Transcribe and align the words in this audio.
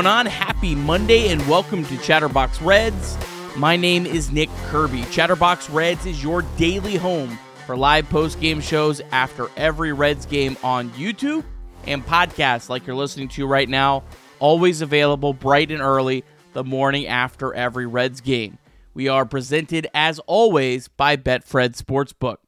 going 0.00 0.06
on? 0.10 0.24
Happy 0.24 0.74
Monday 0.74 1.28
and 1.28 1.46
welcome 1.46 1.84
to 1.84 1.98
Chatterbox 1.98 2.62
Reds. 2.62 3.18
My 3.54 3.76
name 3.76 4.06
is 4.06 4.32
Nick 4.32 4.48
Kirby. 4.68 5.02
Chatterbox 5.10 5.68
Reds 5.68 6.06
is 6.06 6.22
your 6.22 6.40
daily 6.56 6.96
home 6.96 7.38
for 7.66 7.76
live 7.76 8.08
post 8.08 8.40
game 8.40 8.62
shows 8.62 9.02
after 9.12 9.50
every 9.58 9.92
Reds 9.92 10.24
game 10.24 10.56
on 10.62 10.88
YouTube 10.92 11.44
and 11.86 12.02
podcasts 12.06 12.70
like 12.70 12.86
you're 12.86 12.96
listening 12.96 13.28
to 13.28 13.46
right 13.46 13.68
now, 13.68 14.02
always 14.38 14.80
available 14.80 15.34
bright 15.34 15.70
and 15.70 15.82
early 15.82 16.24
the 16.54 16.64
morning 16.64 17.06
after 17.06 17.52
every 17.52 17.86
Reds 17.86 18.22
game. 18.22 18.56
We 18.94 19.06
are 19.08 19.26
presented 19.26 19.86
as 19.92 20.18
always 20.20 20.88
by 20.88 21.18
Betfred 21.18 21.76
Sportsbook. 21.76 22.38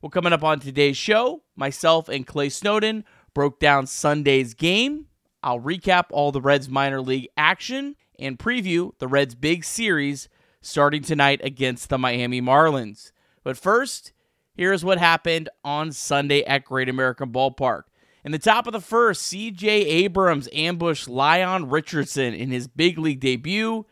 Well, 0.00 0.08
coming 0.08 0.32
up 0.32 0.44
on 0.44 0.60
today's 0.60 0.96
show, 0.96 1.42
myself 1.56 2.08
and 2.08 2.26
Clay 2.26 2.48
Snowden 2.48 3.04
broke 3.34 3.60
down 3.60 3.86
Sunday's 3.86 4.54
game. 4.54 5.08
I'll 5.42 5.60
recap 5.60 6.06
all 6.10 6.32
the 6.32 6.40
Reds 6.40 6.68
minor 6.68 7.00
league 7.00 7.28
action 7.36 7.96
and 8.18 8.38
preview 8.38 8.92
the 8.98 9.08
Reds' 9.08 9.34
big 9.34 9.64
series 9.64 10.28
starting 10.60 11.02
tonight 11.02 11.40
against 11.42 11.88
the 11.88 11.98
Miami 11.98 12.40
Marlins. 12.40 13.10
But 13.42 13.58
first, 13.58 14.12
here's 14.54 14.84
what 14.84 14.98
happened 14.98 15.48
on 15.64 15.92
Sunday 15.92 16.44
at 16.44 16.64
Great 16.64 16.88
American 16.88 17.32
Ballpark. 17.32 17.82
In 18.24 18.30
the 18.30 18.38
top 18.38 18.68
of 18.68 18.72
the 18.72 18.80
first, 18.80 19.32
CJ 19.32 19.66
Abrams 19.66 20.48
ambushed 20.52 21.08
Lyon 21.08 21.68
Richardson 21.68 22.34
in 22.34 22.50
his 22.50 22.68
big 22.68 22.96
league 22.98 23.18
debut 23.18 23.84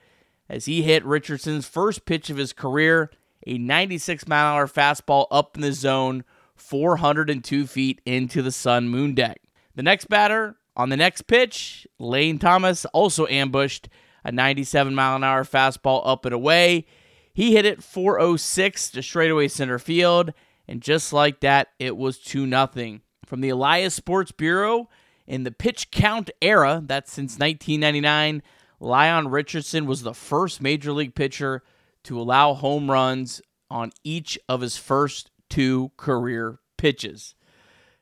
as 0.49 0.67
he 0.67 0.83
hit 0.83 1.05
Richardson's 1.05 1.67
first 1.67 2.05
pitch 2.05 2.31
of 2.31 2.37
his 2.37 2.53
career, 2.53 3.11
a 3.45 3.59
96 3.59 4.29
mile 4.29 4.55
hour 4.55 4.69
fastball 4.69 5.27
up 5.33 5.57
in 5.57 5.63
the 5.63 5.73
zone, 5.73 6.23
402 6.55 7.67
feet 7.67 8.01
into 8.07 8.41
the 8.41 8.53
sun 8.53 8.89
moon 8.89 9.15
deck. 9.15 9.41
The 9.75 9.83
next 9.83 10.07
batter 10.09 10.57
on 10.81 10.89
the 10.89 10.97
next 10.97 11.23
pitch, 11.27 11.87
Lane 11.99 12.39
Thomas 12.39 12.87
also 12.87 13.27
ambushed 13.27 13.91
a 14.25 14.33
97 14.33 14.95
mile 14.95 15.17
an 15.17 15.25
hour 15.25 15.45
fastball 15.45 16.01
up 16.07 16.25
and 16.25 16.35
away. 16.35 16.87
He 17.35 17.55
hit 17.55 17.67
it 17.67 17.83
406 17.83 18.93
to 18.93 19.03
straightaway 19.03 19.49
center 19.49 19.79
field, 19.79 20.33
and 20.67 20.81
just 20.81 21.13
like 21.13 21.41
that, 21.41 21.69
it 21.79 21.99
was 21.99 22.19
2 22.19 22.49
0. 22.49 23.01
From 23.27 23.43
the 23.43 23.51
Elias 23.51 23.93
Sports 23.95 24.33
Bureau, 24.33 24.89
in 25.27 25.45
the 25.45 25.51
pitch 25.51 25.91
count 25.91 26.31
era, 26.41 26.83
that's 26.83 27.13
since 27.13 27.39
1999, 27.39 28.43
Lyon 28.81 29.29
Richardson 29.29 29.85
was 29.85 30.03
the 30.03 30.15
first 30.15 30.63
major 30.63 30.93
league 30.93 31.15
pitcher 31.15 31.63
to 32.05 32.19
allow 32.19 32.55
home 32.55 32.91
runs 32.91 33.43
on 33.71 33.93
each 34.03 34.39
of 34.49 34.63
his 34.63 34.79
first 34.79 35.31
two 35.51 35.93
career 35.99 36.59
pitches. 36.79 37.35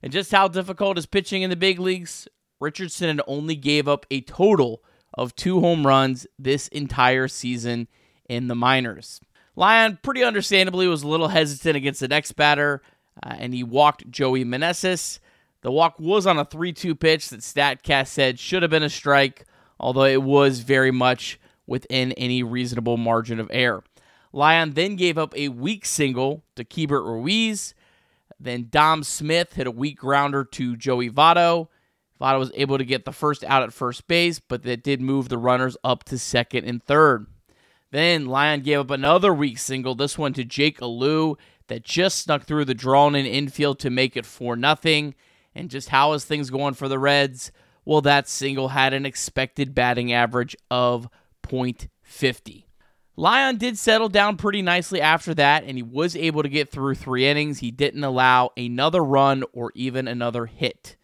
And 0.01 0.13
just 0.13 0.31
how 0.31 0.47
difficult 0.47 0.97
is 0.97 1.07
pitching 1.07 1.43
in 1.43 1.51
the 1.51 1.57
big 1.57 1.81
leagues? 1.81 2.29
Richardson 2.61 3.21
only 3.27 3.57
gave 3.57 3.89
up 3.89 4.07
a 4.11 4.21
total 4.23 4.83
of 5.15 5.35
two 5.35 5.61
home 5.61 5.87
runs 5.87 6.27
this 6.39 6.69
entire 6.69 7.29
season 7.29 7.89
in 8.29 8.49
the 8.49 8.55
minors. 8.55 9.21
Lyon, 9.57 9.99
pretty 10.03 10.23
understandably, 10.23 10.87
was 10.87 11.03
a 11.03 11.09
little 11.09 11.29
hesitant 11.29 11.77
against 11.77 12.01
the 12.01 12.09
next 12.09 12.33
batter, 12.33 12.83
uh, 13.23 13.35
and 13.39 13.53
he 13.53 13.65
walked 13.65 14.11
Joey 14.11 14.45
Meneses. 14.45 15.19
The 15.63 15.73
walk 15.73 15.99
was 15.99 16.27
on 16.27 16.39
a 16.39 16.45
3 16.45 16.73
2 16.73 16.95
pitch 16.95 17.29
that 17.31 17.41
StatCast 17.41 18.09
said 18.09 18.39
should 18.39 18.63
have 18.63 18.71
been 18.71 18.85
a 18.85 18.91
strike, 18.91 19.45
although 19.81 20.05
it 20.05 20.23
was 20.23 20.61
very 20.61 20.93
much 20.93 21.41
within 21.67 22.13
any 22.13 22.43
reasonable 22.43 22.97
margin 22.97 23.41
of 23.41 23.51
error. 23.53 23.83
Lyon 24.33 24.75
then 24.75 24.97
gave 24.97 25.19
up 25.19 25.37
a 25.37 25.49
weak 25.49 25.85
single 25.85 26.45
to 26.55 26.65
Keibert 26.65 27.05
Ruiz. 27.05 27.75
Then 28.39 28.69
Dom 28.71 29.03
Smith 29.03 29.55
hit 29.55 29.67
a 29.67 29.73
weak 29.73 29.99
grounder 29.99 30.45
to 30.45 30.77
Joey 30.77 31.11
Votto. 31.11 31.69
Votto 32.21 32.39
was 32.39 32.53
able 32.55 32.79
to 32.79 32.85
get 32.85 33.05
the 33.05 33.13
first 33.13 33.45
out 33.45 33.63
at 33.63 33.73
first 33.73 34.09
base, 34.09 34.41
but 34.41 34.63
that 34.65 34.83
did 34.83 35.01
move 35.01 35.29
the 35.29 35.39
runners 35.39 35.77
up 35.85 36.05
to 36.05 36.19
second 36.19 36.65
and 36.65 36.83
third. 36.83 37.27
Then 37.91 38.27
Lyon 38.27 38.61
gave 38.61 38.81
up 38.81 38.91
another 38.91 39.33
weak 39.33 39.59
single, 39.59 39.95
this 39.95 40.19
one 40.19 40.33
to 40.35 40.45
Jake 40.45 40.83
Alu, 40.83 41.37
that 41.69 41.85
just 41.85 42.19
snuck 42.19 42.45
through 42.45 42.65
the 42.65 42.75
drawn 42.75 43.15
in 43.15 43.25
infield 43.25 43.79
to 43.81 43.91
make 43.91 44.17
it 44.17 44.27
4 44.27 44.59
0. 44.59 45.13
And 45.55 45.71
just 45.71 45.89
how 45.89 46.13
is 46.13 46.25
things 46.25 46.51
going 46.51 46.75
for 46.75 46.89
the 46.89 46.99
Reds? 46.99 47.53
Well, 47.85 48.03
that 48.03 48.29
single 48.29 48.69
had 48.69 48.93
an 48.93 49.07
expected 49.07 49.75
batting 49.75 50.13
average 50.13 50.55
of 50.71 51.09
.50. 51.43 52.65
Lyon 53.17 53.57
did 53.57 53.79
settle 53.79 54.11
down 54.11 54.37
pretty 54.37 54.61
nicely 54.61 55.01
after 55.01 55.35
that, 55.35 55.65
and 55.65 55.77
he 55.77 55.83
was 55.83 56.15
able 56.15 56.43
to 56.43 56.49
get 56.49 56.69
through 56.69 56.95
three 56.95 57.27
innings. 57.27 57.61
He 57.61 57.71
didn't 57.71 58.05
allow 58.05 58.51
another 58.57 59.03
run 59.03 59.43
or 59.53 59.73
even 59.75 60.07
another 60.07 60.47
hit. 60.47 60.98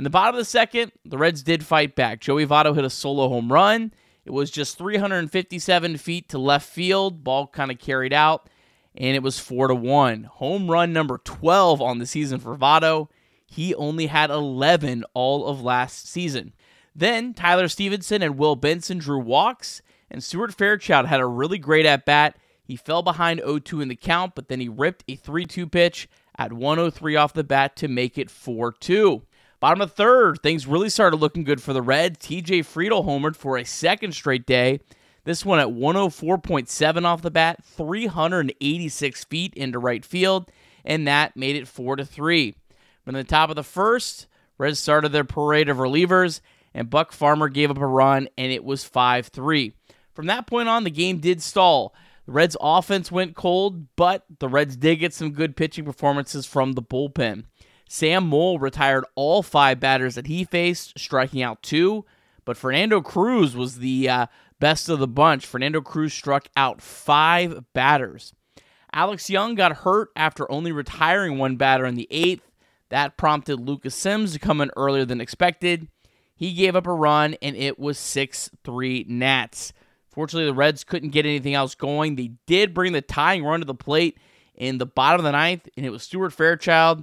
In 0.00 0.04
the 0.04 0.08
bottom 0.08 0.34
of 0.34 0.38
the 0.38 0.46
second, 0.46 0.92
the 1.04 1.18
Reds 1.18 1.42
did 1.42 1.62
fight 1.62 1.94
back. 1.94 2.22
Joey 2.22 2.46
Votto 2.46 2.74
hit 2.74 2.86
a 2.86 2.88
solo 2.88 3.28
home 3.28 3.52
run. 3.52 3.92
It 4.24 4.30
was 4.30 4.50
just 4.50 4.78
357 4.78 5.98
feet 5.98 6.26
to 6.30 6.38
left 6.38 6.66
field. 6.66 7.22
Ball 7.22 7.46
kind 7.46 7.70
of 7.70 7.78
carried 7.78 8.14
out, 8.14 8.48
and 8.94 9.14
it 9.14 9.22
was 9.22 9.38
4 9.38 9.68
to 9.68 9.74
1. 9.74 10.24
Home 10.24 10.70
run 10.70 10.94
number 10.94 11.18
12 11.18 11.82
on 11.82 11.98
the 11.98 12.06
season 12.06 12.40
for 12.40 12.56
Votto. 12.56 13.08
He 13.44 13.74
only 13.74 14.06
had 14.06 14.30
11 14.30 15.04
all 15.12 15.46
of 15.46 15.60
last 15.60 16.08
season. 16.08 16.54
Then 16.96 17.34
Tyler 17.34 17.68
Stephenson 17.68 18.22
and 18.22 18.38
Will 18.38 18.56
Benson 18.56 18.96
drew 18.96 19.20
walks 19.20 19.82
and 20.10 20.24
Stuart 20.24 20.54
Fairchild 20.54 21.08
had 21.08 21.20
a 21.20 21.26
really 21.26 21.58
great 21.58 21.84
at 21.84 22.06
bat. 22.06 22.38
He 22.62 22.74
fell 22.74 23.02
behind 23.02 23.40
0 23.40 23.58
2 23.58 23.82
in 23.82 23.88
the 23.88 23.96
count, 23.96 24.34
but 24.34 24.48
then 24.48 24.60
he 24.60 24.68
ripped 24.70 25.04
a 25.08 25.16
3 25.16 25.44
2 25.44 25.66
pitch 25.66 26.08
at 26.38 26.54
103 26.54 27.16
off 27.16 27.34
the 27.34 27.44
bat 27.44 27.76
to 27.76 27.86
make 27.86 28.16
it 28.16 28.30
4 28.30 28.72
2. 28.72 29.24
Bottom 29.60 29.82
of 29.82 29.92
third, 29.92 30.42
things 30.42 30.66
really 30.66 30.88
started 30.88 31.18
looking 31.18 31.44
good 31.44 31.62
for 31.62 31.74
the 31.74 31.82
Reds. 31.82 32.18
TJ 32.18 32.60
Friedl 32.60 33.04
homered 33.04 33.36
for 33.36 33.58
a 33.58 33.64
second 33.64 34.12
straight 34.12 34.46
day. 34.46 34.80
This 35.24 35.44
one 35.44 35.58
at 35.58 35.66
104.7 35.68 37.04
off 37.04 37.20
the 37.20 37.30
bat, 37.30 37.62
386 37.62 39.24
feet 39.24 39.52
into 39.52 39.78
right 39.78 40.02
field, 40.02 40.50
and 40.82 41.06
that 41.06 41.36
made 41.36 41.56
it 41.56 41.68
4 41.68 41.96
to 41.96 42.06
3. 42.06 42.56
From 43.04 43.12
the 43.12 43.22
top 43.22 43.50
of 43.50 43.56
the 43.56 43.62
first, 43.62 44.28
Reds 44.56 44.78
started 44.78 45.12
their 45.12 45.24
parade 45.24 45.68
of 45.68 45.76
relievers, 45.76 46.40
and 46.72 46.88
Buck 46.88 47.12
Farmer 47.12 47.50
gave 47.50 47.70
up 47.70 47.76
a 47.76 47.86
run, 47.86 48.30
and 48.38 48.50
it 48.50 48.64
was 48.64 48.84
5 48.84 49.26
3. 49.26 49.74
From 50.14 50.24
that 50.24 50.46
point 50.46 50.70
on, 50.70 50.84
the 50.84 50.90
game 50.90 51.18
did 51.18 51.42
stall. 51.42 51.94
The 52.24 52.32
Reds' 52.32 52.56
offense 52.62 53.12
went 53.12 53.36
cold, 53.36 53.94
but 53.94 54.24
the 54.38 54.48
Reds 54.48 54.76
did 54.78 55.00
get 55.00 55.12
some 55.12 55.32
good 55.32 55.54
pitching 55.54 55.84
performances 55.84 56.46
from 56.46 56.72
the 56.72 56.82
bullpen. 56.82 57.44
Sam 57.92 58.28
Moll 58.28 58.60
retired 58.60 59.04
all 59.16 59.42
five 59.42 59.80
batters 59.80 60.14
that 60.14 60.28
he 60.28 60.44
faced, 60.44 60.96
striking 60.96 61.42
out 61.42 61.60
two, 61.60 62.04
but 62.44 62.56
Fernando 62.56 63.00
Cruz 63.00 63.56
was 63.56 63.78
the 63.78 64.08
uh, 64.08 64.26
best 64.60 64.88
of 64.88 65.00
the 65.00 65.08
bunch. 65.08 65.44
Fernando 65.44 65.80
Cruz 65.80 66.14
struck 66.14 66.46
out 66.56 66.80
five 66.80 67.64
batters. 67.72 68.32
Alex 68.92 69.28
Young 69.28 69.56
got 69.56 69.78
hurt 69.78 70.10
after 70.14 70.50
only 70.52 70.70
retiring 70.70 71.36
one 71.36 71.56
batter 71.56 71.84
in 71.84 71.96
the 71.96 72.06
eighth. 72.12 72.48
That 72.90 73.16
prompted 73.16 73.58
Lucas 73.58 73.96
Sims 73.96 74.34
to 74.34 74.38
come 74.38 74.60
in 74.60 74.70
earlier 74.76 75.04
than 75.04 75.20
expected. 75.20 75.88
He 76.36 76.52
gave 76.52 76.76
up 76.76 76.86
a 76.86 76.92
run, 76.92 77.34
and 77.42 77.56
it 77.56 77.76
was 77.76 77.98
6 77.98 78.50
3 78.62 79.06
Nats. 79.08 79.72
Fortunately, 80.10 80.46
the 80.46 80.54
Reds 80.54 80.84
couldn't 80.84 81.10
get 81.10 81.26
anything 81.26 81.54
else 81.54 81.74
going. 81.74 82.14
They 82.14 82.34
did 82.46 82.72
bring 82.72 82.92
the 82.92 83.02
tying 83.02 83.42
run 83.42 83.58
to 83.58 83.66
the 83.66 83.74
plate 83.74 84.16
in 84.54 84.78
the 84.78 84.86
bottom 84.86 85.18
of 85.18 85.24
the 85.24 85.32
ninth, 85.32 85.68
and 85.76 85.84
it 85.84 85.90
was 85.90 86.04
Stuart 86.04 86.30
Fairchild, 86.30 87.02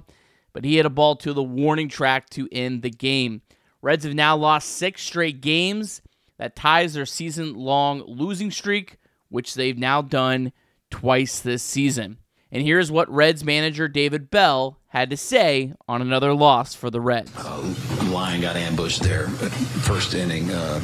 but 0.52 0.64
he 0.64 0.76
hit 0.76 0.86
a 0.86 0.90
ball 0.90 1.16
to 1.16 1.32
the 1.32 1.42
warning 1.42 1.88
track 1.88 2.28
to 2.30 2.48
end 2.52 2.82
the 2.82 2.90
game. 2.90 3.42
Reds 3.82 4.04
have 4.04 4.14
now 4.14 4.36
lost 4.36 4.68
six 4.68 5.02
straight 5.02 5.40
games. 5.40 6.02
That 6.38 6.54
ties 6.54 6.94
their 6.94 7.06
season 7.06 7.54
long 7.54 8.02
losing 8.06 8.52
streak, 8.52 8.98
which 9.28 9.54
they've 9.54 9.76
now 9.76 10.02
done 10.02 10.52
twice 10.90 11.40
this 11.40 11.64
season. 11.64 12.18
And 12.50 12.62
here's 12.62 12.90
what 12.90 13.12
Reds 13.12 13.44
manager 13.44 13.88
David 13.88 14.30
Bell 14.30 14.78
had 14.86 15.10
to 15.10 15.16
say 15.16 15.74
on 15.86 16.00
another 16.00 16.32
loss 16.32 16.74
for 16.74 16.90
the 16.90 17.00
Reds. 17.00 17.30
Uh, 17.36 17.74
Lyon 18.10 18.40
got 18.40 18.56
ambushed 18.56 19.02
there, 19.02 19.28
first 19.28 20.14
inning. 20.14 20.50
Uh, 20.50 20.80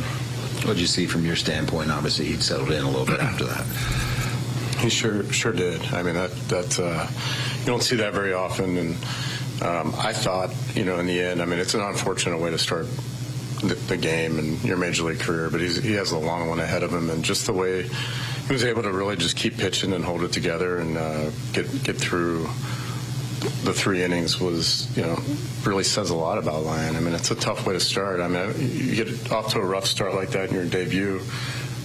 what 0.65 0.75
did 0.75 0.81
you 0.81 0.87
see 0.87 1.07
from 1.07 1.25
your 1.25 1.37
standpoint? 1.37 1.91
Obviously, 1.91 2.27
he 2.27 2.35
settled 2.35 2.71
in 2.71 2.83
a 2.83 2.91
little 2.91 3.07
bit 3.07 3.21
after 3.21 3.45
that. 3.45 3.65
He 4.79 4.91
sure 4.91 5.25
sure 5.33 5.53
did. 5.53 5.81
I 5.95 6.03
mean, 6.03 6.15
that 6.15 6.31
that 6.49 6.79
uh, 6.79 7.07
you 7.61 7.67
don't 7.67 7.83
see 7.83 7.97
that 7.97 8.13
very 8.13 8.35
often, 8.35 8.77
and 8.77 8.97
um, 9.63 9.95
I 9.97 10.13
thought, 10.13 10.51
you 10.75 10.85
know, 10.85 10.99
in 10.99 11.07
the 11.07 11.21
end, 11.21 11.41
I 11.41 11.45
mean, 11.45 11.59
it's 11.59 11.75
an 11.75 11.81
unfortunate 11.81 12.39
way 12.39 12.51
to 12.51 12.59
start 12.59 12.87
the, 13.61 13.75
the 13.89 13.97
game 13.97 14.39
and 14.39 14.63
your 14.65 14.77
major 14.77 15.05
league 15.05 15.21
career, 15.21 15.49
but 15.51 15.61
he 15.61 15.93
has 15.95 16.13
a 16.13 16.19
long 16.19 16.49
one 16.49 16.61
ahead 16.61 16.83
of 16.83 16.93
him, 16.93 17.11
and 17.11 17.25
just 17.25 17.47
the 17.47 17.53
way 17.53 17.83
he 17.85 18.53
was 18.53 18.65
able 18.65 18.83
to 18.83 18.93
really 18.93 19.17
just 19.17 19.37
keep 19.37 19.57
pitching 19.57 19.93
and 19.93 20.05
hold 20.05 20.23
it 20.23 20.33
together 20.33 20.79
and 20.79 20.99
uh, 20.99 21.31
get 21.53 21.67
get 21.85 21.97
through 21.97 22.49
the 23.63 23.73
three 23.73 24.03
innings 24.03 24.41
was, 24.41 24.95
you 24.97 25.03
know, 25.03 25.19
really 25.65 25.85
says 25.85 26.11
a 26.11 26.15
lot 26.15 26.39
about 26.39 26.63
Lyon. 26.65 26.97
I 26.97 27.01
mean, 27.01 27.15
it's 27.15 27.31
a 27.31 27.35
tough 27.35 27.67
way 27.67 27.75
to 27.75 27.81
start. 27.81 28.21
I 28.21 28.29
mean, 28.29 28.55
you 28.59 29.05
get 29.05 29.33
off 29.33 29.53
to 29.53 29.59
a 29.61 29.65
rough 29.65 29.87
start 29.87 30.15
like 30.15 30.31
that 30.31 30.49
in 30.49 30.55
your 30.55 30.65
debut. 30.65 31.21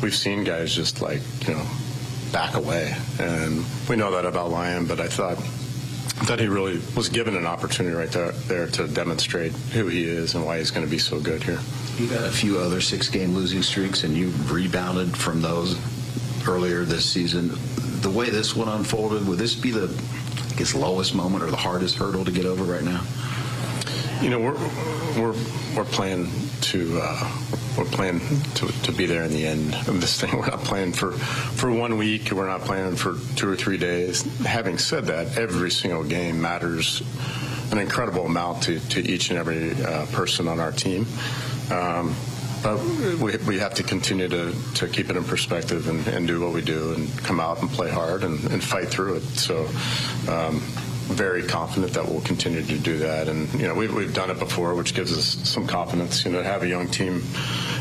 We've 0.01 0.15
seen 0.15 0.43
guys 0.43 0.73
just 0.73 1.01
like, 1.01 1.21
you 1.47 1.53
know, 1.53 1.65
back 2.31 2.55
away, 2.55 2.95
and 3.19 3.65
we 3.89 3.95
know 3.95 4.11
that 4.11 4.25
about 4.25 4.51
Lyon. 4.51 4.85
But 4.85 4.99
I 4.99 5.07
thought 5.07 5.37
that 6.27 6.39
he 6.39 6.47
really 6.47 6.81
was 6.95 7.09
given 7.09 7.35
an 7.35 7.45
opportunity 7.45 7.95
right 7.95 8.11
there, 8.11 8.31
there 8.31 8.67
to 8.67 8.87
demonstrate 8.87 9.51
who 9.51 9.87
he 9.87 10.03
is 10.03 10.35
and 10.35 10.45
why 10.45 10.57
he's 10.57 10.71
going 10.71 10.85
to 10.85 10.91
be 10.91 10.99
so 10.99 11.19
good 11.19 11.41
here. 11.41 11.59
You've 11.97 12.11
had 12.11 12.23
a 12.23 12.31
few 12.31 12.59
other 12.59 12.81
six-game 12.81 13.33
losing 13.33 13.61
streaks, 13.61 14.03
and 14.03 14.15
you've 14.15 14.51
rebounded 14.51 15.15
from 15.15 15.41
those 15.41 15.77
earlier 16.47 16.83
this 16.83 17.05
season. 17.05 17.51
The 18.01 18.09
way 18.09 18.29
this 18.29 18.55
one 18.55 18.69
unfolded, 18.69 19.27
would 19.27 19.39
this 19.39 19.55
be 19.55 19.71
the, 19.71 19.89
I 20.51 20.55
guess, 20.55 20.75
lowest 20.75 21.15
moment 21.15 21.43
or 21.43 21.51
the 21.51 21.57
hardest 21.57 21.97
hurdle 21.97 22.23
to 22.25 22.31
get 22.31 22.45
over 22.45 22.63
right 22.63 22.83
now? 22.83 23.03
You 24.21 24.29
know, 24.29 24.39
we're 24.39 24.57
we're 25.21 25.35
we're 25.75 25.85
playing 25.85 26.29
to 26.61 26.99
uh, 27.01 27.31
we're 27.77 27.85
playing 27.85 28.19
to, 28.55 28.67
to 28.83 28.91
be 28.91 29.05
there 29.05 29.23
in 29.23 29.31
the 29.31 29.45
end 29.45 29.73
of 29.87 30.01
this 30.01 30.19
thing. 30.19 30.31
We're 30.37 30.47
not 30.47 30.63
planning 30.63 30.93
for 30.93 31.11
for 31.11 31.71
one 31.71 31.97
week. 31.97 32.31
We're 32.31 32.47
not 32.47 32.61
planning 32.61 32.95
for 32.95 33.15
two 33.35 33.49
or 33.49 33.55
three 33.55 33.77
days. 33.77 34.23
Having 34.45 34.79
said 34.79 35.05
that, 35.05 35.37
every 35.37 35.71
single 35.71 36.03
game 36.03 36.41
matters 36.41 37.01
an 37.71 37.77
incredible 37.77 38.25
amount 38.25 38.63
to, 38.63 38.79
to 38.89 39.01
each 39.01 39.29
and 39.29 39.37
every 39.37 39.73
uh, 39.83 40.05
person 40.07 40.47
on 40.47 40.59
our 40.59 40.71
team. 40.71 41.05
Um, 41.71 42.15
but 42.61 42.77
we, 43.21 43.37
we 43.47 43.59
have 43.59 43.75
to 43.75 43.83
continue 43.83 44.27
to, 44.27 44.53
to 44.75 44.87
keep 44.87 45.09
it 45.09 45.15
in 45.15 45.23
perspective 45.23 45.87
and, 45.87 46.05
and 46.07 46.27
do 46.27 46.41
what 46.41 46.51
we 46.51 46.61
do 46.61 46.93
and 46.93 47.17
come 47.19 47.39
out 47.39 47.61
and 47.61 47.69
play 47.69 47.89
hard 47.89 48.23
and, 48.23 48.43
and 48.51 48.63
fight 48.63 48.89
through 48.89 49.15
it. 49.15 49.23
So, 49.23 49.65
um, 50.27 50.61
very 51.09 51.43
confident 51.43 51.93
that 51.93 52.07
we'll 52.07 52.21
continue 52.21 52.61
to 52.63 52.77
do 52.77 52.99
that. 52.99 53.27
And, 53.27 53.51
you 53.59 53.67
know, 53.67 53.73
we've, 53.73 53.93
we've 53.93 54.13
done 54.13 54.29
it 54.29 54.39
before, 54.39 54.75
which 54.75 54.93
gives 54.93 55.17
us 55.17 55.49
some 55.49 55.65
confidence, 55.67 56.23
you 56.23 56.31
know, 56.31 56.43
to 56.43 56.47
have 56.47 56.63
a 56.63 56.67
young 56.67 56.87
team 56.87 57.21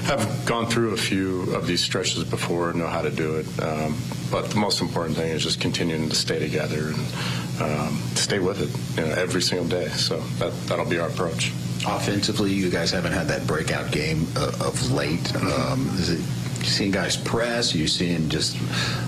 have 0.09 0.47
gone 0.47 0.67
through 0.67 0.95
a 0.95 0.97
few 0.97 1.55
of 1.55 1.67
these 1.67 1.83
stretches 1.83 2.25
before 2.25 2.73
know 2.73 2.87
how 2.87 3.03
to 3.03 3.11
do 3.11 3.37
it. 3.37 3.47
Um, 3.63 3.99
but 4.31 4.51
the 4.51 4.57
most 4.57 4.81
important 4.81 5.17
thing 5.17 5.31
is 5.31 5.43
just 5.43 5.61
continuing 5.61 6.09
to 6.09 6.15
stay 6.15 6.39
together 6.39 6.89
and 6.89 7.63
um, 7.63 8.01
stay 8.15 8.39
with 8.39 8.63
it, 8.63 9.01
you 9.01 9.09
know, 9.09 9.15
every 9.15 9.43
single 9.43 9.69
day. 9.69 9.89
So 9.89 10.19
that, 10.39 10.53
that'll 10.67 10.87
be 10.87 10.99
our 10.99 11.09
approach. 11.09 11.53
Offensively, 11.87 12.53
you 12.53 12.71
guys 12.71 12.91
haven't 12.91 13.13
had 13.13 13.29
that 13.29 13.47
breakout 13.47 13.93
game 13.93 14.27
uh, 14.37 14.53
of 14.61 14.91
late. 14.91 15.35
Um, 15.37 15.89
is 15.99 16.11
it 16.11 16.21
seeing 16.65 16.91
guys 16.91 17.17
press? 17.17 17.75
You 17.75 17.87
seeing 17.87 18.29
just 18.29 18.57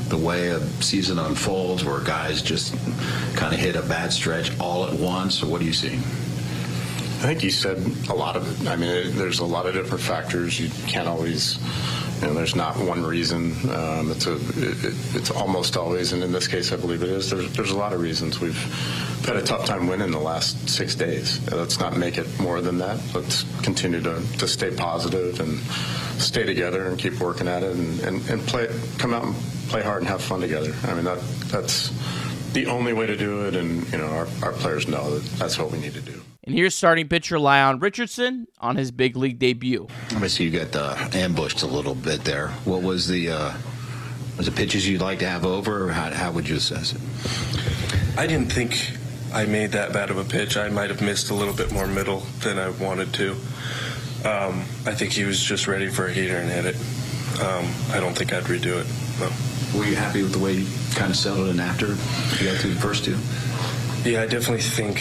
the 0.09 0.17
way 0.17 0.49
a 0.49 0.61
season 0.83 1.19
unfolds 1.19 1.85
where 1.85 2.01
guys 2.01 2.43
just 2.43 2.75
kind 3.35 3.55
of 3.55 3.61
hit 3.61 3.77
a 3.77 3.83
bad 3.83 4.13
stretch 4.13 4.59
all 4.59 4.87
at 4.87 4.93
once, 4.93 5.43
or 5.43 5.47
what 5.47 5.61
are 5.61 5.65
you 5.65 5.73
seeing? 5.73 6.03
I 7.21 7.25
think 7.25 7.43
you 7.43 7.51
said 7.51 7.77
a 8.09 8.15
lot 8.15 8.35
of 8.35 8.63
it. 8.63 8.67
I 8.67 8.77
mean, 8.77 8.89
it, 8.89 9.11
there's 9.11 9.41
a 9.41 9.45
lot 9.45 9.67
of 9.67 9.75
different 9.75 10.03
factors. 10.03 10.59
You 10.59 10.71
can't 10.89 11.07
always, 11.07 11.59
you 12.19 12.27
know, 12.27 12.33
there's 12.33 12.57
not 12.57 12.79
one 12.79 13.05
reason. 13.05 13.53
Um, 13.69 14.11
it's 14.11 14.27
a, 14.27 14.37
it, 14.37 14.95
it's 15.15 15.31
almost 15.31 15.77
always, 15.77 16.15
and 16.15 16.23
in 16.23 16.33
this 16.33 16.49
case, 16.49 16.73
I 16.73 16.77
believe 16.77 17.03
it 17.03 17.11
is. 17.11 17.29
There's, 17.29 17.53
there's 17.53 17.73
a 17.73 17.77
lot 17.77 17.93
of 17.93 18.01
reasons. 18.01 18.41
We've 18.41 18.57
had 19.27 19.37
a 19.37 19.43
tough 19.43 19.67
time 19.67 19.87
winning 19.87 20.13
the 20.13 20.19
last 20.19 20.67
six 20.67 20.95
days. 20.95 21.47
Let's 21.53 21.79
not 21.79 21.95
make 21.95 22.17
it 22.17 22.41
more 22.41 22.63
than 22.63 22.79
that. 22.79 22.99
Let's 23.15 23.45
continue 23.63 24.01
to, 24.01 24.23
to 24.39 24.49
stay 24.49 24.75
positive 24.75 25.41
and 25.41 25.59
stay 26.19 26.45
together 26.45 26.87
and 26.87 26.99
keep 26.99 27.21
working 27.21 27.49
at 27.49 27.63
it 27.63 27.77
and, 27.77 28.01
and, 28.01 28.31
and 28.31 28.41
play, 28.47 28.69
come 28.97 29.13
out 29.13 29.25
and 29.25 29.35
play 29.69 29.83
hard 29.83 29.99
and 29.99 30.09
have 30.09 30.23
fun 30.23 30.41
together. 30.41 30.75
I 30.85 30.95
mean, 30.95 31.05
that 31.05 31.21
that's 31.49 31.93
the 32.55 32.67
only 32.67 32.95
way 32.95 33.07
to 33.07 33.17
do 33.17 33.47
it, 33.47 33.57
and 33.57 33.87
you 33.93 33.99
know, 33.99 34.07
our, 34.07 34.27
our 34.43 34.53
players 34.53 34.89
know 34.89 35.19
that 35.19 35.39
that's 35.39 35.59
what 35.59 35.71
we 35.71 35.79
need 35.79 35.93
to 35.95 36.01
do. 36.01 36.20
And 36.45 36.55
here's 36.55 36.75
starting 36.75 37.07
pitcher 37.09 37.39
Lyon 37.39 37.81
Richardson 37.81 38.47
on 38.61 38.77
his 38.77 38.91
big 38.91 39.15
league 39.17 39.39
debut. 39.39 39.87
Obviously, 40.13 40.47
you 40.47 40.59
got 40.59 40.75
uh, 40.75 41.09
ambushed 41.13 41.63
a 41.63 41.67
little 41.67 41.95
bit 41.95 42.25
there. 42.25 42.49
What 42.65 42.83
was 42.83 43.07
the 43.09 43.31
uh, 43.31 43.53
was 44.39 44.47
the 44.47 44.53
pitches 44.53 44.89
you'd 44.89 45.03
like 45.03 45.19
to 45.19 45.29
have 45.29 45.45
over, 45.45 45.89
or 45.89 45.93
how, 45.93 46.11
how 46.11 46.33
would 46.33 46.49
you 46.49 46.57
assess 46.57 46.95
it? 46.95 48.19
I 48.19 48.27
didn't 48.27 48.51
think 48.51 48.93
I 49.35 49.45
made 49.45 49.73
that 49.73 49.93
bad 49.93 50.11
of 50.11 50.17
a 50.17 50.25
pitch. 50.25 50.57
I 50.57 50.71
might 50.71 50.89
have 50.89 51.03
missed 51.03 51.31
a 51.31 51.35
little 51.35 51.53
bit 51.55 51.73
more 51.73 51.87
middle 51.87 52.21
than 52.43 52.59
I 52.59 52.71
wanted 52.71 53.13
to. 53.15 53.33
Um, 54.25 54.61
I 54.87 54.95
think 54.95 55.13
he 55.13 55.25
was 55.25 55.43
just 55.43 55.67
ready 55.67 55.89
for 55.89 56.07
a 56.07 56.13
heater 56.13 56.37
and 56.37 56.51
hit 56.51 56.65
it. 56.65 56.77
Um, 57.41 57.67
I 57.93 58.01
don't 58.01 58.17
think 58.17 58.33
I'd 58.33 58.45
redo 58.45 58.81
it. 58.81 58.87
No. 59.21 59.79
Were 59.79 59.87
you 59.87 59.95
happy 59.95 60.23
with 60.23 60.33
the 60.33 60.39
way 60.39 60.55
you 60.55 60.67
kind 60.95 61.11
of 61.11 61.17
settled 61.17 61.49
in 61.49 61.61
after 61.61 61.87
you 61.87 62.51
got 62.51 62.61
through 62.61 62.75
the 62.75 62.81
first 62.81 63.05
two? 63.05 63.17
Yeah, 64.09 64.23
I 64.23 64.27
definitely 64.27 64.63
think 64.63 64.99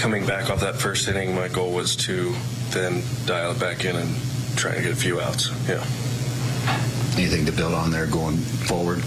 coming 0.00 0.24
back 0.24 0.48
off 0.48 0.60
that 0.60 0.76
first 0.76 1.08
inning, 1.08 1.34
my 1.34 1.46
goal 1.48 1.72
was 1.72 1.94
to 1.94 2.34
then 2.70 3.02
dial 3.26 3.52
it 3.52 3.60
back 3.60 3.84
in 3.84 3.94
and 3.94 4.16
try 4.56 4.72
and 4.72 4.82
get 4.82 4.92
a 4.92 4.96
few 4.96 5.20
outs. 5.20 5.50
Yeah. 5.68 5.84
Anything 7.20 7.44
to 7.44 7.52
build 7.52 7.74
on 7.74 7.90
there 7.90 8.06
going 8.06 8.38
forward? 8.38 9.02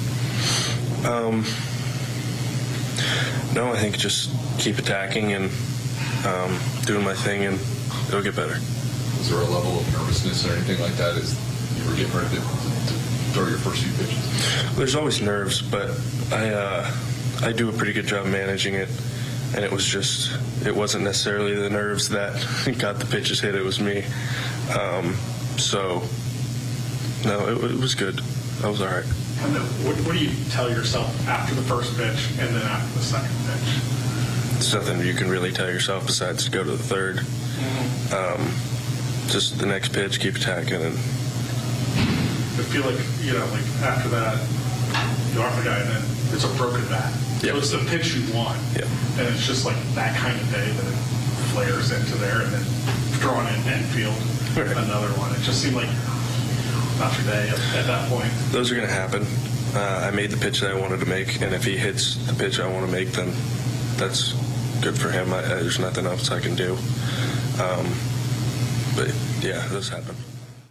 Um, 1.03 1.43
no, 3.55 3.73
I 3.73 3.77
think 3.77 3.97
just 3.97 4.29
keep 4.59 4.77
attacking 4.77 5.33
and 5.33 5.45
um, 6.27 6.59
doing 6.85 7.03
my 7.03 7.15
thing, 7.15 7.45
and 7.45 7.59
it'll 8.07 8.21
get 8.21 8.35
better. 8.35 8.59
Was 9.17 9.31
there 9.31 9.39
a 9.39 9.45
level 9.45 9.79
of 9.79 9.93
nervousness 9.93 10.47
or 10.47 10.53
anything 10.53 10.79
like 10.79 10.93
that 10.93 11.15
as 11.15 11.33
you 11.79 11.89
were 11.89 11.95
getting 11.95 12.15
ready 12.15 12.35
to, 12.35 12.41
to 12.41 12.93
throw 13.33 13.47
your 13.47 13.57
first 13.57 13.83
few 13.83 13.91
pitches? 13.93 14.75
There's 14.77 14.95
always 14.95 15.21
nerves, 15.21 15.59
but 15.59 15.89
I 16.31 16.49
uh, 16.51 16.91
I 17.41 17.51
do 17.51 17.69
a 17.69 17.73
pretty 17.73 17.93
good 17.93 18.05
job 18.05 18.27
managing 18.27 18.75
it, 18.75 18.89
and 19.55 19.63
it 19.63 19.71
was 19.71 19.85
just 19.85 20.31
it 20.65 20.75
wasn't 20.75 21.03
necessarily 21.03 21.55
the 21.55 21.69
nerves 21.69 22.09
that 22.09 22.33
got 22.79 22.99
the 22.99 23.05
pitches 23.05 23.39
hit. 23.39 23.55
It 23.55 23.63
was 23.63 23.79
me. 23.79 24.03
Um, 24.77 25.13
so 25.57 26.01
no, 27.25 27.47
it, 27.47 27.71
it 27.71 27.79
was 27.79 27.95
good. 27.95 28.21
I 28.63 28.69
was 28.69 28.81
all 28.81 28.87
right. 28.87 29.05
And 29.43 29.55
then 29.55 29.61
what, 29.85 29.95
what, 30.05 30.13
do 30.13 30.23
you 30.23 30.31
tell 30.51 30.69
yourself 30.69 31.27
after 31.27 31.53
the 31.53 31.61
first 31.63 31.97
pitch 31.97 32.39
and 32.39 32.55
then 32.55 32.63
after 32.63 32.97
the 32.97 33.03
second 33.03 33.35
pitch? 33.45 34.57
It's 34.57 34.73
nothing 34.73 35.05
you 35.05 35.13
can 35.13 35.29
really 35.29 35.51
tell 35.51 35.69
yourself 35.69 36.05
besides 36.05 36.45
to 36.45 36.51
go 36.51 36.63
to 36.63 36.71
the 36.71 36.77
3rd 36.77 37.17
mm-hmm. 37.17 38.13
um, 38.13 38.73
just 39.27 39.59
the 39.59 39.65
next 39.65 39.93
pitch, 39.93 40.19
keep 40.19 40.35
attacking, 40.35 40.81
and. 40.81 40.93
I 42.53 42.65
feel 42.69 42.85
like 42.85 42.99
you 43.21 43.33
know, 43.33 43.45
like 43.51 43.65
after 43.81 44.09
that, 44.09 44.37
you 45.33 45.41
are 45.41 45.55
the 45.57 45.63
guy, 45.63 45.79
and 45.79 45.89
then 45.89 46.03
it's 46.33 46.43
a 46.43 46.53
broken 46.55 46.85
bat. 46.87 47.11
Yep. 47.43 47.51
So 47.51 47.57
it's 47.57 47.71
the 47.71 47.89
pitch 47.89 48.15
you 48.15 48.23
want, 48.33 48.57
yep. 48.73 48.87
and 49.19 49.27
it's 49.27 49.45
just 49.45 49.65
like 49.65 49.75
that 49.95 50.15
kind 50.15 50.39
of 50.39 50.49
day 50.49 50.71
that 50.71 50.87
it 50.87 50.97
flares 51.51 51.91
into 51.91 52.15
there, 52.15 52.41
and 52.41 52.51
then 52.53 52.63
drawn 53.19 53.45
in 53.47 53.59
infield, 53.67 54.15
right. 54.55 54.77
another 54.77 55.11
one. 55.19 55.31
It 55.35 55.41
just 55.41 55.61
seemed 55.61 55.75
like 55.75 55.89
not 56.99 57.11
your 57.17 57.27
day 57.27 57.49
at, 57.49 57.59
at 57.75 57.85
that 57.87 58.09
point. 58.09 58.31
Those 58.51 58.71
are 58.71 58.75
going 58.75 58.87
to 58.87 58.93
happen. 58.93 59.25
Uh, 59.75 60.07
I 60.07 60.11
made 60.11 60.31
the 60.31 60.37
pitch 60.37 60.61
that 60.61 60.71
I 60.71 60.79
wanted 60.79 60.99
to 61.01 61.05
make, 61.05 61.41
and 61.41 61.53
if 61.53 61.65
he 61.65 61.75
hits 61.77 62.15
the 62.27 62.33
pitch 62.33 62.59
I 62.59 62.67
want 62.71 62.85
to 62.85 62.91
make, 62.91 63.09
then 63.09 63.33
that's 63.97 64.33
good 64.81 64.97
for 64.97 65.09
him. 65.09 65.33
I, 65.33 65.41
there's 65.41 65.79
nothing 65.79 66.05
else 66.05 66.31
I 66.31 66.39
can 66.39 66.55
do. 66.55 66.73
Um, 67.59 67.91
but 68.95 69.13
yeah, 69.41 69.67
this 69.67 69.89
happened. 69.89 70.17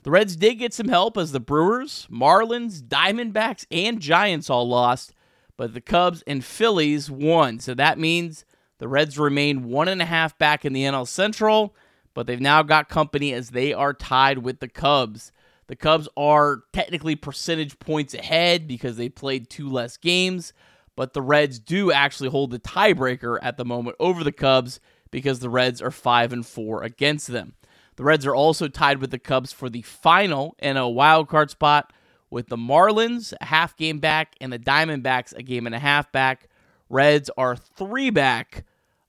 The 0.04 0.10
Reds 0.10 0.36
did 0.36 0.56
get 0.56 0.74
some 0.74 0.88
help 0.88 1.16
as 1.16 1.32
the 1.32 1.40
Brewers, 1.40 2.08
Marlins, 2.10 2.82
Diamondbacks, 2.82 3.66
and 3.70 4.00
Giants 4.00 4.50
all 4.50 4.68
lost, 4.68 5.12
but 5.56 5.74
the 5.74 5.80
Cubs 5.80 6.22
and 6.26 6.44
Phillies 6.44 7.10
won. 7.10 7.60
So 7.60 7.74
that 7.74 7.98
means 7.98 8.44
the 8.78 8.88
Reds 8.88 9.18
remain 9.18 9.68
one 9.68 9.88
and 9.88 10.02
a 10.02 10.06
half 10.06 10.36
back 10.38 10.64
in 10.64 10.72
the 10.72 10.82
NL 10.82 11.06
Central, 11.06 11.74
but 12.14 12.26
they've 12.26 12.40
now 12.40 12.62
got 12.62 12.88
company 12.88 13.32
as 13.32 13.50
they 13.50 13.72
are 13.72 13.94
tied 13.94 14.38
with 14.38 14.60
the 14.60 14.68
Cubs. 14.68 15.32
The 15.68 15.76
Cubs 15.76 16.08
are 16.16 16.64
technically 16.72 17.16
percentage 17.16 17.78
points 17.78 18.14
ahead 18.14 18.66
because 18.66 18.96
they 18.96 19.08
played 19.08 19.48
two 19.48 19.68
less 19.68 19.96
games, 19.96 20.52
but 20.96 21.12
the 21.12 21.22
Reds 21.22 21.58
do 21.58 21.92
actually 21.92 22.28
hold 22.28 22.50
the 22.50 22.58
tiebreaker 22.58 23.38
at 23.40 23.56
the 23.56 23.64
moment 23.64 23.96
over 24.00 24.24
the 24.24 24.32
Cubs 24.32 24.80
because 25.10 25.38
the 25.38 25.50
Reds 25.50 25.80
are 25.80 25.90
5 25.90 26.32
and 26.32 26.44
4 26.44 26.82
against 26.82 27.28
them. 27.28 27.54
The 27.96 28.04
Reds 28.04 28.26
are 28.26 28.34
also 28.34 28.68
tied 28.68 28.98
with 28.98 29.10
the 29.10 29.18
Cubs 29.18 29.52
for 29.52 29.70
the 29.70 29.82
final 29.82 30.56
and 30.58 30.76
a 30.76 30.88
wild 30.88 31.28
card 31.28 31.50
spot 31.50 31.92
with 32.32 32.48
the 32.48 32.56
Marlins 32.56 33.34
a 33.40 33.44
half 33.44 33.76
game 33.76 33.98
back 33.98 34.34
and 34.40 34.50
the 34.52 34.58
Diamondbacks 34.58 35.36
a 35.36 35.42
game 35.42 35.66
and 35.66 35.74
a 35.74 35.78
half 35.78 36.10
back. 36.10 36.48
Reds 36.88 37.30
are 37.36 37.54
3 37.54 38.10
back 38.10 38.64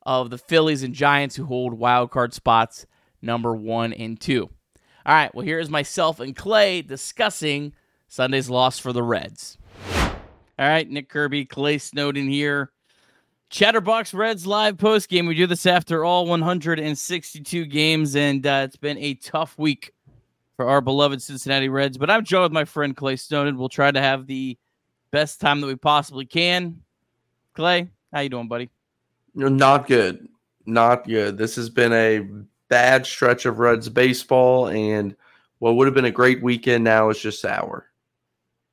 of 0.06 0.30
the 0.30 0.38
Phillies 0.38 0.84
and 0.84 0.94
Giants 0.94 1.38
who 1.38 1.46
hold 1.46 1.74
wild 1.74 2.12
card 2.12 2.34
spots 2.34 2.86
number 3.22 3.56
1 3.56 3.94
and 3.94 4.20
2. 4.20 4.44
All 5.06 5.16
right, 5.16 5.34
well, 5.34 5.46
here 5.46 5.60
is 5.60 5.70
myself 5.70 6.20
and 6.20 6.36
Clay 6.36 6.82
discussing 6.82 7.74
Sunday's 8.10 8.50
loss 8.50 8.78
for 8.78 8.92
the 8.92 9.04
Reds. 9.04 9.58
All 9.96 10.68
right, 10.68 10.90
Nick 10.90 11.10
Kirby, 11.10 11.46
Clay 11.46 11.78
Snowden 11.78 12.28
here. 12.28 12.72
Chatterbox 13.50 14.14
Reds 14.14 14.46
live 14.46 14.78
post 14.78 15.10
game. 15.10 15.28
We 15.28 15.36
do 15.36 15.48
this 15.48 15.66
after 15.66 16.04
all 16.04 16.26
162 16.26 17.66
games, 17.66 18.16
and 18.16 18.46
uh, 18.46 18.64
it's 18.66 18.76
been 18.76 18.98
a 18.98 19.14
tough 19.14 19.58
week 19.58 19.94
for 20.56 20.68
our 20.68 20.82
beloved 20.82 21.22
Cincinnati 21.22 21.70
Reds. 21.70 21.98
But 21.98 22.10
I'm 22.10 22.24
joined 22.24 22.44
with 22.44 22.52
my 22.52 22.66
friend 22.66 22.96
Clay 22.96 23.16
Stone, 23.16 23.48
and 23.48 23.58
We'll 23.58 23.70
try 23.70 23.92
to 23.92 24.02
have 24.02 24.28
the 24.28 24.58
best 25.12 25.42
time 25.42 25.62
that 25.62 25.68
we 25.68 25.76
possibly 25.76 26.26
can. 26.26 26.82
Clay, 27.54 27.90
how 28.12 28.22
you 28.22 28.30
doing, 28.30 28.48
buddy? 28.48 28.70
Not 29.36 29.88
good. 29.88 30.28
Not 30.66 31.08
good. 31.08 31.38
This 31.38 31.56
has 31.56 31.70
been 31.70 31.94
a 31.94 32.28
bad 32.70 33.06
stretch 33.06 33.46
of 33.46 33.60
Reds 33.60 33.90
baseball, 33.90 34.68
and 34.68 35.16
what 35.60 35.76
would 35.76 35.88
have 35.88 35.94
been 35.94 36.06
a 36.06 36.12
great 36.12 36.42
weekend 36.42 36.84
now 36.84 37.10
is 37.10 37.20
just 37.20 37.42
sour. 37.42 37.88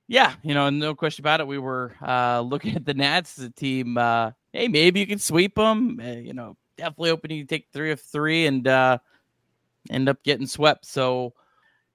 Yeah, 0.09 0.35
you 0.43 0.55
know, 0.55 0.71
no 0.71 0.95
question 0.95 1.23
about 1.23 1.41
it. 1.41 1.47
We 1.47 1.59
were 1.59 1.95
uh, 2.03 2.41
looking 2.45 2.77
at 2.77 2.85
the 2.85 2.95
Nats 2.95 3.39
as 3.39 3.45
a 3.45 3.51
team. 3.51 3.97
Uh, 3.97 4.33
hey, 4.53 4.69
maybe 4.69 5.01
you 5.01 5.07
can 5.07 5.19
sweep 5.19 5.55
them. 5.55 6.01
Uh, 6.03 6.13
you 6.13 6.33
know, 6.33 6.57
definitely 6.77 7.11
hoping 7.11 7.31
you 7.33 7.45
take 7.45 7.69
three 7.73 7.93
of 7.93 8.01
three 8.01 8.47
and 8.47 8.67
uh, 8.67 8.99
end 9.89 10.09
up 10.09 10.23
getting 10.25 10.47
swept. 10.47 10.85
So 10.87 11.35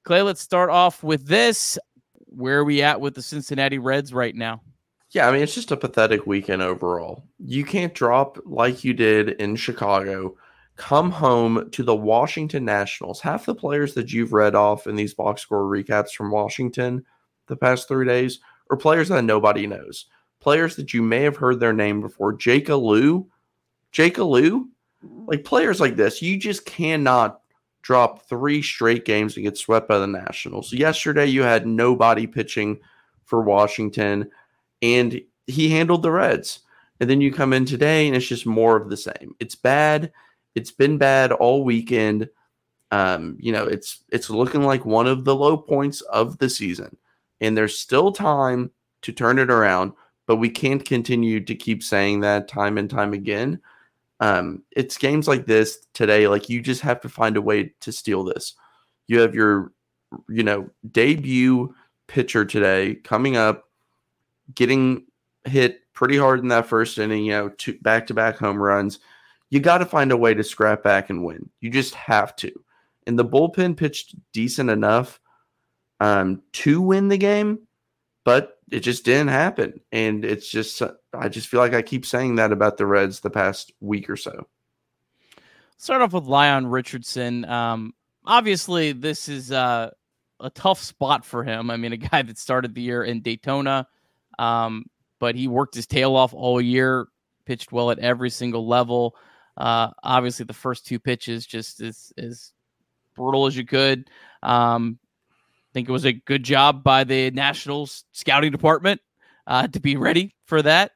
Clay, 0.06 0.22
let's 0.22 0.42
start 0.42 0.70
off 0.70 1.04
with 1.04 1.26
this. 1.26 1.80
Where 2.28 2.60
are 2.60 2.64
we 2.64 2.84
at 2.84 3.02
with 3.02 3.16
the 3.16 3.24
Cincinnati 3.24 3.80
Reds 3.80 4.14
right 4.14 4.36
now? 4.36 4.62
Yeah, 5.10 5.28
I 5.28 5.32
mean, 5.32 5.42
it's 5.42 5.56
just 5.56 5.72
a 5.72 5.78
pathetic 5.78 6.28
weekend 6.28 6.62
overall. 6.62 7.24
You 7.40 7.66
can't 7.66 7.94
drop 7.94 8.38
like 8.46 8.84
you 8.84 8.94
did 8.94 9.30
in 9.30 9.56
Chicago, 9.56 10.38
come 10.76 11.10
home 11.10 11.72
to 11.72 11.82
the 11.82 11.96
Washington 11.96 12.66
Nationals. 12.66 13.20
Half 13.20 13.48
the 13.48 13.56
players 13.56 13.96
that 13.96 14.14
you've 14.14 14.34
read 14.34 14.54
off 14.54 14.86
in 14.86 14.96
these 14.96 15.16
box 15.16 15.42
score 15.42 15.64
recaps 15.64 16.12
from 16.12 16.30
Washington 16.30 17.04
the 17.48 17.56
past 17.56 17.88
three 17.88 18.06
days 18.06 18.40
are 18.70 18.78
players 18.78 19.10
that 19.10 19.24
nobody 19.24 19.66
knows. 19.66 20.06
Players 20.40 20.76
that 20.76 20.94
you 20.94 21.02
may 21.02 21.22
have 21.22 21.38
heard 21.38 21.60
their 21.60 21.74
name 21.74 22.00
before. 22.00 22.34
Jake 22.34 22.70
Alu, 22.70 23.26
Jake 23.92 24.20
Alu, 24.20 24.68
like 25.26 25.44
players 25.44 25.80
like 25.80 25.96
this, 25.96 26.22
you 26.22 26.38
just 26.38 26.66
cannot 26.66 27.42
drop 27.86 28.28
three 28.28 28.64
straight 28.64 29.06
games 29.06 29.36
and 29.36 29.44
get 29.44 29.56
swept 29.56 29.88
by 29.88 30.00
the 30.00 30.08
Nationals. 30.08 30.74
Yesterday, 30.74 31.28
you 31.28 31.44
had 31.44 31.68
nobody 31.68 32.26
pitching 32.26 32.80
for 33.26 33.42
Washington 33.42 34.28
and 34.82 35.22
he 35.46 35.70
handled 35.70 36.02
the 36.02 36.10
Reds. 36.10 36.62
And 37.00 37.08
then 37.08 37.22
you 37.22 37.32
come 37.32 37.54
in 37.54 37.64
today 37.64 38.08
and 38.08 38.16
it's 38.16 38.26
just 38.26 38.48
more 38.48 38.76
of 38.76 38.90
the 38.90 38.98
same. 38.98 39.36
It's 39.40 39.54
bad. 39.54 40.12
It's 40.56 40.72
been 40.72 40.98
bad 40.98 41.32
all 41.32 41.64
weekend. 41.64 42.28
Um, 42.90 43.38
you 43.40 43.52
know, 43.52 43.66
it's 43.66 44.04
it's 44.10 44.32
looking 44.32 44.64
like 44.64 44.84
one 44.84 45.06
of 45.06 45.24
the 45.24 45.36
low 45.36 45.56
points 45.56 46.02
of 46.02 46.40
the 46.40 46.50
season. 46.50 46.98
And 47.40 47.56
there's 47.56 47.78
still 47.78 48.12
time 48.12 48.72
to 49.04 49.12
turn 49.12 49.38
it 49.38 49.52
around, 49.52 49.92
but 50.26 50.38
we 50.38 50.50
can't 50.50 50.84
continue 50.84 51.40
to 51.42 51.54
keep 51.54 51.84
saying 51.84 52.22
that 52.22 52.48
time 52.48 52.80
and 52.80 52.90
time 52.90 53.14
again. 53.14 53.62
Um, 54.20 54.64
it's 54.72 54.98
games 54.98 55.28
like 55.28 55.46
this 55.46 55.86
today, 55.94 56.28
like 56.28 56.50
you 56.50 56.62
just 56.62 56.82
have 56.82 57.02
to 57.02 57.10
find 57.10 57.38
a 57.38 57.42
way 57.42 57.74
to 57.82 57.92
steal 57.92 58.24
this. 58.24 58.54
You 59.08 59.20
have 59.20 59.36
your, 59.36 59.74
you 60.30 60.44
know, 60.44 60.70
debut 60.92 61.76
pitcher 62.08 62.46
today 62.46 62.96
coming 62.96 63.36
up 63.36 63.66
getting 64.54 65.06
hit 65.46 65.82
pretty 65.94 66.18
hard 66.18 66.40
in 66.40 66.48
that 66.50 66.68
first 66.68 66.98
inning, 66.98 67.26
you 67.26 67.32
know, 67.32 67.50
two 67.50 67.78
back 67.80 68.08
to 68.08 68.14
back 68.14 68.38
home 68.38 68.62
runs. 68.62 69.00
You 69.50 69.60
got 69.60 69.80
to 69.80 69.86
find 69.86 70.12
a 70.12 70.18
way 70.18 70.34
to 70.34 70.44
scrap 70.44 70.84
back 70.84 71.10
and 71.10 71.24
win. 71.24 71.50
You 71.62 71.70
just 71.70 71.94
have 71.96 72.36
to. 72.38 72.52
And 73.08 73.18
the 73.18 73.26
bullpen 73.26 73.78
pitched 73.78 74.16
decent 74.34 74.70
enough 74.70 75.20
um, 76.00 76.42
to 76.54 76.82
win 76.82 77.08
the 77.08 77.18
game, 77.18 77.60
but 78.24 78.60
it 78.72 78.80
just 78.80 79.06
didn't 79.06 79.28
happen. 79.28 79.80
And 79.92 80.26
it's 80.26 80.50
just, 80.50 80.82
I 81.20 81.30
just 81.30 81.48
feel 81.48 81.60
like 81.60 81.74
I 81.74 81.82
keep 81.82 82.06
saying 82.06 82.36
that 82.36 82.52
about 82.52 82.78
the 82.78 82.86
Reds 82.86 83.20
the 83.20 83.30
past 83.30 83.72
week 83.80 84.10
or 84.10 84.18
so. 84.18 84.48
Start 85.78 86.02
off 86.02 86.14
with 86.14 86.26
Lyon 86.26 86.68
Richardson. 86.68 87.46
Um, 87.46 87.94
obviously, 88.26 88.92
this 88.94 89.28
is 89.28 89.52
uh, 89.52 89.92
a 90.40 90.50
tough 90.52 90.82
spot 90.82 91.26
for 91.26 91.44
him. 91.44 91.70
I 91.70 91.78
mean, 91.78 91.94
a 91.94 91.98
guy 91.98 92.22
that 92.22 92.38
started 92.38 92.74
the 92.74 92.82
year 92.82 93.04
in 93.04 93.22
Daytona, 93.22 93.88
um, 94.40 94.86
but 95.20 95.36
he 95.36 95.48
worked 95.48 95.76
his 95.76 95.88
tail 95.88 96.16
off 96.16 96.34
all 96.34 96.62
year, 96.62 97.08
pitched 97.46 97.72
well 97.72 97.92
at 97.92 98.00
every 98.00 98.30
single 98.30 98.68
level. 98.68 99.16
Uh, 99.58 99.90
obviously, 100.04 100.46
the 100.46 100.54
first 100.54 100.86
two 100.86 101.00
pitches 101.00 101.46
just 101.46 101.82
as 101.82 102.12
as 102.18 102.52
brutal 103.16 103.46
as 103.46 103.56
you 103.56 103.66
could. 103.66 104.10
Um, 104.44 105.00
I 105.32 105.70
think 105.74 105.90
it 105.90 105.94
was 105.94 106.06
a 106.06 106.14
good 106.14 106.44
job 106.44 106.84
by 106.84 107.04
the 107.04 107.32
Nationals 107.32 108.06
scouting 108.12 108.52
department 108.52 109.02
uh, 109.48 109.68
to 109.68 109.80
be 109.80 109.98
ready 109.98 110.36
for 110.46 110.62
that. 110.62 110.92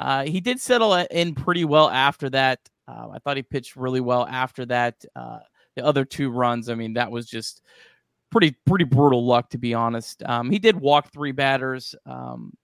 Uh, 0.00 0.24
he 0.24 0.40
did 0.40 0.58
settle 0.58 0.94
in 0.94 1.34
pretty 1.34 1.66
well 1.66 1.90
after 1.90 2.30
that. 2.30 2.58
Uh, 2.88 3.10
I 3.12 3.18
thought 3.18 3.36
he 3.36 3.42
pitched 3.42 3.76
really 3.76 4.00
well 4.00 4.26
after 4.26 4.64
that. 4.66 5.04
Uh, 5.14 5.40
the 5.76 5.84
other 5.84 6.06
two 6.06 6.30
runs, 6.30 6.70
I 6.70 6.74
mean, 6.74 6.94
that 6.94 7.10
was 7.10 7.26
just 7.26 7.60
pretty 8.32 8.56
pretty 8.66 8.84
brutal 8.84 9.26
luck 9.26 9.50
to 9.50 9.58
be 9.58 9.74
honest. 9.74 10.22
Um, 10.22 10.50
he 10.50 10.58
did 10.58 10.74
walk 10.74 11.12
three 11.12 11.32
batters. 11.32 11.94
Um, 12.06 12.54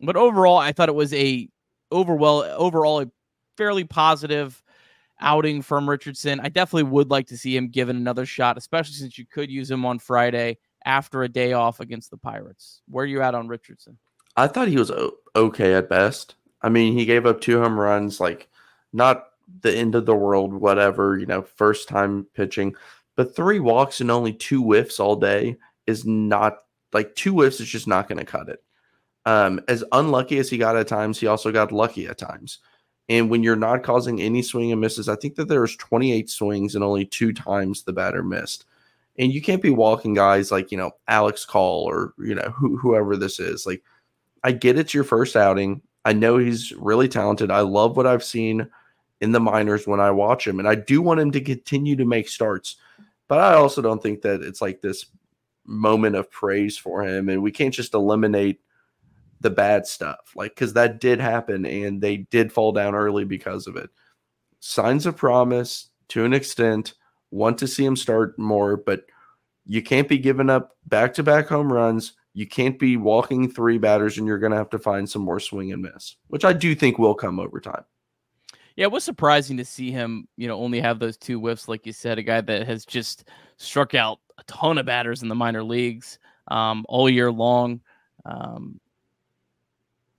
but 0.00 0.16
overall, 0.16 0.56
I 0.56 0.72
thought 0.72 0.88
it 0.88 0.94
was 0.94 1.12
a 1.12 1.46
overall 1.92 2.42
overall 2.42 3.02
a 3.02 3.10
fairly 3.58 3.84
positive 3.84 4.62
outing 5.20 5.60
from 5.60 5.88
Richardson. 5.88 6.40
I 6.40 6.48
definitely 6.48 6.90
would 6.90 7.10
like 7.10 7.26
to 7.26 7.36
see 7.36 7.54
him 7.54 7.68
given 7.68 7.96
another 7.96 8.24
shot, 8.24 8.56
especially 8.56 8.94
since 8.94 9.18
you 9.18 9.26
could 9.26 9.50
use 9.50 9.70
him 9.70 9.84
on 9.84 9.98
Friday 9.98 10.56
after 10.86 11.22
a 11.22 11.28
day 11.28 11.52
off 11.52 11.80
against 11.80 12.10
the 12.10 12.16
Pirates. 12.16 12.80
Where 12.88 13.02
are 13.02 13.06
you 13.06 13.20
at 13.20 13.34
on 13.34 13.46
Richardson? 13.46 13.98
I 14.38 14.46
thought 14.46 14.68
he 14.68 14.78
was 14.78 14.92
okay 15.34 15.74
at 15.74 15.90
best. 15.90 16.34
I 16.66 16.68
mean, 16.68 16.98
he 16.98 17.04
gave 17.04 17.26
up 17.26 17.40
two 17.40 17.62
home 17.62 17.78
runs, 17.78 18.18
like 18.18 18.48
not 18.92 19.28
the 19.60 19.72
end 19.72 19.94
of 19.94 20.04
the 20.04 20.16
world, 20.16 20.52
whatever, 20.52 21.16
you 21.16 21.24
know, 21.24 21.42
first 21.42 21.88
time 21.88 22.26
pitching, 22.34 22.74
but 23.14 23.36
three 23.36 23.60
walks 23.60 24.00
and 24.00 24.10
only 24.10 24.32
two 24.32 24.60
whiffs 24.64 24.98
all 24.98 25.14
day 25.14 25.58
is 25.86 26.04
not 26.04 26.64
like 26.92 27.14
two 27.14 27.34
whiffs 27.34 27.60
is 27.60 27.68
just 27.68 27.86
not 27.86 28.08
going 28.08 28.18
to 28.18 28.24
cut 28.24 28.48
it. 28.48 28.64
Um, 29.26 29.60
as 29.68 29.84
unlucky 29.92 30.38
as 30.38 30.50
he 30.50 30.58
got 30.58 30.76
at 30.76 30.88
times, 30.88 31.20
he 31.20 31.28
also 31.28 31.52
got 31.52 31.70
lucky 31.70 32.08
at 32.08 32.18
times. 32.18 32.58
And 33.08 33.30
when 33.30 33.44
you're 33.44 33.54
not 33.54 33.84
causing 33.84 34.20
any 34.20 34.42
swing 34.42 34.72
and 34.72 34.80
misses, 34.80 35.08
I 35.08 35.14
think 35.14 35.36
that 35.36 35.46
there 35.46 35.60
was 35.60 35.76
28 35.76 36.28
swings 36.28 36.74
and 36.74 36.82
only 36.82 37.04
two 37.04 37.32
times 37.32 37.84
the 37.84 37.92
batter 37.92 38.24
missed. 38.24 38.64
And 39.20 39.32
you 39.32 39.40
can't 39.40 39.62
be 39.62 39.70
walking 39.70 40.14
guys 40.14 40.50
like, 40.50 40.72
you 40.72 40.78
know, 40.78 40.90
Alex 41.06 41.44
Call 41.44 41.84
or, 41.84 42.12
you 42.18 42.34
know, 42.34 42.52
wh- 42.60 42.76
whoever 42.80 43.16
this 43.16 43.38
is. 43.38 43.66
Like, 43.66 43.84
I 44.42 44.50
get 44.50 44.78
it's 44.78 44.94
your 44.94 45.04
first 45.04 45.36
outing. 45.36 45.82
I 46.06 46.12
know 46.12 46.38
he's 46.38 46.72
really 46.72 47.08
talented. 47.08 47.50
I 47.50 47.62
love 47.62 47.96
what 47.96 48.06
I've 48.06 48.22
seen 48.22 48.68
in 49.20 49.32
the 49.32 49.40
minors 49.40 49.88
when 49.88 49.98
I 49.98 50.12
watch 50.12 50.46
him. 50.46 50.60
And 50.60 50.68
I 50.68 50.76
do 50.76 51.02
want 51.02 51.18
him 51.18 51.32
to 51.32 51.40
continue 51.40 51.96
to 51.96 52.04
make 52.04 52.28
starts. 52.28 52.76
But 53.26 53.40
I 53.40 53.54
also 53.54 53.82
don't 53.82 54.00
think 54.00 54.22
that 54.22 54.40
it's 54.40 54.62
like 54.62 54.80
this 54.80 55.06
moment 55.66 56.14
of 56.14 56.30
praise 56.30 56.78
for 56.78 57.02
him. 57.02 57.28
And 57.28 57.42
we 57.42 57.50
can't 57.50 57.74
just 57.74 57.92
eliminate 57.92 58.60
the 59.40 59.50
bad 59.50 59.84
stuff, 59.84 60.32
like 60.36 60.54
because 60.54 60.74
that 60.74 61.00
did 61.00 61.20
happen 61.20 61.66
and 61.66 62.00
they 62.00 62.18
did 62.18 62.52
fall 62.52 62.70
down 62.70 62.94
early 62.94 63.24
because 63.24 63.66
of 63.66 63.74
it. 63.74 63.90
Signs 64.60 65.06
of 65.06 65.16
promise 65.16 65.88
to 66.08 66.24
an 66.24 66.32
extent. 66.32 66.94
Want 67.32 67.58
to 67.58 67.66
see 67.66 67.84
him 67.84 67.96
start 67.96 68.38
more, 68.38 68.76
but 68.76 69.06
you 69.66 69.82
can't 69.82 70.08
be 70.08 70.18
giving 70.18 70.50
up 70.50 70.76
back 70.86 71.14
to 71.14 71.24
back 71.24 71.48
home 71.48 71.72
runs. 71.72 72.12
You 72.36 72.46
can't 72.46 72.78
be 72.78 72.98
walking 72.98 73.50
three 73.50 73.78
batters, 73.78 74.18
and 74.18 74.26
you're 74.26 74.38
going 74.38 74.52
to 74.52 74.58
have 74.58 74.68
to 74.68 74.78
find 74.78 75.08
some 75.08 75.22
more 75.22 75.40
swing 75.40 75.72
and 75.72 75.80
miss, 75.80 76.16
which 76.26 76.44
I 76.44 76.52
do 76.52 76.74
think 76.74 76.98
will 76.98 77.14
come 77.14 77.40
over 77.40 77.60
time. 77.60 77.82
Yeah, 78.76 78.84
it 78.84 78.92
was 78.92 79.04
surprising 79.04 79.56
to 79.56 79.64
see 79.64 79.90
him, 79.90 80.28
you 80.36 80.46
know, 80.46 80.58
only 80.58 80.78
have 80.78 80.98
those 80.98 81.16
two 81.16 81.40
whiffs, 81.40 81.66
like 81.66 81.86
you 81.86 81.94
said, 81.94 82.18
a 82.18 82.22
guy 82.22 82.42
that 82.42 82.66
has 82.66 82.84
just 82.84 83.30
struck 83.56 83.94
out 83.94 84.18
a 84.36 84.42
ton 84.42 84.76
of 84.76 84.84
batters 84.84 85.22
in 85.22 85.30
the 85.30 85.34
minor 85.34 85.64
leagues 85.64 86.18
um, 86.48 86.84
all 86.90 87.08
year 87.08 87.32
long. 87.32 87.80
Um, 88.26 88.82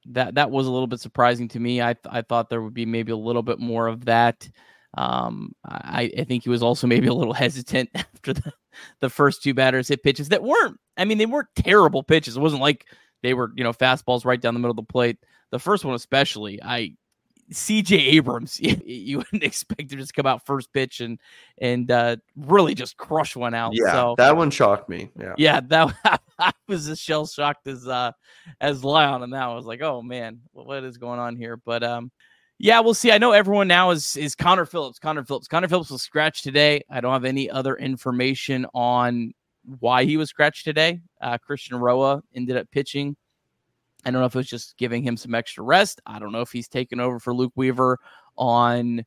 that 0.08 0.34
that 0.34 0.50
was 0.50 0.66
a 0.66 0.72
little 0.72 0.88
bit 0.88 1.00
surprising 1.00 1.48
to 1.50 1.60
me. 1.60 1.84
I 1.84 1.96
I 2.10 2.24
thought 2.24 2.50
there 2.50 2.64
would 2.64 2.74
be 2.74 2.88
maybe 2.88 3.12
a 3.12 3.16
little 3.18 3.44
bit 3.44 3.60
more 3.60 3.86
of 3.86 4.06
that. 4.06 4.50
Um, 4.98 5.54
I, 5.66 6.12
I 6.18 6.24
think 6.24 6.44
he 6.44 6.50
was 6.50 6.64
also 6.64 6.88
maybe 6.88 7.08
a 7.08 7.14
little 7.14 7.34
hesitant 7.34 7.90
after 7.96 8.34
the, 8.34 8.54
the 9.00 9.10
first 9.10 9.44
two 9.44 9.54
batters 9.54 9.88
hit 9.88 10.04
pitches 10.04 10.30
that 10.30 10.44
weren't. 10.44 10.80
I 10.98 11.06
mean, 11.06 11.18
they 11.18 11.26
weren't 11.26 11.50
terrible 11.56 12.04
pitches. 12.04 12.38
It 12.38 12.42
wasn't 12.42 12.62
like 12.62 12.86
they 13.24 13.34
were 13.34 13.52
you 13.56 13.64
know 13.64 13.74
fastballs 13.74 14.26
right 14.26 14.40
down 14.40 14.54
the 14.54 14.60
middle 14.60 14.72
of 14.72 14.78
the 14.78 14.84
plate. 14.84 15.18
The 15.52 15.60
first 15.60 15.86
one 15.86 15.96
especially, 15.96 16.62
I 16.62 16.94
CJ 17.52 17.98
Abrams, 17.98 18.60
you, 18.62 19.18
wouldn't 19.18 19.44
expect 19.44 19.82
him 19.82 19.88
to 19.90 19.96
just 19.98 20.14
come 20.14 20.26
out 20.26 20.46
first 20.46 20.72
pitch 20.74 21.00
and 21.00 21.20
and 21.60 21.90
uh, 21.90 22.18
really 22.36 22.76
just 22.76 22.98
crush 22.98 23.36
one 23.36 23.54
out. 23.54 23.72
Yeah, 23.74 23.92
so, 23.92 24.16
that 24.18 24.36
one 24.36 24.52
shocked 24.52 24.90
me. 24.90 25.10
Yeah, 25.20 25.34
yeah, 25.38 25.62
that 25.62 26.20
I 26.40 26.52
was 26.68 26.88
as 26.90 27.00
shell 27.00 27.26
shocked 27.26 27.68
as 27.68 27.88
uh 27.88 28.12
as 28.60 28.84
Lyon, 28.84 29.24
and 29.24 29.34
that 29.34 29.44
I 29.44 29.54
was 29.54 29.66
like, 29.66 29.82
oh 29.82 30.02
man, 30.02 30.42
what 30.52 30.84
is 30.84 30.98
going 30.98 31.20
on 31.20 31.36
here? 31.36 31.58
But 31.58 31.84
um, 31.84 32.12
yeah, 32.60 32.80
we'll 32.80 32.94
see. 32.94 33.12
I 33.12 33.18
know 33.18 33.32
everyone 33.32 33.68
now 33.68 33.92
is 33.92 34.18
is 34.18 34.36
Connor 34.36 34.66
Phillips. 34.66 35.00
Connor 35.00 35.24
Phillips. 35.24 35.48
Connor 35.48 35.68
Phillips 35.68 35.92
was 35.92 36.02
scratched 36.02 36.44
today. 36.44 36.84
I 36.90 37.02
don't 37.02 37.14
have 37.14 37.26
any 37.26 37.50
other 37.50 37.76
information 37.76 38.66
on 38.74 39.34
why 39.80 40.06
he 40.06 40.18
was 40.18 40.30
scratched 40.30 40.66
today. 40.66 41.02
Uh, 41.22 41.38
Christian 41.38 41.78
Roa 41.78 42.22
ended 42.34 42.58
up 42.58 42.70
pitching 42.72 43.16
I 44.08 44.12
don't 44.12 44.22
know 44.22 44.28
if 44.28 44.36
it 44.36 44.40
was 44.40 44.48
just 44.48 44.78
giving 44.78 45.04
him 45.04 45.18
some 45.18 45.36
extra 45.36 45.64
rest. 45.64 46.02
I 46.06 46.18
don't 46.18 46.32
know 46.32 46.40
if 46.40 46.52
he's 46.52 46.70
taken 46.70 47.02
over 47.02 47.20
for 47.20 47.34
Luke 47.34 47.52
Weaver 47.56 48.00
on 48.38 49.04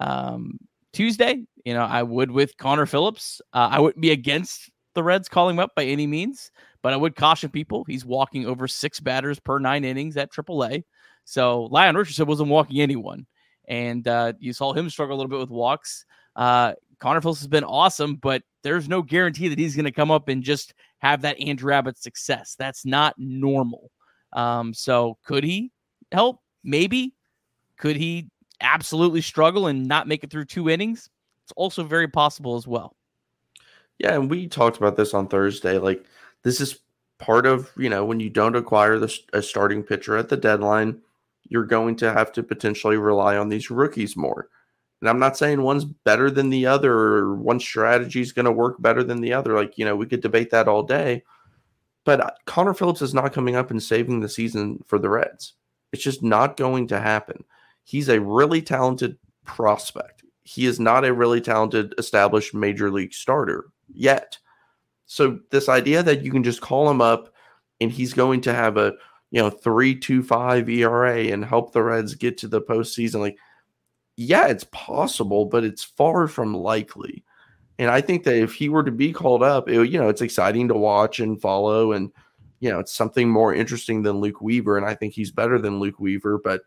um, 0.00 0.58
Tuesday. 0.92 1.44
You 1.64 1.72
know, 1.72 1.84
I 1.84 2.02
would 2.02 2.30
with 2.30 2.56
Connor 2.58 2.84
Phillips. 2.84 3.40
Uh, 3.54 3.68
I 3.70 3.80
wouldn't 3.80 4.02
be 4.02 4.10
against 4.10 4.70
the 4.94 5.02
Reds 5.02 5.28
calling 5.28 5.56
him 5.56 5.60
up 5.60 5.74
by 5.74 5.84
any 5.84 6.06
means, 6.06 6.50
but 6.82 6.92
I 6.92 6.96
would 6.96 7.16
caution 7.16 7.48
people. 7.48 7.84
He's 7.84 8.04
walking 8.04 8.46
over 8.46 8.68
six 8.68 9.00
batters 9.00 9.40
per 9.40 9.58
nine 9.58 9.84
innings 9.84 10.18
at 10.18 10.30
AAA. 10.30 10.84
So 11.24 11.64
Lyon 11.70 11.96
Richardson 11.96 12.26
wasn't 12.26 12.50
walking 12.50 12.80
anyone. 12.80 13.26
And 13.68 14.06
uh, 14.06 14.32
you 14.38 14.52
saw 14.52 14.72
him 14.72 14.90
struggle 14.90 15.16
a 15.16 15.18
little 15.18 15.30
bit 15.30 15.38
with 15.38 15.50
walks. 15.50 16.04
Uh, 16.36 16.74
Connor 16.98 17.20
Phillips 17.20 17.40
has 17.40 17.48
been 17.48 17.64
awesome, 17.64 18.16
but 18.16 18.42
there's 18.62 18.88
no 18.88 19.02
guarantee 19.02 19.48
that 19.48 19.58
he's 19.58 19.74
going 19.74 19.84
to 19.84 19.92
come 19.92 20.10
up 20.10 20.28
and 20.28 20.42
just 20.42 20.74
have 20.98 21.22
that 21.22 21.40
Andrew 21.40 21.72
Abbott 21.72 21.98
success. 21.98 22.54
That's 22.58 22.84
not 22.84 23.14
normal. 23.18 23.90
Um, 24.32 24.72
so 24.72 25.18
could 25.24 25.44
he 25.44 25.72
help? 26.10 26.40
Maybe. 26.64 27.14
Could 27.76 27.96
he 27.96 28.28
absolutely 28.60 29.20
struggle 29.20 29.66
and 29.66 29.86
not 29.86 30.06
make 30.06 30.22
it 30.22 30.30
through 30.30 30.44
two 30.44 30.68
innings? 30.68 31.10
It's 31.44 31.52
also 31.56 31.82
very 31.82 32.08
possible 32.08 32.56
as 32.56 32.66
well. 32.66 32.96
Yeah, 33.98 34.14
and 34.14 34.30
we 34.30 34.46
talked 34.46 34.76
about 34.76 34.96
this 34.96 35.14
on 35.14 35.28
Thursday. 35.28 35.78
Like 35.78 36.04
this 36.42 36.60
is 36.60 36.78
part 37.18 37.46
of 37.46 37.70
you 37.76 37.88
know 37.88 38.04
when 38.04 38.20
you 38.20 38.30
don't 38.30 38.56
acquire 38.56 38.98
the 38.98 39.16
a 39.32 39.42
starting 39.42 39.82
pitcher 39.82 40.16
at 40.16 40.28
the 40.28 40.36
deadline, 40.36 41.00
you're 41.44 41.64
going 41.64 41.96
to 41.96 42.12
have 42.12 42.32
to 42.32 42.42
potentially 42.42 42.96
rely 42.96 43.36
on 43.36 43.48
these 43.48 43.70
rookies 43.70 44.16
more. 44.16 44.48
And 45.00 45.08
I'm 45.08 45.18
not 45.18 45.36
saying 45.36 45.60
one's 45.60 45.84
better 45.84 46.30
than 46.30 46.48
the 46.48 46.66
other 46.66 46.92
or 46.92 47.34
one 47.34 47.58
strategy 47.58 48.20
is 48.20 48.32
going 48.32 48.44
to 48.44 48.52
work 48.52 48.80
better 48.80 49.02
than 49.02 49.20
the 49.20 49.32
other. 49.32 49.54
Like, 49.54 49.76
you 49.76 49.84
know, 49.84 49.96
we 49.96 50.06
could 50.06 50.20
debate 50.20 50.50
that 50.50 50.68
all 50.68 50.84
day. 50.84 51.24
But 52.04 52.20
uh, 52.20 52.30
Connor 52.46 52.74
Phillips 52.74 53.02
is 53.02 53.14
not 53.14 53.32
coming 53.32 53.56
up 53.56 53.70
and 53.70 53.82
saving 53.82 54.20
the 54.20 54.28
season 54.28 54.82
for 54.86 54.98
the 54.98 55.08
Reds. 55.08 55.54
It's 55.92 56.02
just 56.02 56.22
not 56.22 56.56
going 56.56 56.86
to 56.88 57.00
happen. 57.00 57.44
He's 57.84 58.08
a 58.08 58.20
really 58.20 58.62
talented 58.62 59.18
prospect. 59.44 60.22
He 60.44 60.66
is 60.66 60.80
not 60.80 61.04
a 61.04 61.12
really 61.12 61.40
talented 61.40 61.94
established 61.98 62.54
major 62.54 62.90
league 62.90 63.12
starter 63.12 63.66
yet. 63.92 64.38
So 65.06 65.40
this 65.50 65.68
idea 65.68 66.02
that 66.02 66.22
you 66.22 66.30
can 66.30 66.42
just 66.42 66.60
call 66.60 66.88
him 66.88 67.00
up 67.00 67.32
and 67.80 67.90
he's 67.90 68.14
going 68.14 68.40
to 68.42 68.54
have 68.54 68.76
a 68.76 68.94
you 69.32 69.40
know 69.40 69.50
three 69.50 69.98
two 69.98 70.22
five 70.22 70.68
ERA 70.68 71.18
and 71.18 71.44
help 71.44 71.72
the 71.72 71.82
Reds 71.82 72.14
get 72.14 72.38
to 72.38 72.48
the 72.48 72.60
postseason, 72.60 73.20
like 73.20 73.38
yeah, 74.14 74.46
it's 74.46 74.66
possible, 74.70 75.46
but 75.46 75.64
it's 75.64 75.82
far 75.82 76.28
from 76.28 76.54
likely. 76.54 77.24
And 77.78 77.90
I 77.90 78.02
think 78.02 78.24
that 78.24 78.36
if 78.36 78.52
he 78.52 78.68
were 78.68 78.84
to 78.84 78.92
be 78.92 79.10
called 79.10 79.42
up, 79.42 79.70
it, 79.70 79.88
you 79.90 79.98
know, 79.98 80.10
it's 80.10 80.20
exciting 80.20 80.68
to 80.68 80.74
watch 80.74 81.18
and 81.18 81.40
follow, 81.40 81.92
and 81.92 82.12
you 82.60 82.70
know, 82.70 82.78
it's 82.78 82.92
something 82.92 83.28
more 83.28 83.54
interesting 83.54 84.02
than 84.02 84.20
Luke 84.20 84.42
Weaver, 84.42 84.76
and 84.76 84.86
I 84.86 84.94
think 84.94 85.14
he's 85.14 85.32
better 85.32 85.58
than 85.58 85.80
Luke 85.80 85.98
Weaver, 85.98 86.38
but 86.38 86.60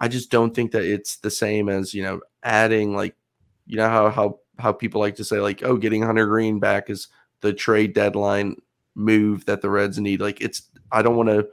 I 0.00 0.08
just 0.08 0.30
don't 0.30 0.54
think 0.54 0.72
that 0.72 0.84
it's 0.84 1.18
the 1.18 1.30
same 1.30 1.68
as 1.68 1.94
you 1.94 2.02
know 2.02 2.20
adding 2.42 2.94
like 2.96 3.14
you 3.64 3.76
know 3.76 3.88
how 3.88 4.10
how 4.10 4.40
how 4.58 4.72
people 4.72 5.00
like 5.00 5.16
to 5.16 5.24
say 5.24 5.38
like 5.38 5.62
oh 5.62 5.76
getting 5.76 6.02
Hunter 6.02 6.26
Greene 6.26 6.58
back 6.58 6.90
is 6.90 7.06
the 7.42 7.52
trade 7.52 7.94
deadline 7.94 8.56
move 8.96 9.44
that 9.46 9.62
the 9.62 9.70
Reds 9.70 10.00
need. 10.00 10.20
Like 10.20 10.40
it's 10.40 10.62
I 10.90 11.02
don't 11.02 11.16
want 11.16 11.28
to 11.28 11.48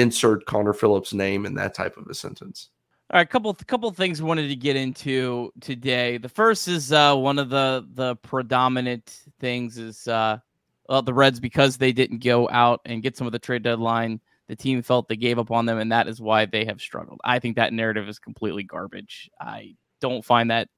insert 0.00 0.46
Connor 0.46 0.72
Phillips' 0.72 1.12
name 1.12 1.46
in 1.46 1.54
that 1.54 1.74
type 1.74 1.96
of 1.96 2.06
a 2.06 2.14
sentence. 2.14 2.70
All 3.12 3.18
right, 3.18 3.28
couple 3.28 3.52
couple 3.54 3.90
things 3.90 4.22
we 4.22 4.28
wanted 4.28 4.48
to 4.48 4.56
get 4.56 4.76
into 4.76 5.52
today. 5.60 6.16
The 6.18 6.28
first 6.28 6.68
is 6.68 6.92
uh, 6.92 7.16
one 7.16 7.38
of 7.38 7.50
the 7.50 7.86
the 7.94 8.16
predominant 8.16 9.22
things 9.40 9.78
is 9.78 10.06
uh, 10.06 10.38
well, 10.88 11.02
the 11.02 11.14
Reds 11.14 11.40
because 11.40 11.76
they 11.76 11.92
didn't 11.92 12.22
go 12.22 12.48
out 12.48 12.80
and 12.84 13.02
get 13.02 13.16
some 13.16 13.26
of 13.26 13.32
the 13.32 13.38
trade 13.38 13.62
deadline. 13.62 14.20
The 14.48 14.56
team 14.56 14.82
felt 14.82 15.08
they 15.08 15.16
gave 15.16 15.38
up 15.38 15.50
on 15.50 15.66
them, 15.66 15.78
and 15.78 15.92
that 15.92 16.08
is 16.08 16.20
why 16.20 16.46
they 16.46 16.64
have 16.64 16.80
struggled. 16.80 17.20
I 17.24 17.38
think 17.38 17.56
that 17.56 17.72
narrative 17.72 18.08
is 18.08 18.18
completely 18.18 18.64
garbage. 18.64 19.30
I 19.40 19.76
don't 20.00 20.24
find 20.24 20.50
that 20.50 20.68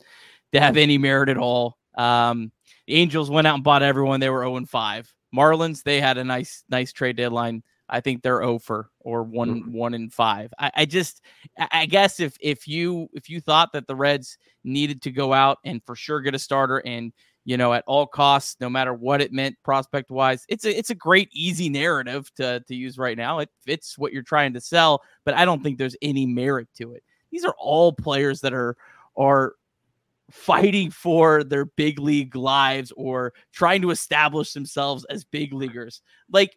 to 0.53 0.61
have 0.61 0.77
any 0.77 0.99
merit 0.99 1.29
at 1.29 1.39
all. 1.39 1.79
Um, 1.97 2.53
the 2.87 2.95
Angels 2.95 3.31
went 3.31 3.47
out 3.47 3.55
and 3.55 3.65
bought 3.65 3.83
everyone. 3.83 4.21
They 4.21 4.31
were 4.31 4.43
0 4.43 4.57
and 4.57 4.69
5. 4.69 5.15
Marlins, 5.35 5.83
they 5.83 6.01
had 6.01 6.19
a 6.19 6.25
nice, 6.25 6.65
nice 6.69 6.93
trade 6.93 7.17
deadline. 7.17 7.63
I 7.89 8.01
think 8.01 8.23
they're 8.23 8.43
over 8.43 8.91
or 9.01 9.23
one 9.23 9.63
mm-hmm. 9.63 9.73
one 9.73 9.95
in 9.95 10.11
five. 10.11 10.53
I, 10.59 10.71
I, 10.77 10.85
just 10.85 11.23
I 11.59 11.87
guess 11.87 12.21
if 12.21 12.37
if 12.41 12.67
you 12.67 13.09
if 13.13 13.29
you 13.29 13.41
thought 13.41 13.73
that 13.73 13.87
the 13.87 13.97
Reds 13.97 14.39
needed 14.65 15.03
to 15.03 15.11
go 15.11 15.33
out 15.33 15.59
and 15.65 15.83
for 15.85 15.95
sure 15.95 16.21
get 16.21 16.35
a 16.35 16.39
starter 16.39 16.79
and 16.79 17.13
you 17.45 17.57
know 17.57 17.73
at 17.73 17.85
all 17.87 18.07
costs, 18.07 18.57
no 18.61 18.71
matter 18.71 18.95
what 18.95 19.21
it 19.21 19.33
meant 19.33 19.57
prospect 19.63 20.11
wise, 20.11 20.45
it's 20.49 20.65
a 20.65 20.77
it's 20.77 20.91
a 20.91 20.95
great 20.95 21.29
easy 21.33 21.69
narrative 21.69 22.31
to 22.37 22.61
to 22.67 22.75
use 22.75 22.99
right 22.99 23.17
now. 23.17 23.41
It 23.41 23.51
fits 23.65 23.99
what 23.99 24.13
you're 24.13 24.23
trying 24.23 24.55
to 24.55 24.61
sell, 24.61 25.03
but 25.25 25.35
I 25.35 25.45
don't 25.45 25.63
think 25.63 25.79
there's 25.79 25.97
any 26.01 26.25
merit 26.25 26.69
to 26.77 26.95
it. 26.95 27.03
These 27.31 27.45
are 27.45 27.55
all 27.59 27.93
players 27.93 28.41
that 28.41 28.55
are 28.55 28.77
are 29.17 29.55
fighting 30.31 30.91
for 30.91 31.45
their 31.45 31.67
big 31.67 31.99
league 31.99 32.35
lives 32.35 32.91
or 32.97 33.35
trying 33.53 33.83
to 33.83 33.91
establish 33.91 34.55
themselves 34.55 35.05
as 35.11 35.25
big 35.25 35.53
leaguers. 35.53 36.01
Like 36.31 36.57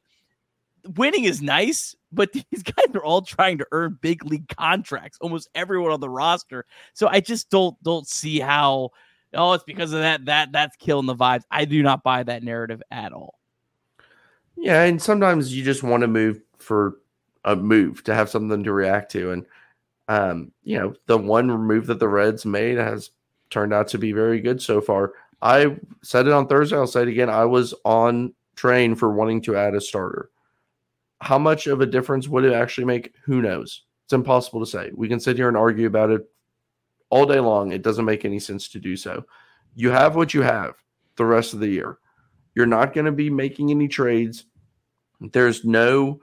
winning 0.96 1.26
is 1.26 1.42
nice, 1.42 1.96
but 2.12 2.32
these 2.52 2.64
guys 2.64 2.94
are 2.94 3.04
all 3.04 3.22
trying 3.22 3.58
to 3.60 3.68
earn 3.72 3.98
big 4.02 4.26
league 4.26 4.48
contracts. 4.50 5.18
Almost 5.22 5.50
everyone 5.56 5.92
on 5.92 6.00
the 6.00 6.10
roster. 6.10 6.66
So 6.94 7.08
I 7.08 7.20
just 7.20 7.50
don't 7.50 7.82
don't 7.84 8.08
see 8.08 8.40
how. 8.40 8.92
Oh, 9.34 9.54
it's 9.54 9.66
because 9.66 9.92
of 9.92 10.00
that. 10.00 10.26
That 10.26 10.52
that's 10.52 10.76
killing 10.78 11.08
the 11.08 11.16
vibes. 11.16 11.44
I 11.52 11.66
do 11.66 11.84
not 11.84 12.04
buy 12.04 12.24
that 12.24 12.44
narrative 12.44 12.82
at 12.92 13.12
all. 13.12 13.40
Yeah, 14.56 14.84
and 14.84 15.02
sometimes 15.02 15.54
you 15.54 15.64
just 15.64 15.84
want 15.84 16.02
to 16.02 16.08
move 16.08 16.42
for 16.58 17.00
a 17.44 17.56
move 17.56 18.04
to 18.06 18.16
have 18.16 18.30
something 18.30 18.64
to 18.64 18.72
react 18.72 19.12
to, 19.12 19.32
and 19.32 19.46
um, 20.08 20.52
you 20.64 20.78
know, 20.78 20.94
the 21.08 21.18
one 21.18 21.48
move 21.48 21.88
that 21.88 22.00
the 22.00 22.08
Reds 22.08 22.46
made 22.46 22.78
has 22.78 23.10
turned 23.50 23.74
out 23.74 23.90
to 23.90 23.98
be 23.98 24.12
very 24.12 24.40
good 24.40 24.62
so 24.62 24.80
far. 24.80 25.14
I 25.42 25.78
said 26.02 26.28
it 26.28 26.34
on 26.34 26.48
Thursday. 26.48 26.78
I'll 26.78 26.88
say 26.88 27.04
it 27.04 27.08
again. 27.08 27.30
I 27.30 27.46
was 27.46 27.74
on 27.84 28.34
train 28.56 28.96
for 28.96 29.12
wanting 29.12 29.42
to 29.42 29.58
add 29.58 29.76
a 29.76 29.82
starter. 29.82 30.30
How 31.26 31.40
much 31.40 31.66
of 31.66 31.82
a 31.82 31.88
difference 31.88 32.28
would 32.28 32.46
it 32.46 32.54
actually 32.54 32.86
make? 32.86 33.16
Who 33.24 33.42
knows? 33.42 33.82
It's 34.04 34.14
impossible 34.14 34.60
to 34.60 34.68
say. 34.68 34.92
We 34.94 35.08
can 35.08 35.20
sit 35.20 35.38
here 35.38 35.48
and 35.48 35.58
argue 35.58 35.88
about 35.88 36.12
it 36.12 36.22
all 37.10 37.26
day 37.26 37.40
long. 37.40 37.72
It 37.72 37.82
doesn't 37.82 38.06
make 38.06 38.26
any 38.26 38.38
sense 38.38 38.68
to 38.70 38.80
do 38.80 38.96
so. 38.96 39.26
You 39.74 39.90
have 39.90 40.16
what 40.16 40.36
you 40.36 40.44
have 40.44 40.76
the 41.16 41.26
rest 41.26 41.56
of 41.56 41.62
the 41.62 41.68
year. 41.68 41.98
You're 42.54 42.68
not 42.68 42.94
going 42.94 43.08
to 43.08 43.12
be 43.12 43.32
making 43.32 43.72
any 43.72 43.88
trades. 43.88 44.46
There's 45.20 45.66
no 45.66 46.22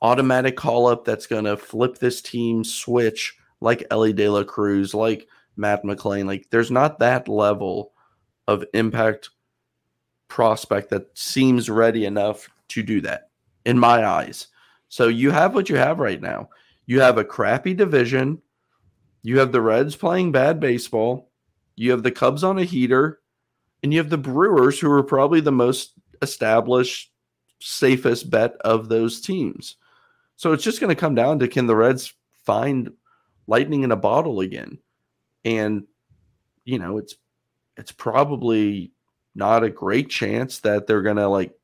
automatic 0.00 0.56
call 0.56 0.86
up 0.86 1.04
that's 1.04 1.26
going 1.26 1.44
to 1.44 1.58
flip 1.58 1.98
this 1.98 2.22
team 2.22 2.64
switch 2.64 3.36
like 3.60 3.86
Elly 3.90 4.14
De 4.14 4.30
La 4.30 4.44
Cruz, 4.44 4.94
like 4.94 5.28
Matt 5.56 5.84
McLain. 5.84 6.24
Like 6.24 6.46
there's 6.48 6.70
not 6.70 7.00
that 7.00 7.28
level 7.28 7.92
of 8.46 8.64
impact 8.72 9.28
prospect 10.28 10.88
that 10.88 11.10
seems 11.12 11.68
ready 11.68 12.06
enough 12.06 12.48
to 12.68 12.82
do 12.82 13.02
that 13.02 13.27
in 13.68 13.78
my 13.78 14.02
eyes. 14.06 14.46
So 14.88 15.08
you 15.08 15.30
have 15.30 15.54
what 15.54 15.68
you 15.68 15.76
have 15.76 15.98
right 15.98 16.22
now. 16.22 16.48
You 16.86 17.00
have 17.02 17.18
a 17.18 17.24
crappy 17.24 17.74
division. 17.74 18.40
You 19.22 19.38
have 19.40 19.52
the 19.52 19.60
Reds 19.60 19.94
playing 19.94 20.32
bad 20.32 20.58
baseball. 20.58 21.30
You 21.76 21.90
have 21.90 22.02
the 22.02 22.10
Cubs 22.10 22.42
on 22.42 22.58
a 22.58 22.64
heater. 22.64 23.20
And 23.82 23.92
you 23.92 23.98
have 23.98 24.08
the 24.08 24.16
Brewers, 24.16 24.80
who 24.80 24.90
are 24.90 25.02
probably 25.02 25.40
the 25.40 25.52
most 25.52 25.92
established, 26.22 27.12
safest 27.60 28.30
bet 28.30 28.54
of 28.62 28.88
those 28.88 29.20
teams. 29.20 29.76
So 30.36 30.54
it's 30.54 30.64
just 30.64 30.80
going 30.80 30.88
to 30.88 30.98
come 30.98 31.14
down 31.14 31.38
to 31.40 31.46
can 31.46 31.66
the 31.66 31.76
Reds 31.76 32.14
find 32.46 32.90
lightning 33.46 33.82
in 33.82 33.92
a 33.92 33.96
bottle 33.96 34.40
again? 34.40 34.78
And, 35.44 35.84
you 36.64 36.78
know, 36.78 36.96
it's 36.96 37.16
it's 37.76 37.92
probably 37.92 38.92
not 39.34 39.62
a 39.62 39.68
great 39.70 40.08
chance 40.08 40.60
that 40.60 40.86
they're 40.86 41.02
going 41.02 41.16
to 41.16 41.28
like 41.28 41.57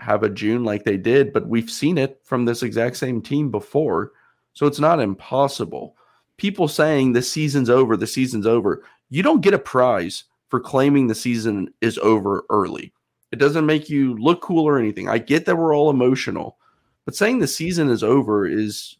have 0.00 0.22
a 0.22 0.30
June 0.30 0.64
like 0.64 0.84
they 0.84 0.96
did, 0.96 1.32
but 1.32 1.48
we've 1.48 1.70
seen 1.70 1.98
it 1.98 2.20
from 2.24 2.44
this 2.44 2.62
exact 2.62 2.96
same 2.96 3.20
team 3.20 3.50
before. 3.50 4.12
So 4.52 4.66
it's 4.66 4.80
not 4.80 5.00
impossible. 5.00 5.96
People 6.36 6.68
saying 6.68 7.12
the 7.12 7.22
season's 7.22 7.70
over, 7.70 7.96
the 7.96 8.06
season's 8.06 8.46
over. 8.46 8.82
You 9.10 9.22
don't 9.22 9.42
get 9.42 9.54
a 9.54 9.58
prize 9.58 10.24
for 10.48 10.58
claiming 10.58 11.06
the 11.06 11.14
season 11.14 11.72
is 11.80 11.98
over 11.98 12.44
early. 12.50 12.92
It 13.30 13.38
doesn't 13.38 13.66
make 13.66 13.88
you 13.88 14.16
look 14.18 14.40
cool 14.40 14.66
or 14.66 14.78
anything. 14.78 15.08
I 15.08 15.18
get 15.18 15.46
that 15.46 15.56
we're 15.56 15.74
all 15.74 15.90
emotional, 15.90 16.58
but 17.04 17.14
saying 17.14 17.38
the 17.38 17.46
season 17.46 17.88
is 17.90 18.02
over 18.02 18.46
is 18.46 18.96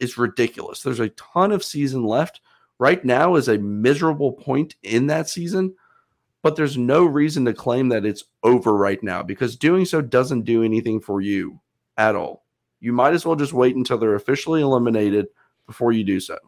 is 0.00 0.18
ridiculous. 0.18 0.82
There's 0.82 1.00
a 1.00 1.10
ton 1.10 1.52
of 1.52 1.64
season 1.64 2.04
left. 2.04 2.40
Right 2.78 3.04
now 3.04 3.34
is 3.34 3.48
a 3.48 3.58
miserable 3.58 4.32
point 4.32 4.76
in 4.82 5.08
that 5.08 5.28
season 5.28 5.74
but 6.42 6.56
there's 6.56 6.76
no 6.78 7.04
reason 7.04 7.44
to 7.44 7.52
claim 7.52 7.88
that 7.88 8.04
it's 8.04 8.24
over 8.42 8.76
right 8.76 9.02
now 9.02 9.22
because 9.22 9.56
doing 9.56 9.84
so 9.84 10.00
doesn't 10.00 10.42
do 10.42 10.62
anything 10.62 11.00
for 11.00 11.20
you 11.20 11.60
at 11.96 12.14
all. 12.14 12.44
You 12.80 12.92
might 12.92 13.14
as 13.14 13.26
well 13.26 13.36
just 13.36 13.52
wait 13.52 13.76
until 13.76 13.98
they're 13.98 14.14
officially 14.14 14.60
eliminated 14.60 15.26
before 15.66 15.92
you 15.92 16.04
do 16.04 16.20
so. 16.20 16.38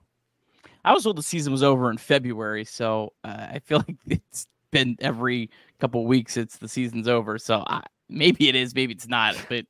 I 0.85 0.92
was 0.92 1.05
told 1.05 1.16
the 1.16 1.22
season 1.22 1.53
was 1.53 1.62
over 1.62 1.90
in 1.90 1.98
February, 1.98 2.64
so 2.64 3.12
uh, 3.24 3.46
I 3.50 3.61
feel 3.64 3.79
like 3.88 3.96
it's 4.07 4.46
been 4.70 4.96
every 5.00 5.50
couple 5.81 6.07
weeks 6.07 6.37
it's 6.37 6.59
the 6.59 6.68
season's 6.68 7.09
over. 7.09 7.38
So 7.38 7.64
I, 7.66 7.83
maybe 8.09 8.48
it 8.48 8.55
is, 8.55 8.74
maybe 8.74 8.94
it's 8.94 9.09
not, 9.09 9.37
but 9.48 9.66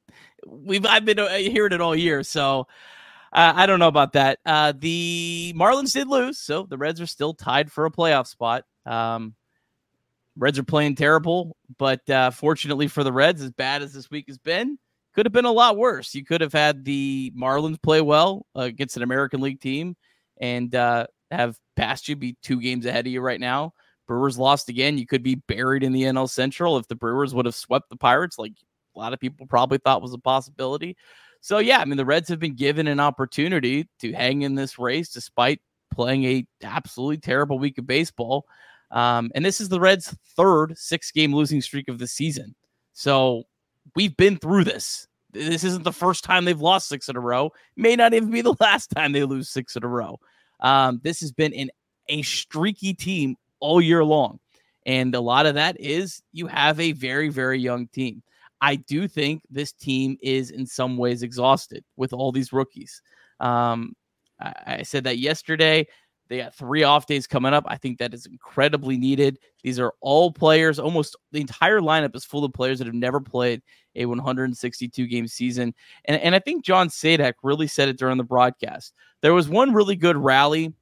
we've 0.46 0.84
I've 0.86 1.04
been 1.04 1.18
uh, 1.18 1.28
hearing 1.36 1.72
it 1.72 1.80
all 1.80 1.96
year, 1.96 2.22
so 2.22 2.66
uh, 3.32 3.52
I 3.54 3.66
don't 3.66 3.78
know 3.78 3.88
about 3.88 4.12
that. 4.12 4.38
Uh, 4.44 4.72
the 4.76 5.54
Marlins 5.56 5.92
did 5.92 6.08
lose, 6.08 6.38
so 6.38 6.64
the 6.64 6.78
Reds 6.78 7.00
are 7.00 7.06
still 7.06 7.34
tied 7.34 7.72
for 7.72 7.86
a 7.86 7.90
playoff 7.90 8.26
spot. 8.26 8.64
Um, 8.86 9.34
Reds 10.36 10.58
are 10.58 10.64
playing 10.64 10.94
terrible, 10.94 11.56
but 11.78 12.08
uh, 12.08 12.30
fortunately 12.30 12.88
for 12.88 13.04
the 13.04 13.12
Reds, 13.12 13.42
as 13.42 13.50
bad 13.50 13.82
as 13.82 13.92
this 13.92 14.10
week 14.10 14.26
has 14.28 14.38
been, 14.38 14.78
could 15.14 15.26
have 15.26 15.32
been 15.32 15.44
a 15.44 15.52
lot 15.52 15.76
worse. 15.76 16.14
You 16.14 16.24
could 16.24 16.40
have 16.40 16.52
had 16.52 16.84
the 16.84 17.32
Marlins 17.36 17.82
play 17.82 18.00
well 18.00 18.46
uh, 18.56 18.62
against 18.62 18.96
an 18.96 19.02
American 19.02 19.40
League 19.40 19.60
team 19.60 19.96
and 20.40 20.74
uh, 20.74 21.06
have 21.30 21.56
passed 21.76 22.08
you, 22.08 22.16
be 22.16 22.36
two 22.42 22.60
games 22.60 22.86
ahead 22.86 23.06
of 23.06 23.12
you 23.12 23.20
right 23.20 23.40
now. 23.40 23.72
Brewers 24.06 24.38
lost 24.38 24.68
again. 24.68 24.98
You 24.98 25.06
could 25.06 25.22
be 25.22 25.36
buried 25.36 25.82
in 25.82 25.92
the 25.92 26.02
NL 26.02 26.28
Central 26.28 26.78
if 26.78 26.88
the 26.88 26.96
Brewers 26.96 27.34
would 27.34 27.46
have 27.46 27.54
swept 27.54 27.90
the 27.90 27.96
Pirates, 27.96 28.38
like 28.38 28.54
a 28.96 28.98
lot 28.98 29.12
of 29.12 29.20
people 29.20 29.46
probably 29.46 29.78
thought 29.78 30.02
was 30.02 30.14
a 30.14 30.18
possibility. 30.18 30.96
So, 31.40 31.58
yeah, 31.58 31.78
I 31.78 31.84
mean, 31.84 31.96
the 31.96 32.04
Reds 32.04 32.28
have 32.28 32.38
been 32.38 32.56
given 32.56 32.86
an 32.86 33.00
opportunity 33.00 33.88
to 34.00 34.12
hang 34.12 34.42
in 34.42 34.54
this 34.54 34.78
race 34.78 35.10
despite 35.10 35.60
playing 35.92 36.24
a 36.24 36.46
absolutely 36.62 37.18
terrible 37.18 37.58
week 37.58 37.78
of 37.78 37.86
baseball. 37.86 38.46
Um, 38.90 39.30
and 39.34 39.44
this 39.44 39.60
is 39.60 39.68
the 39.68 39.80
Reds' 39.80 40.16
third 40.36 40.76
six 40.76 41.10
game 41.10 41.34
losing 41.34 41.60
streak 41.60 41.88
of 41.88 41.98
the 41.98 42.06
season. 42.06 42.54
So 42.92 43.44
we've 43.94 44.16
been 44.16 44.36
through 44.36 44.64
this. 44.64 45.06
This 45.32 45.62
isn't 45.62 45.84
the 45.84 45.92
first 45.92 46.24
time 46.24 46.44
they've 46.44 46.60
lost 46.60 46.88
six 46.88 47.08
in 47.08 47.16
a 47.16 47.20
row. 47.20 47.52
May 47.76 47.94
not 47.94 48.14
even 48.14 48.30
be 48.30 48.42
the 48.42 48.56
last 48.60 48.90
time 48.90 49.12
they 49.12 49.24
lose 49.24 49.48
six 49.48 49.76
in 49.76 49.84
a 49.84 49.88
row. 49.88 50.18
Um, 50.60 51.00
this 51.02 51.20
has 51.20 51.32
been 51.32 51.54
an, 51.54 51.70
a 52.08 52.22
streaky 52.22 52.94
team 52.94 53.36
all 53.60 53.80
year 53.80 54.04
long. 54.04 54.40
And 54.86 55.14
a 55.14 55.20
lot 55.20 55.46
of 55.46 55.54
that 55.54 55.78
is 55.78 56.22
you 56.32 56.46
have 56.46 56.80
a 56.80 56.92
very, 56.92 57.28
very 57.28 57.60
young 57.60 57.86
team. 57.88 58.22
I 58.60 58.76
do 58.76 59.08
think 59.08 59.42
this 59.50 59.72
team 59.72 60.18
is 60.20 60.50
in 60.50 60.66
some 60.66 60.96
ways 60.96 61.22
exhausted 61.22 61.84
with 61.96 62.12
all 62.12 62.32
these 62.32 62.52
rookies. 62.52 63.00
Um, 63.38 63.94
I, 64.40 64.54
I 64.66 64.82
said 64.82 65.04
that 65.04 65.18
yesterday. 65.18 65.86
They 66.30 66.38
got 66.38 66.54
three 66.54 66.84
off 66.84 67.06
days 67.06 67.26
coming 67.26 67.52
up. 67.52 67.64
I 67.66 67.76
think 67.76 67.98
that 67.98 68.14
is 68.14 68.24
incredibly 68.24 68.96
needed. 68.96 69.40
These 69.64 69.80
are 69.80 69.92
all 70.00 70.32
players, 70.32 70.78
almost 70.78 71.16
the 71.32 71.40
entire 71.40 71.80
lineup 71.80 72.14
is 72.14 72.24
full 72.24 72.44
of 72.44 72.52
players 72.52 72.78
that 72.78 72.86
have 72.86 72.94
never 72.94 73.20
played 73.20 73.62
a 73.96 74.06
162 74.06 75.08
game 75.08 75.26
season. 75.26 75.74
And, 76.04 76.22
and 76.22 76.36
I 76.36 76.38
think 76.38 76.64
John 76.64 76.88
Sadak 76.88 77.34
really 77.42 77.66
said 77.66 77.88
it 77.88 77.98
during 77.98 78.16
the 78.16 78.22
broadcast. 78.22 78.94
There 79.22 79.34
was 79.34 79.48
one 79.48 79.74
really 79.74 79.96
good 79.96 80.16
rally 80.16 80.72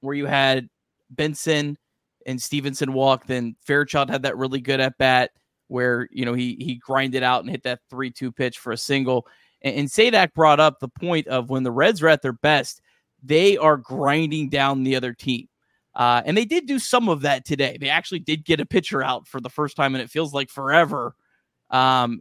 where 0.00 0.16
you 0.16 0.26
had 0.26 0.68
Benson 1.10 1.78
and 2.26 2.42
Stephenson 2.42 2.92
walk. 2.92 3.24
Then 3.24 3.54
Fairchild 3.64 4.10
had 4.10 4.22
that 4.22 4.36
really 4.36 4.60
good 4.60 4.80
at 4.80 4.98
bat 4.98 5.30
where 5.68 6.08
you 6.10 6.24
know 6.24 6.34
he 6.34 6.56
he 6.60 6.74
grinded 6.74 7.22
out 7.22 7.42
and 7.42 7.50
hit 7.50 7.62
that 7.62 7.80
three 7.88 8.10
two 8.10 8.32
pitch 8.32 8.58
for 8.58 8.72
a 8.72 8.76
single. 8.76 9.28
And, 9.62 9.76
and 9.76 9.88
Sadak 9.88 10.34
brought 10.34 10.58
up 10.58 10.80
the 10.80 10.88
point 10.88 11.28
of 11.28 11.50
when 11.50 11.62
the 11.62 11.70
Reds 11.70 12.02
are 12.02 12.08
at 12.08 12.22
their 12.22 12.32
best, 12.32 12.82
they 13.26 13.56
are 13.56 13.76
grinding 13.76 14.48
down 14.48 14.82
the 14.82 14.96
other 14.96 15.12
team. 15.12 15.48
Uh, 15.94 16.22
and 16.26 16.36
they 16.36 16.44
did 16.44 16.66
do 16.66 16.78
some 16.78 17.08
of 17.08 17.22
that 17.22 17.44
today. 17.44 17.78
They 17.80 17.88
actually 17.88 18.18
did 18.18 18.44
get 18.44 18.60
a 18.60 18.66
pitcher 18.66 19.02
out 19.02 19.26
for 19.26 19.40
the 19.40 19.48
first 19.48 19.76
time, 19.76 19.94
and 19.94 20.02
it 20.02 20.10
feels 20.10 20.34
like 20.34 20.50
forever 20.50 21.14
um, 21.70 22.20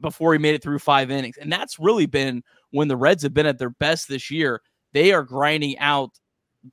before 0.00 0.32
he 0.32 0.38
made 0.38 0.54
it 0.54 0.62
through 0.62 0.78
five 0.78 1.10
innings. 1.10 1.36
And 1.36 1.52
that's 1.52 1.78
really 1.78 2.06
been 2.06 2.42
when 2.70 2.88
the 2.88 2.96
Reds 2.96 3.22
have 3.22 3.34
been 3.34 3.46
at 3.46 3.58
their 3.58 3.70
best 3.70 4.08
this 4.08 4.30
year. 4.30 4.62
They 4.92 5.12
are 5.12 5.22
grinding 5.22 5.78
out 5.78 6.18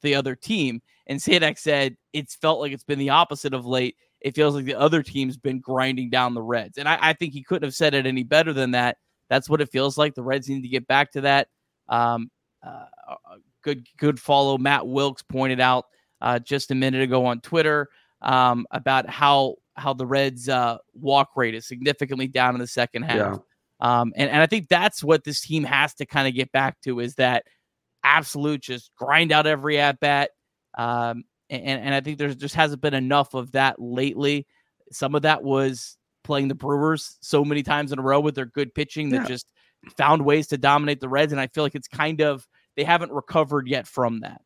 the 0.02 0.16
other 0.16 0.36
team. 0.36 0.82
And 1.08 1.20
Sadak 1.20 1.58
said 1.58 1.98
it's 2.14 2.36
felt 2.36 2.60
like 2.60 2.72
it's 2.72 2.84
been 2.84 3.00
the 3.00 3.10
opposite 3.10 3.54
of 3.54 3.66
late. 3.66 3.96
It 4.22 4.36
feels 4.36 4.56
like 4.56 4.66
the 4.66 4.80
other 4.80 5.04
team's 5.04 5.38
been 5.38 5.60
grinding 5.60 6.10
down 6.10 6.34
the 6.34 6.42
Reds. 6.42 6.78
And 6.78 6.88
I, 6.88 6.98
I 7.02 7.14
think 7.14 7.34
he 7.34 7.44
couldn't 7.44 7.68
have 7.68 7.76
said 7.76 7.94
it 7.94 8.08
any 8.08 8.24
better 8.24 8.54
than 8.54 8.72
that. 8.72 8.98
That's 9.30 9.50
what 9.50 9.62
it 9.62 9.70
feels 9.70 9.98
like. 9.98 10.16
The 10.16 10.24
Reds 10.24 10.48
need 10.48 10.62
to 10.62 10.68
get 10.68 10.88
back 10.88 11.12
to 11.12 11.22
that. 11.22 11.50
Um, 11.90 12.32
uh, 12.66 12.86
good, 13.64 13.86
good 13.98 14.20
follow. 14.20 14.58
Matt 14.58 14.88
Wilks 14.88 15.24
pointed 15.24 15.60
out 15.60 15.86
uh, 16.22 16.40
just 16.40 16.72
a 16.72 16.76
minute 16.76 17.02
ago 17.02 17.26
on 17.26 17.42
Twitter 17.42 17.88
um, 18.22 18.66
about 18.72 19.10
how 19.10 19.56
how 19.76 19.94
the 19.94 20.08
Reds' 20.08 20.50
uh, 20.50 20.78
walk 20.94 21.30
rate 21.36 21.54
is 21.54 21.68
significantly 21.68 22.28
down 22.28 22.56
in 22.56 22.60
the 22.60 22.68
second 22.68 23.04
half. 23.04 23.16
Yeah. 23.16 23.38
Um, 23.80 24.12
and, 24.16 24.30
and 24.30 24.42
I 24.42 24.48
think 24.48 24.70
that's 24.70 25.04
what 25.04 25.24
this 25.24 25.42
team 25.42 25.64
has 25.64 25.94
to 25.96 26.06
kind 26.06 26.28
of 26.28 26.34
get 26.34 26.52
back 26.52 26.82
to 26.82 27.00
is 27.00 27.14
that 27.16 27.44
absolute 28.04 28.62
just 28.62 28.92
grind 28.96 29.32
out 29.32 29.46
every 29.46 29.80
at 29.80 30.00
bat. 30.00 30.32
Um, 30.78 31.26
and, 31.50 31.82
and 31.82 31.94
I 31.94 32.02
think 32.02 32.18
there 32.18 32.34
just 32.34 32.56
hasn't 32.56 32.82
been 32.82 32.96
enough 32.96 33.36
of 33.36 33.52
that 33.52 33.76
lately. 33.80 34.48
Some 34.92 35.14
of 35.14 35.22
that 35.22 35.44
was 35.44 35.98
playing 36.24 36.48
the 36.48 36.56
Brewers 36.56 37.18
so 37.22 37.46
many 37.46 37.62
times 37.62 37.92
in 37.92 38.00
a 38.00 38.02
row 38.02 38.20
with 38.20 38.36
their 38.36 38.46
good 38.46 38.74
pitching 38.74 39.10
that 39.10 39.22
yeah. 39.22 39.28
just 39.28 39.52
found 39.96 40.26
ways 40.26 40.48
to 40.48 40.58
dominate 40.58 41.00
the 41.00 41.10
Reds. 41.10 41.32
And 41.32 41.40
I 41.40 41.48
feel 41.48 41.64
like 41.64 41.76
it's 41.76 41.88
kind 41.88 42.22
of 42.22 42.48
they 42.78 42.84
haven't 42.84 43.12
recovered 43.12 43.68
yet 43.68 43.88
from 43.88 44.22
that. 44.22 44.42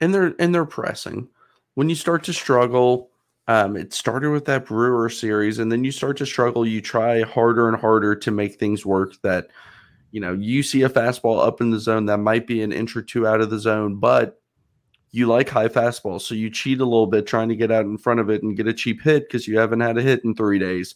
And 0.00 0.14
they're 0.14 0.34
and 0.38 0.54
they're 0.54 0.64
pressing. 0.64 1.28
When 1.74 1.90
you 1.90 1.96
start 1.96 2.24
to 2.24 2.32
struggle, 2.32 3.10
um, 3.48 3.76
it 3.76 3.92
started 3.92 4.30
with 4.30 4.46
that 4.46 4.64
Brewer 4.64 5.10
series, 5.10 5.58
and 5.58 5.70
then 5.70 5.84
you 5.84 5.92
start 5.92 6.16
to 6.18 6.26
struggle. 6.26 6.66
You 6.66 6.80
try 6.80 7.22
harder 7.22 7.68
and 7.68 7.76
harder 7.76 8.14
to 8.14 8.30
make 8.30 8.54
things 8.54 8.86
work. 8.86 9.14
That 9.22 9.48
you 10.12 10.20
know, 10.20 10.32
you 10.32 10.62
see 10.62 10.82
a 10.82 10.88
fastball 10.88 11.44
up 11.44 11.60
in 11.60 11.70
the 11.70 11.80
zone 11.80 12.06
that 12.06 12.18
might 12.18 12.46
be 12.46 12.62
an 12.62 12.72
inch 12.72 12.96
or 12.96 13.02
two 13.02 13.26
out 13.26 13.40
of 13.40 13.50
the 13.50 13.58
zone, 13.58 13.96
but 13.96 14.40
you 15.10 15.26
like 15.26 15.48
high 15.48 15.68
fastballs. 15.68 16.22
So 16.22 16.34
you 16.34 16.50
cheat 16.50 16.80
a 16.80 16.84
little 16.84 17.06
bit 17.06 17.26
trying 17.26 17.48
to 17.48 17.56
get 17.56 17.72
out 17.72 17.86
in 17.86 17.98
front 17.98 18.20
of 18.20 18.30
it 18.30 18.42
and 18.42 18.56
get 18.56 18.68
a 18.68 18.72
cheap 18.72 19.02
hit 19.02 19.26
because 19.26 19.48
you 19.48 19.58
haven't 19.58 19.80
had 19.80 19.98
a 19.98 20.02
hit 20.02 20.24
in 20.24 20.34
three 20.34 20.58
days. 20.58 20.94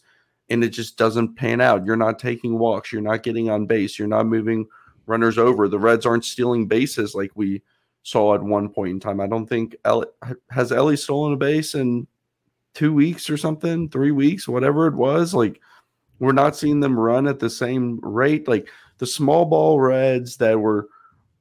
And 0.49 0.63
it 0.63 0.69
just 0.69 0.97
doesn't 0.97 1.35
pan 1.35 1.61
out. 1.61 1.85
You're 1.85 1.95
not 1.95 2.19
taking 2.19 2.59
walks. 2.59 2.91
You're 2.91 3.01
not 3.01 3.23
getting 3.23 3.49
on 3.49 3.65
base. 3.65 3.97
You're 3.97 4.07
not 4.07 4.27
moving 4.27 4.67
runners 5.05 5.37
over. 5.37 5.67
The 5.67 5.79
Reds 5.79 6.05
aren't 6.05 6.25
stealing 6.25 6.67
bases 6.67 7.15
like 7.15 7.31
we 7.35 7.61
saw 8.03 8.35
at 8.35 8.43
one 8.43 8.69
point 8.69 8.91
in 8.91 8.99
time. 8.99 9.19
I 9.19 9.27
don't 9.27 9.47
think 9.47 9.75
Elly, 9.85 10.07
has 10.49 10.71
Elly 10.71 10.97
stolen 10.97 11.33
a 11.33 11.37
base 11.37 11.75
in 11.75 12.07
two 12.73 12.93
weeks 12.93 13.29
or 13.29 13.37
something, 13.37 13.89
three 13.89 14.11
weeks, 14.11 14.47
whatever 14.47 14.87
it 14.87 14.95
was. 14.95 15.33
Like 15.33 15.61
we're 16.19 16.31
not 16.31 16.55
seeing 16.55 16.79
them 16.79 16.99
run 16.99 17.27
at 17.27 17.39
the 17.39 17.49
same 17.49 17.99
rate. 18.01 18.47
Like 18.47 18.67
the 18.97 19.07
small 19.07 19.45
ball 19.45 19.79
Reds 19.79 20.37
that 20.37 20.59
were 20.59 20.89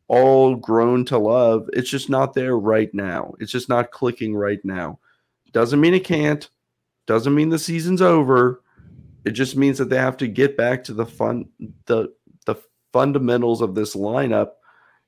all 0.09 0.55
grown 0.55 1.05
to 1.07 1.19
love, 1.19 1.69
it's 1.73 1.91
just 1.91 2.11
not 2.11 2.35
there 2.35 2.59
right 2.59 2.93
now. 2.93 3.35
It's 3.41 3.53
just 3.53 3.69
not 3.69 3.91
clicking 3.91 4.35
right 4.35 4.63
now. 4.65 4.99
Doesn't 5.53 5.81
mean 5.81 5.95
it 5.95 6.05
can't. 6.05 6.49
Doesn't 7.07 7.35
mean 7.35 7.49
the 7.49 7.59
season's 7.59 8.03
over. 8.03 8.63
It 9.25 9.33
just 9.33 9.57
means 9.57 9.79
that 9.79 9.89
they 9.89 9.97
have 9.97 10.17
to 10.19 10.29
get 10.29 10.57
back 10.57 10.85
to 10.85 10.95
the 10.95 11.07
fun 11.07 11.49
the 11.87 12.13
fundamentals 12.93 13.61
of 13.61 13.75
this 13.75 13.95
lineup. 13.95 14.51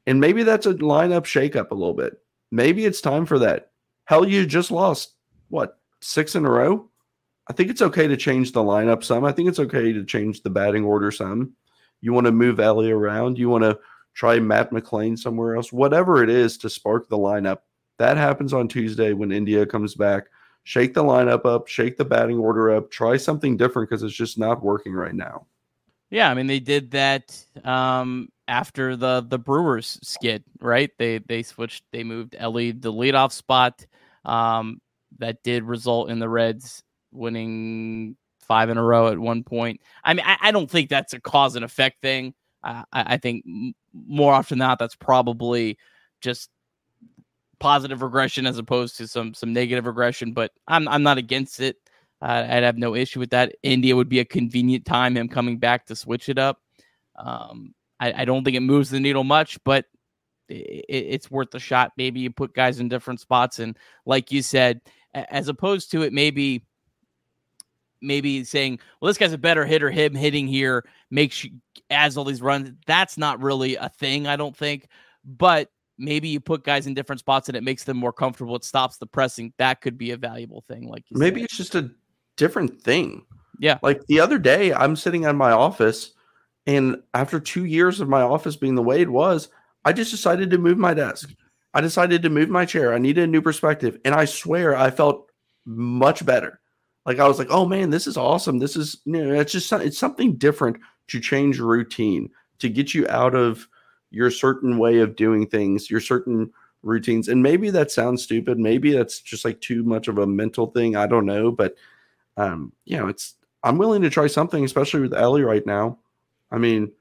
And 0.06 0.20
maybe 0.20 0.42
that's 0.42 0.66
a 0.66 0.74
lineup 0.74 1.22
shakeup 1.22 1.70
a 1.70 1.74
little 1.74 1.94
bit. 1.94 2.14
Maybe 2.50 2.84
it's 2.84 3.00
time 3.00 3.26
for 3.26 3.38
that. 3.40 3.70
Hell, 4.06 4.28
you 4.28 4.46
just 4.46 4.70
lost 4.70 5.14
what 5.48 5.78
six 6.00 6.34
in 6.34 6.44
a 6.44 6.50
row. 6.50 6.90
I 7.48 7.52
think 7.52 7.70
it's 7.70 7.82
okay 7.82 8.06
to 8.06 8.16
change 8.16 8.52
the 8.52 8.62
lineup 8.62 9.04
some. 9.04 9.24
I 9.24 9.32
think 9.32 9.48
it's 9.48 9.58
okay 9.58 9.92
to 9.92 10.04
change 10.04 10.42
the 10.42 10.50
batting 10.50 10.84
order 10.84 11.10
some. 11.10 11.52
You 12.00 12.12
want 12.12 12.26
to 12.26 12.32
move 12.32 12.60
Elly 12.60 12.90
around. 12.90 13.38
You 13.38 13.48
want 13.48 13.64
to 13.64 13.78
try 14.14 14.38
Matt 14.38 14.70
McLain 14.70 15.18
somewhere 15.18 15.56
else. 15.56 15.72
Whatever 15.72 16.22
it 16.22 16.30
is 16.30 16.56
to 16.58 16.70
spark 16.70 17.08
the 17.08 17.18
lineup. 17.18 17.58
That 17.98 18.16
happens 18.16 18.52
on 18.52 18.68
Tuesday 18.68 19.12
when 19.12 19.32
India 19.32 19.64
comes 19.66 19.94
back. 19.94 20.24
Shake 20.64 20.94
the 20.94 21.04
lineup 21.04 21.44
up, 21.44 21.68
shake 21.68 21.96
the 21.96 22.04
batting 22.04 22.38
order 22.38 22.70
up, 22.74 22.90
try 22.90 23.18
something 23.18 23.56
different 23.56 23.90
because 23.90 24.02
it's 24.02 24.14
just 24.14 24.38
not 24.38 24.64
working 24.64 24.94
right 24.94 25.14
now. 25.14 25.46
Yeah, 26.14 26.30
I 26.30 26.34
mean 26.34 26.46
they 26.46 26.60
did 26.60 26.92
that 26.92 27.36
um, 27.64 28.28
after 28.46 28.94
the 28.94 29.26
the 29.28 29.36
Brewers 29.36 29.98
skid, 30.04 30.44
right? 30.60 30.88
They 30.96 31.18
they 31.18 31.42
switched, 31.42 31.82
they 31.90 32.04
moved 32.04 32.36
Elly 32.38 32.70
the 32.70 32.92
leadoff 32.92 33.32
spot. 33.32 33.84
Um, 34.24 34.80
that 35.18 35.42
did 35.42 35.64
result 35.64 36.10
in 36.10 36.20
the 36.20 36.28
Reds 36.28 36.84
winning 37.10 38.16
five 38.38 38.70
in 38.70 38.78
a 38.78 38.82
row 38.82 39.08
at 39.08 39.18
one 39.18 39.42
point. 39.42 39.80
I 40.04 40.14
mean, 40.14 40.24
I, 40.24 40.36
I 40.40 40.50
don't 40.52 40.70
think 40.70 40.88
that's 40.88 41.14
a 41.14 41.20
cause 41.20 41.56
and 41.56 41.64
effect 41.64 42.00
thing. 42.00 42.32
I, 42.62 42.84
I, 42.92 43.16
think 43.16 43.44
more 43.92 44.32
often 44.32 44.58
than 44.58 44.68
not, 44.68 44.78
that's 44.78 44.94
probably 44.94 45.78
just 46.20 46.48
positive 47.58 48.02
regression 48.02 48.46
as 48.46 48.58
opposed 48.58 48.96
to 48.98 49.08
some 49.08 49.34
some 49.34 49.52
negative 49.52 49.86
regression. 49.86 50.32
But 50.32 50.52
I'm 50.68 50.86
I'm 50.86 51.02
not 51.02 51.18
against 51.18 51.58
it. 51.58 51.76
Uh, 52.24 52.46
I'd 52.48 52.62
have 52.62 52.78
no 52.78 52.94
issue 52.94 53.20
with 53.20 53.30
that. 53.30 53.54
India 53.62 53.94
would 53.94 54.08
be 54.08 54.20
a 54.20 54.24
convenient 54.24 54.86
time 54.86 55.14
him 55.14 55.28
coming 55.28 55.58
back 55.58 55.84
to 55.86 55.96
switch 55.96 56.30
it 56.30 56.38
up. 56.38 56.58
Um, 57.16 57.74
I, 58.00 58.22
I, 58.22 58.24
don't 58.24 58.44
think 58.44 58.56
it 58.56 58.60
moves 58.60 58.88
the 58.88 58.98
needle 58.98 59.24
much, 59.24 59.62
but 59.62 59.84
it, 60.48 60.86
it's 60.88 61.30
worth 61.30 61.54
a 61.54 61.58
shot. 61.58 61.92
Maybe 61.98 62.20
you 62.20 62.30
put 62.30 62.54
guys 62.54 62.80
in 62.80 62.88
different 62.88 63.20
spots, 63.20 63.58
and 63.58 63.76
like 64.06 64.32
you 64.32 64.40
said, 64.40 64.80
as 65.12 65.48
opposed 65.48 65.90
to 65.90 66.00
it 66.00 66.14
maybe 66.14 66.64
maybe 68.00 68.42
saying, 68.42 68.80
well, 69.00 69.08
this 69.08 69.18
guy's 69.18 69.34
a 69.34 69.38
better 69.38 69.66
hitter, 69.66 69.90
him 69.90 70.14
hitting 70.14 70.46
here 70.46 70.86
makes 71.10 71.44
you 71.44 71.50
adds 71.90 72.16
all 72.16 72.24
these 72.24 72.42
runs. 72.42 72.72
That's 72.86 73.18
not 73.18 73.42
really 73.42 73.76
a 73.76 73.90
thing, 73.90 74.26
I 74.26 74.36
don't 74.36 74.56
think. 74.56 74.88
But 75.26 75.70
maybe 75.98 76.28
you 76.28 76.40
put 76.40 76.64
guys 76.64 76.86
in 76.86 76.94
different 76.94 77.20
spots 77.20 77.48
and 77.48 77.56
it 77.56 77.62
makes 77.62 77.84
them 77.84 77.98
more 77.98 78.14
comfortable. 78.14 78.56
It 78.56 78.64
stops 78.64 78.96
the 78.96 79.06
pressing. 79.06 79.52
That 79.58 79.82
could 79.82 79.98
be 79.98 80.12
a 80.12 80.16
valuable 80.16 80.64
thing. 80.68 80.88
Like 80.88 81.04
maybe 81.10 81.40
said. 81.40 81.44
it's 81.44 81.56
just 81.56 81.74
a 81.74 81.90
different 82.36 82.80
thing. 82.82 83.24
Yeah. 83.58 83.78
Like 83.82 84.04
the 84.06 84.20
other 84.20 84.38
day, 84.38 84.72
I'm 84.72 84.96
sitting 84.96 85.24
in 85.24 85.36
my 85.36 85.52
office, 85.52 86.12
and 86.66 87.02
after 87.12 87.40
two 87.40 87.64
years 87.64 88.00
of 88.00 88.08
my 88.08 88.22
office 88.22 88.56
being 88.56 88.74
the 88.74 88.82
way 88.82 89.00
it 89.00 89.10
was, 89.10 89.48
I 89.84 89.92
just 89.92 90.10
decided 90.10 90.50
to 90.50 90.58
move 90.58 90.78
my 90.78 90.94
desk. 90.94 91.30
I 91.74 91.80
decided 91.80 92.22
to 92.22 92.30
move 92.30 92.48
my 92.48 92.64
chair. 92.64 92.94
I 92.94 92.98
needed 92.98 93.24
a 93.24 93.26
new 93.26 93.42
perspective. 93.42 93.98
And 94.04 94.14
I 94.14 94.24
swear 94.24 94.76
I 94.76 94.90
felt 94.90 95.30
much 95.66 96.24
better. 96.24 96.60
Like 97.04 97.18
I 97.18 97.28
was 97.28 97.38
like, 97.38 97.50
oh 97.50 97.66
man, 97.66 97.90
this 97.90 98.06
is 98.06 98.16
awesome. 98.16 98.58
This 98.58 98.76
is 98.76 99.00
you 99.04 99.24
know, 99.24 99.34
it's 99.34 99.52
just 99.52 99.72
it's 99.72 99.98
something 99.98 100.36
different 100.36 100.78
to 101.08 101.20
change 101.20 101.58
routine, 101.58 102.30
to 102.60 102.68
get 102.68 102.94
you 102.94 103.06
out 103.08 103.34
of 103.34 103.68
your 104.10 104.30
certain 104.30 104.78
way 104.78 105.00
of 105.00 105.16
doing 105.16 105.46
things, 105.46 105.90
your 105.90 106.00
certain 106.00 106.50
routines. 106.82 107.28
And 107.28 107.42
maybe 107.42 107.70
that 107.70 107.90
sounds 107.90 108.22
stupid. 108.22 108.58
Maybe 108.58 108.92
that's 108.92 109.20
just 109.20 109.44
like 109.44 109.60
too 109.60 109.82
much 109.82 110.08
of 110.08 110.18
a 110.18 110.26
mental 110.26 110.68
thing. 110.68 110.96
I 110.96 111.06
don't 111.06 111.26
know. 111.26 111.50
But 111.50 111.74
um, 112.36 112.72
you 112.84 112.96
know, 112.96 113.08
it's 113.08 113.34
I'm 113.62 113.78
willing 113.78 114.02
to 114.02 114.10
try 114.10 114.26
something, 114.26 114.64
especially 114.64 115.00
with 115.00 115.14
Elly 115.14 115.42
right 115.42 115.64
now. 115.64 115.98
I 116.50 116.58
mean, 116.58 116.92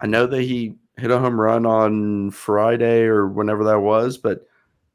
I 0.00 0.06
know 0.06 0.26
that 0.26 0.42
he 0.42 0.74
hit 0.96 1.10
a 1.10 1.18
home 1.18 1.40
run 1.40 1.66
on 1.66 2.30
Friday 2.30 3.02
or 3.02 3.26
whenever 3.26 3.64
that 3.64 3.80
was, 3.80 4.18
but 4.18 4.46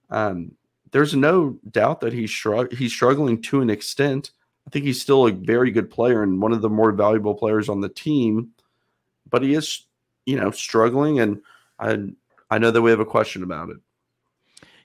um, 0.10 0.52
there's 0.92 1.16
no 1.16 1.58
doubt 1.70 2.02
that 2.02 2.14
he's 2.14 2.30
shrug- 2.30 2.74
he's 2.74 2.94
struggling 2.94 3.42
to 3.44 3.62
an 3.62 3.70
extent. 3.70 4.32
I 4.68 4.70
think 4.70 4.86
he's 4.86 5.02
still 5.02 5.28
a 5.28 5.32
very 5.32 5.72
good 5.72 5.90
player 5.90 6.22
and 6.24 6.42
one 6.42 6.52
of 6.52 6.62
the 6.62 6.70
more 6.70 6.92
valuable 6.92 7.34
players 7.34 7.68
on 7.70 7.82
the 7.82 7.90
team, 7.90 8.52
but 9.30 9.42
he 9.42 9.54
is, 9.54 9.86
you 10.26 10.36
know, 10.36 10.52
struggling. 10.52 11.20
And 11.20 11.42
I 11.80 12.10
I 12.50 12.60
know 12.60 12.72
that 12.72 12.82
we 12.82 12.92
have 12.92 13.00
a 13.00 13.06
question 13.06 13.44
about 13.44 13.70
it. 13.70 13.78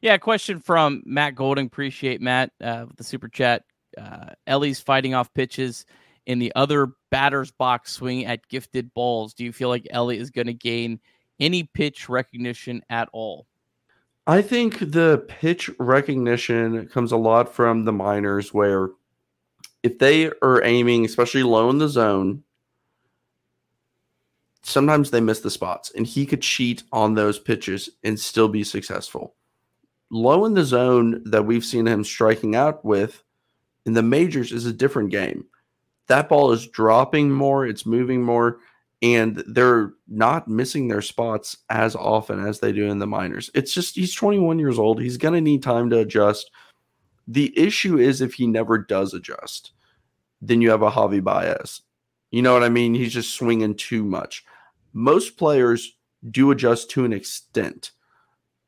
Yeah, 0.00 0.16
question 0.18 0.60
from 0.60 1.02
Matt 1.04 1.34
Golding. 1.34 1.66
Appreciate 1.66 2.20
Matt 2.20 2.52
uh, 2.60 2.84
with 2.86 2.96
the 2.96 3.04
super 3.04 3.28
chat. 3.28 3.64
Uh, 3.96 4.30
Elly's 4.46 4.80
fighting 4.80 5.14
off 5.14 5.32
pitches 5.34 5.86
in 6.26 6.38
the 6.38 6.52
other 6.56 6.92
batter's 7.10 7.50
box 7.50 7.92
swing 7.92 8.26
at 8.26 8.46
gifted 8.48 8.92
balls. 8.94 9.32
Do 9.32 9.44
you 9.44 9.52
feel 9.52 9.68
like 9.68 9.86
Elly 9.90 10.18
is 10.18 10.30
going 10.30 10.48
to 10.48 10.54
gain 10.54 11.00
any 11.38 11.62
pitch 11.62 12.08
recognition 12.08 12.82
at 12.90 13.08
all? 13.12 13.46
I 14.26 14.42
think 14.42 14.78
the 14.80 15.24
pitch 15.28 15.70
recognition 15.78 16.88
comes 16.88 17.12
a 17.12 17.16
lot 17.16 17.54
from 17.54 17.84
the 17.84 17.92
minors, 17.92 18.52
where 18.52 18.90
if 19.84 19.98
they 19.98 20.32
are 20.42 20.64
aiming, 20.64 21.04
especially 21.04 21.44
low 21.44 21.70
in 21.70 21.78
the 21.78 21.88
zone, 21.88 22.42
sometimes 24.62 25.12
they 25.12 25.20
miss 25.20 25.40
the 25.40 25.50
spots, 25.50 25.92
and 25.94 26.04
he 26.04 26.26
could 26.26 26.42
cheat 26.42 26.82
on 26.90 27.14
those 27.14 27.38
pitches 27.38 27.88
and 28.02 28.18
still 28.18 28.48
be 28.48 28.64
successful. 28.64 29.36
Low 30.10 30.44
in 30.44 30.54
the 30.54 30.64
zone 30.64 31.22
that 31.26 31.46
we've 31.46 31.64
seen 31.64 31.86
him 31.86 32.02
striking 32.02 32.56
out 32.56 32.84
with 32.84 33.22
in 33.86 33.94
the 33.94 34.02
majors 34.02 34.52
is 34.52 34.66
a 34.66 34.72
different 34.72 35.10
game. 35.10 35.46
That 36.08 36.28
ball 36.28 36.52
is 36.52 36.66
dropping 36.66 37.30
more, 37.30 37.66
it's 37.66 37.86
moving 37.86 38.22
more, 38.22 38.58
and 39.00 39.42
they're 39.46 39.92
not 40.08 40.48
missing 40.48 40.88
their 40.88 41.02
spots 41.02 41.56
as 41.70 41.94
often 41.96 42.44
as 42.44 42.60
they 42.60 42.72
do 42.72 42.88
in 42.88 42.98
the 42.98 43.06
minors. 43.06 43.50
It's 43.54 43.72
just 43.72 43.94
he's 43.94 44.14
21 44.14 44.58
years 44.58 44.78
old. 44.78 45.00
He's 45.00 45.16
going 45.16 45.34
to 45.34 45.40
need 45.40 45.62
time 45.62 45.90
to 45.90 46.00
adjust. 46.00 46.50
The 47.28 47.56
issue 47.58 47.98
is 47.98 48.20
if 48.20 48.34
he 48.34 48.46
never 48.46 48.78
does 48.78 49.14
adjust, 49.14 49.72
then 50.40 50.60
you 50.60 50.70
have 50.70 50.82
a 50.82 50.90
Javi 50.90 51.22
Baez. 51.22 51.82
You 52.30 52.42
know 52.42 52.52
what 52.52 52.64
I 52.64 52.68
mean? 52.68 52.94
He's 52.94 53.12
just 53.12 53.34
swinging 53.34 53.74
too 53.76 54.04
much. 54.04 54.44
Most 54.92 55.36
players 55.36 55.96
do 56.30 56.50
adjust 56.50 56.90
to 56.90 57.04
an 57.04 57.12
extent. 57.12 57.92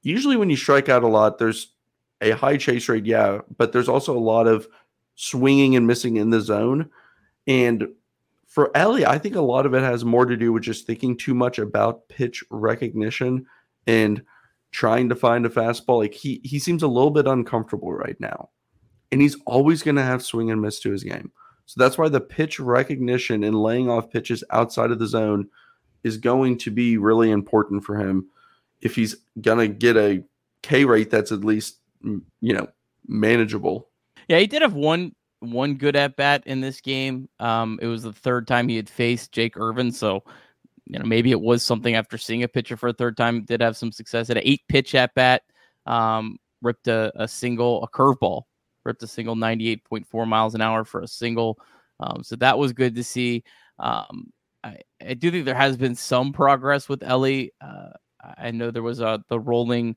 Usually, 0.02 0.36
when 0.36 0.50
you 0.50 0.56
strike 0.56 0.88
out 0.88 1.02
a 1.02 1.08
lot, 1.08 1.38
there's 1.38 1.72
a 2.20 2.30
high 2.30 2.56
chase 2.56 2.88
rate, 2.88 3.06
yeah, 3.06 3.40
but 3.56 3.72
there's 3.72 3.88
also 3.88 4.16
a 4.16 4.18
lot 4.18 4.46
of 4.46 4.68
swinging 5.20 5.74
and 5.74 5.84
missing 5.84 6.16
in 6.16 6.30
the 6.30 6.40
zone. 6.40 6.88
And 7.48 7.88
for 8.46 8.70
Elly, 8.76 9.04
I 9.04 9.18
think 9.18 9.34
a 9.34 9.40
lot 9.40 9.66
of 9.66 9.74
it 9.74 9.82
has 9.82 10.04
more 10.04 10.24
to 10.24 10.36
do 10.36 10.52
with 10.52 10.62
just 10.62 10.86
thinking 10.86 11.16
too 11.16 11.34
much 11.34 11.58
about 11.58 12.08
pitch 12.08 12.44
recognition 12.50 13.44
and 13.86 14.22
trying 14.70 15.08
to 15.08 15.16
find 15.16 15.44
a 15.44 15.48
fastball. 15.48 15.98
Like 15.98 16.14
he 16.14 16.40
he 16.44 16.60
seems 16.60 16.84
a 16.84 16.88
little 16.88 17.10
bit 17.10 17.26
uncomfortable 17.26 17.92
right 17.92 18.18
now. 18.20 18.50
And 19.10 19.20
he's 19.20 19.36
always 19.44 19.82
going 19.82 19.96
to 19.96 20.02
have 20.02 20.22
swing 20.22 20.50
and 20.50 20.62
miss 20.62 20.78
to 20.80 20.92
his 20.92 21.02
game. 21.02 21.32
So 21.66 21.82
that's 21.82 21.98
why 21.98 22.08
the 22.08 22.20
pitch 22.20 22.60
recognition 22.60 23.42
and 23.42 23.60
laying 23.60 23.90
off 23.90 24.10
pitches 24.10 24.44
outside 24.50 24.90
of 24.90 24.98
the 24.98 25.06
zone 25.06 25.48
is 26.04 26.16
going 26.16 26.58
to 26.58 26.70
be 26.70 26.96
really 26.96 27.30
important 27.30 27.84
for 27.84 27.96
him 27.96 28.28
if 28.82 28.94
he's 28.94 29.16
going 29.40 29.58
to 29.58 29.68
get 29.68 29.96
a 29.96 30.22
K 30.62 30.84
rate 30.84 31.10
that's 31.10 31.32
at 31.32 31.44
least 31.44 31.78
you 32.04 32.22
know 32.40 32.68
manageable. 33.08 33.87
Yeah, 34.28 34.38
he 34.38 34.46
did 34.46 34.62
have 34.62 34.74
one 34.74 35.12
one 35.40 35.74
good 35.74 35.96
at 35.96 36.16
bat 36.16 36.42
in 36.46 36.60
this 36.60 36.80
game. 36.80 37.28
Um, 37.38 37.78
it 37.80 37.86
was 37.86 38.02
the 38.02 38.12
third 38.12 38.46
time 38.46 38.68
he 38.68 38.76
had 38.76 38.88
faced 38.88 39.32
Jake 39.32 39.56
Irvin, 39.56 39.90
so 39.92 40.22
you 40.86 40.98
know 40.98 41.04
maybe 41.04 41.30
it 41.30 41.40
was 41.40 41.62
something 41.62 41.94
after 41.94 42.18
seeing 42.18 42.42
a 42.42 42.48
pitcher 42.48 42.76
for 42.76 42.88
a 42.88 42.92
third 42.92 43.16
time. 43.16 43.44
Did 43.44 43.62
have 43.62 43.76
some 43.76 43.92
success 43.92 44.30
at 44.30 44.36
an 44.36 44.42
eight 44.44 44.62
pitch 44.68 44.94
at 44.94 45.14
bat. 45.14 45.42
Um, 45.86 46.38
ripped 46.62 46.88
a, 46.88 47.12
a 47.16 47.26
single, 47.26 47.82
a 47.82 47.88
curveball, 47.88 48.42
ripped 48.84 49.02
a 49.02 49.06
single 49.06 49.36
98.4 49.36 50.26
miles 50.26 50.54
an 50.54 50.60
hour 50.60 50.84
for 50.84 51.00
a 51.00 51.08
single. 51.08 51.58
Um, 52.00 52.22
so 52.22 52.36
that 52.36 52.58
was 52.58 52.72
good 52.72 52.94
to 52.96 53.04
see. 53.04 53.44
Um, 53.78 54.30
I, 54.64 54.78
I, 55.06 55.14
do 55.14 55.30
think 55.30 55.44
there 55.44 55.54
has 55.54 55.76
been 55.76 55.94
some 55.94 56.32
progress 56.32 56.88
with 56.88 57.02
Elly. 57.02 57.52
Uh, 57.60 57.90
I 58.36 58.50
know 58.50 58.70
there 58.70 58.82
was 58.82 59.00
a 59.00 59.22
the 59.28 59.38
rolling 59.38 59.96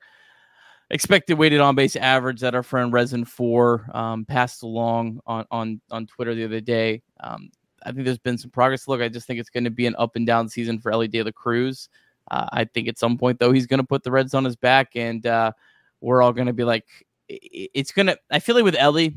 expected 0.91 1.37
weighted 1.37 1.61
on 1.61 1.73
base 1.73 1.95
average 1.95 2.41
that 2.41 2.53
our 2.53 2.63
friend 2.63 2.93
Resin 2.93 3.25
Four 3.25 3.89
um, 3.93 4.25
passed 4.25 4.61
along 4.61 5.21
on 5.25 5.45
on 5.49 5.81
on 5.89 6.05
Twitter 6.05 6.35
the 6.35 6.45
other 6.45 6.61
day. 6.61 7.01
Um, 7.21 7.49
I 7.83 7.91
think 7.91 8.05
there's 8.05 8.19
been 8.19 8.37
some 8.37 8.51
progress. 8.51 8.87
Look, 8.87 9.01
I 9.01 9.09
just 9.09 9.25
think 9.25 9.39
it's 9.39 9.49
going 9.49 9.63
to 9.63 9.71
be 9.71 9.87
an 9.87 9.95
up 9.97 10.15
and 10.15 10.27
down 10.27 10.47
season 10.49 10.79
for 10.79 10.91
Elly 10.91 11.07
De 11.07 11.23
La 11.23 11.31
Cruz. 11.31 11.89
Uh, 12.29 12.47
I 12.51 12.65
think 12.65 12.87
at 12.87 12.99
some 12.99 13.17
point 13.17 13.39
though 13.39 13.51
he's 13.51 13.65
going 13.65 13.79
to 13.79 13.87
put 13.87 14.03
the 14.03 14.11
Reds 14.11 14.33
on 14.33 14.45
his 14.45 14.55
back, 14.55 14.91
and 14.95 15.25
uh, 15.25 15.53
we're 16.01 16.21
all 16.21 16.33
going 16.33 16.47
to 16.47 16.53
be 16.53 16.63
like, 16.63 16.85
it's 17.27 17.91
gonna. 17.91 18.17
I 18.29 18.39
feel 18.39 18.55
like 18.55 18.65
with 18.65 18.75
Elly, 18.77 19.15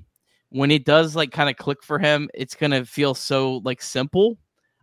when 0.50 0.70
it 0.70 0.84
does 0.84 1.16
like 1.16 1.32
kind 1.32 1.50
of 1.50 1.56
click 1.56 1.82
for 1.82 1.98
him, 1.98 2.30
it's 2.32 2.54
going 2.54 2.70
to 2.70 2.84
feel 2.84 3.14
so 3.14 3.60
like 3.64 3.82
simple. 3.82 4.38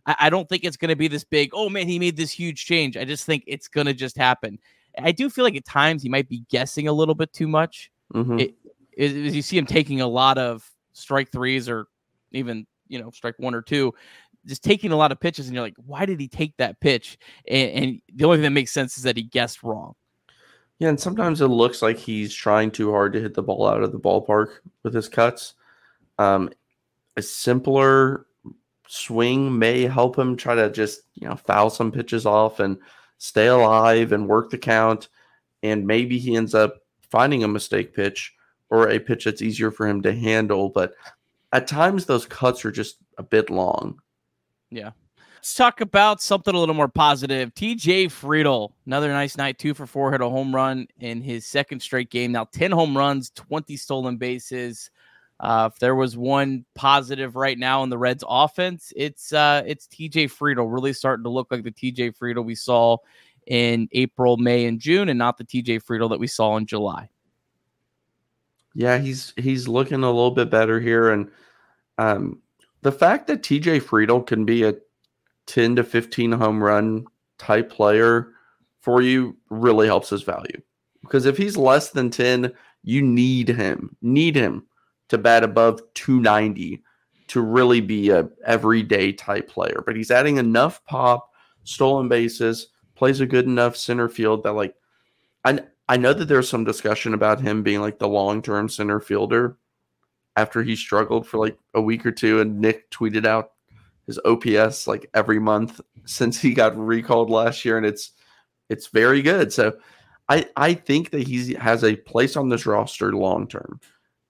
I, 0.06 0.16
I 0.20 0.30
don't 0.30 0.48
think 0.48 0.64
it's 0.64 0.76
going 0.76 0.90
to 0.90 0.96
be 0.96 1.08
this 1.08 1.24
big. 1.24 1.50
Oh 1.54 1.68
man, 1.68 1.88
he 1.88 1.98
made 1.98 2.16
this 2.16 2.30
huge 2.30 2.66
change. 2.66 2.96
I 2.96 3.04
just 3.04 3.24
think 3.24 3.44
it's 3.46 3.68
going 3.68 3.86
to 3.86 3.94
just 3.94 4.16
happen. 4.16 4.58
I 4.98 5.12
do 5.12 5.30
feel 5.30 5.44
like 5.44 5.56
at 5.56 5.64
times 5.64 6.02
he 6.02 6.08
might 6.08 6.28
be 6.28 6.44
guessing 6.50 6.88
a 6.88 6.92
little 6.92 7.14
bit 7.14 7.32
too 7.32 7.48
much. 7.48 7.90
Mm-hmm. 8.14 8.40
It, 8.40 8.54
it, 8.92 9.12
you 9.12 9.42
see 9.42 9.56
him 9.56 9.66
taking 9.66 10.00
a 10.00 10.06
lot 10.06 10.38
of 10.38 10.68
strike 10.92 11.30
threes 11.30 11.68
or 11.68 11.86
even 12.32 12.66
you 12.88 13.00
know 13.00 13.10
strike 13.10 13.38
one 13.38 13.54
or 13.54 13.62
two, 13.62 13.94
just 14.46 14.62
taking 14.62 14.92
a 14.92 14.96
lot 14.96 15.12
of 15.12 15.20
pitches, 15.20 15.46
and 15.46 15.54
you're 15.54 15.64
like, 15.64 15.76
why 15.86 16.04
did 16.04 16.20
he 16.20 16.28
take 16.28 16.56
that 16.58 16.80
pitch? 16.80 17.18
And, 17.48 17.70
and 17.70 18.02
the 18.14 18.24
only 18.24 18.38
thing 18.38 18.42
that 18.44 18.50
makes 18.50 18.72
sense 18.72 18.96
is 18.96 19.04
that 19.04 19.16
he 19.16 19.22
guessed 19.22 19.62
wrong. 19.62 19.94
Yeah, 20.78 20.88
and 20.88 21.00
sometimes 21.00 21.40
it 21.40 21.46
looks 21.46 21.80
like 21.80 21.96
he's 21.96 22.34
trying 22.34 22.70
too 22.70 22.90
hard 22.90 23.12
to 23.12 23.20
hit 23.20 23.34
the 23.34 23.42
ball 23.42 23.68
out 23.68 23.82
of 23.82 23.92
the 23.92 24.00
ballpark 24.00 24.48
with 24.82 24.94
his 24.94 25.08
cuts. 25.08 25.54
Um, 26.18 26.50
a 27.16 27.22
simpler 27.22 28.26
swing 28.88 29.58
may 29.58 29.82
help 29.82 30.18
him 30.18 30.36
try 30.36 30.54
to 30.54 30.70
just 30.70 31.02
you 31.14 31.26
know 31.26 31.36
foul 31.36 31.70
some 31.70 31.92
pitches 31.92 32.26
off 32.26 32.60
and 32.60 32.76
stay 33.22 33.46
alive 33.46 34.10
and 34.10 34.28
work 34.28 34.50
the 34.50 34.58
count. 34.58 35.08
And 35.62 35.86
maybe 35.86 36.18
he 36.18 36.34
ends 36.34 36.56
up 36.56 36.82
finding 37.08 37.44
a 37.44 37.48
mistake 37.48 37.94
pitch 37.94 38.34
or 38.68 38.90
a 38.90 38.98
pitch 38.98 39.26
that's 39.26 39.40
easier 39.40 39.70
for 39.70 39.86
him 39.86 40.02
to 40.02 40.12
handle. 40.12 40.70
But 40.70 40.94
at 41.52 41.68
times, 41.68 42.06
those 42.06 42.26
cuts 42.26 42.64
are 42.64 42.72
just 42.72 42.96
a 43.18 43.22
bit 43.22 43.48
long. 43.48 44.00
Yeah. 44.70 44.90
Let's 45.36 45.54
talk 45.54 45.80
about 45.80 46.20
something 46.20 46.52
a 46.52 46.58
little 46.58 46.74
more 46.74 46.88
positive. 46.88 47.54
TJ 47.54 48.06
Friedl, 48.06 48.72
another 48.86 49.08
nice 49.08 49.36
night, 49.36 49.56
two 49.56 49.74
for 49.74 49.86
four, 49.86 50.10
hit 50.10 50.20
a 50.20 50.28
home 50.28 50.52
run 50.52 50.88
in 50.98 51.20
his 51.20 51.46
second 51.46 51.80
straight 51.80 52.10
game. 52.10 52.32
Now 52.32 52.46
10 52.52 52.72
home 52.72 52.96
runs, 52.96 53.30
20 53.30 53.76
stolen 53.76 54.16
bases. 54.16 54.90
Uh, 55.42 55.68
if 55.72 55.80
there 55.80 55.96
was 55.96 56.16
one 56.16 56.64
positive 56.76 57.34
right 57.34 57.58
now 57.58 57.82
in 57.82 57.90
the 57.90 57.98
Reds 57.98 58.22
offense, 58.28 58.92
it's 58.94 59.32
uh, 59.32 59.64
it's 59.66 59.88
TJ 59.88 60.30
Friedl 60.30 60.72
really 60.72 60.92
starting 60.92 61.24
to 61.24 61.30
look 61.30 61.48
like 61.50 61.64
the 61.64 61.72
TJ 61.72 62.16
Friedl 62.16 62.44
we 62.44 62.54
saw 62.54 62.98
in 63.48 63.88
April, 63.90 64.36
May, 64.36 64.66
and 64.66 64.78
June, 64.78 65.08
and 65.08 65.18
not 65.18 65.38
the 65.38 65.44
TJ 65.44 65.82
Friedl 65.82 66.08
that 66.10 66.20
we 66.20 66.28
saw 66.28 66.56
in 66.56 66.66
July. 66.66 67.10
Yeah, 68.74 68.98
he's 68.98 69.34
he's 69.36 69.66
looking 69.66 70.04
a 70.04 70.10
little 70.10 70.30
bit 70.30 70.48
better 70.48 70.78
here, 70.78 71.10
and 71.10 71.28
um, 71.98 72.40
the 72.82 72.92
fact 72.92 73.26
that 73.26 73.42
TJ 73.42 73.82
Friedl 73.82 74.24
can 74.24 74.44
be 74.44 74.62
a 74.62 74.76
ten 75.46 75.74
to 75.74 75.82
fifteen 75.82 76.30
home 76.30 76.62
run 76.62 77.04
type 77.38 77.68
player 77.68 78.28
for 78.78 79.02
you 79.02 79.36
really 79.50 79.88
helps 79.88 80.10
his 80.10 80.22
value 80.22 80.62
because 81.00 81.26
if 81.26 81.36
he's 81.36 81.56
less 81.56 81.90
than 81.90 82.10
ten, 82.10 82.52
you 82.84 83.02
need 83.02 83.48
him, 83.48 83.96
need 84.02 84.36
him 84.36 84.68
to 85.12 85.18
bat 85.18 85.44
above 85.44 85.80
290 85.92 86.82
to 87.28 87.40
really 87.42 87.80
be 87.80 88.08
a 88.08 88.28
everyday 88.46 89.12
type 89.12 89.46
player. 89.46 89.82
But 89.84 89.94
he's 89.94 90.10
adding 90.10 90.38
enough 90.38 90.82
pop, 90.86 91.30
stolen 91.64 92.08
bases, 92.08 92.68
plays 92.94 93.20
a 93.20 93.26
good 93.26 93.44
enough 93.44 93.76
center 93.76 94.08
field 94.08 94.42
that 94.42 94.52
like 94.52 94.74
I 95.44 95.60
I 95.86 95.98
know 95.98 96.14
that 96.14 96.26
there's 96.26 96.48
some 96.48 96.64
discussion 96.64 97.12
about 97.12 97.42
him 97.42 97.62
being 97.62 97.80
like 97.80 97.98
the 97.98 98.08
long-term 98.08 98.70
center 98.70 99.00
fielder 99.00 99.58
after 100.36 100.62
he 100.62 100.74
struggled 100.74 101.26
for 101.26 101.38
like 101.38 101.58
a 101.74 101.80
week 101.80 102.06
or 102.06 102.12
two 102.12 102.40
and 102.40 102.58
Nick 102.58 102.90
tweeted 102.90 103.26
out 103.26 103.52
his 104.06 104.18
OPS 104.24 104.86
like 104.86 105.10
every 105.12 105.38
month 105.38 105.78
since 106.06 106.40
he 106.40 106.54
got 106.54 106.76
recalled 106.78 107.28
last 107.28 107.64
year 107.66 107.76
and 107.76 107.84
it's 107.84 108.12
it's 108.70 108.86
very 108.86 109.20
good. 109.20 109.52
So 109.52 109.74
I 110.30 110.46
I 110.56 110.72
think 110.72 111.10
that 111.10 111.26
he 111.26 111.52
has 111.54 111.84
a 111.84 111.96
place 111.96 112.36
on 112.36 112.48
this 112.48 112.64
roster 112.64 113.12
long 113.12 113.46
term. 113.46 113.78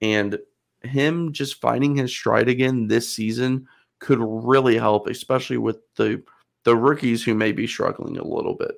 And 0.00 0.38
him 0.84 1.32
just 1.32 1.60
finding 1.60 1.96
his 1.96 2.10
stride 2.10 2.48
again 2.48 2.86
this 2.86 3.12
season 3.14 3.66
could 3.98 4.18
really 4.20 4.76
help, 4.76 5.06
especially 5.06 5.58
with 5.58 5.78
the 5.96 6.22
the 6.64 6.76
rookies 6.76 7.24
who 7.24 7.34
may 7.34 7.52
be 7.52 7.66
struggling 7.66 8.18
a 8.18 8.24
little 8.24 8.54
bit. 8.54 8.72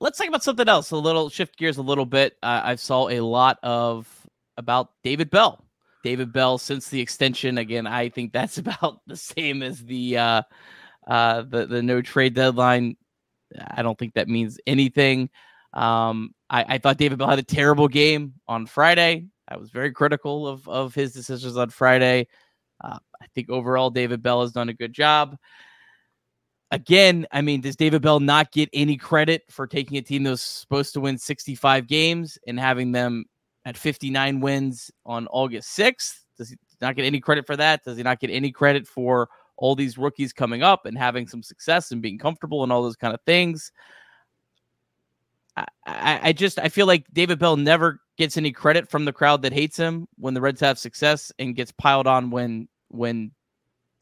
Let's 0.00 0.18
talk 0.18 0.28
about 0.28 0.42
something 0.42 0.68
else. 0.68 0.90
A 0.92 0.96
little 0.96 1.28
shift 1.28 1.58
gears 1.58 1.76
a 1.76 1.82
little 1.82 2.06
bit. 2.06 2.36
Uh, 2.42 2.60
I 2.64 2.74
saw 2.76 3.08
a 3.08 3.20
lot 3.20 3.58
of 3.62 4.08
about 4.56 4.90
David 5.02 5.30
Bell. 5.30 5.64
David 6.02 6.32
Bell 6.32 6.56
since 6.58 6.88
the 6.88 7.00
extension. 7.00 7.58
Again, 7.58 7.86
I 7.86 8.08
think 8.08 8.32
that's 8.32 8.58
about 8.64 9.00
the 9.06 9.16
same 9.16 9.62
as 9.62 9.84
the 9.84 10.18
uh, 10.18 10.42
uh, 11.06 11.42
the 11.42 11.66
the 11.66 11.82
no 11.82 12.02
trade 12.02 12.34
deadline. 12.34 12.96
I 13.68 13.82
don't 13.82 13.98
think 13.98 14.14
that 14.14 14.28
means 14.28 14.58
anything. 14.66 15.28
Um, 15.72 16.34
I, 16.48 16.64
I 16.74 16.78
thought 16.78 16.98
David 16.98 17.18
Bell 17.18 17.28
had 17.28 17.38
a 17.38 17.44
terrible 17.44 17.88
game 17.88 18.34
on 18.48 18.66
Friday. 18.66 19.26
I 19.50 19.56
was 19.56 19.70
very 19.70 19.92
critical 19.92 20.46
of 20.46 20.68
of 20.68 20.94
his 20.94 21.12
decisions 21.12 21.56
on 21.56 21.70
Friday. 21.70 22.28
Uh, 22.82 22.98
I 23.20 23.26
think 23.34 23.50
overall 23.50 23.90
David 23.90 24.22
Bell 24.22 24.42
has 24.42 24.52
done 24.52 24.68
a 24.68 24.74
good 24.74 24.92
job. 24.92 25.36
Again, 26.70 27.26
I 27.32 27.42
mean, 27.42 27.60
does 27.60 27.76
David 27.76 28.00
Bell 28.00 28.20
not 28.20 28.52
get 28.52 28.68
any 28.72 28.96
credit 28.96 29.42
for 29.50 29.66
taking 29.66 29.98
a 29.98 30.02
team 30.02 30.22
that 30.22 30.30
was 30.30 30.42
supposed 30.42 30.92
to 30.94 31.00
win 31.00 31.18
65 31.18 31.88
games 31.88 32.38
and 32.46 32.60
having 32.60 32.92
them 32.92 33.24
at 33.64 33.76
59 33.76 34.40
wins 34.40 34.90
on 35.04 35.26
August 35.28 35.76
6th? 35.76 36.20
Does 36.38 36.50
he 36.50 36.56
not 36.80 36.94
get 36.94 37.04
any 37.04 37.20
credit 37.20 37.44
for 37.44 37.56
that? 37.56 37.84
Does 37.84 37.96
he 37.96 38.04
not 38.04 38.20
get 38.20 38.30
any 38.30 38.52
credit 38.52 38.86
for 38.86 39.28
all 39.56 39.74
these 39.74 39.98
rookies 39.98 40.32
coming 40.32 40.62
up 40.62 40.86
and 40.86 40.96
having 40.96 41.26
some 41.26 41.42
success 41.42 41.90
and 41.90 42.00
being 42.00 42.18
comfortable 42.18 42.62
and 42.62 42.72
all 42.72 42.82
those 42.82 42.96
kind 42.96 43.14
of 43.14 43.20
things? 43.26 43.72
I, 45.56 45.66
I, 45.84 46.20
I 46.22 46.32
just 46.32 46.58
I 46.60 46.68
feel 46.68 46.86
like 46.86 47.04
David 47.12 47.40
Bell 47.40 47.56
never 47.56 48.00
gets 48.20 48.36
any 48.36 48.52
credit 48.52 48.86
from 48.86 49.06
the 49.06 49.14
crowd 49.14 49.40
that 49.40 49.50
hates 49.50 49.78
him 49.78 50.06
when 50.18 50.34
the 50.34 50.42
Reds 50.42 50.60
have 50.60 50.78
success 50.78 51.32
and 51.38 51.56
gets 51.56 51.72
piled 51.72 52.06
on 52.06 52.30
when 52.30 52.68
when 52.88 53.30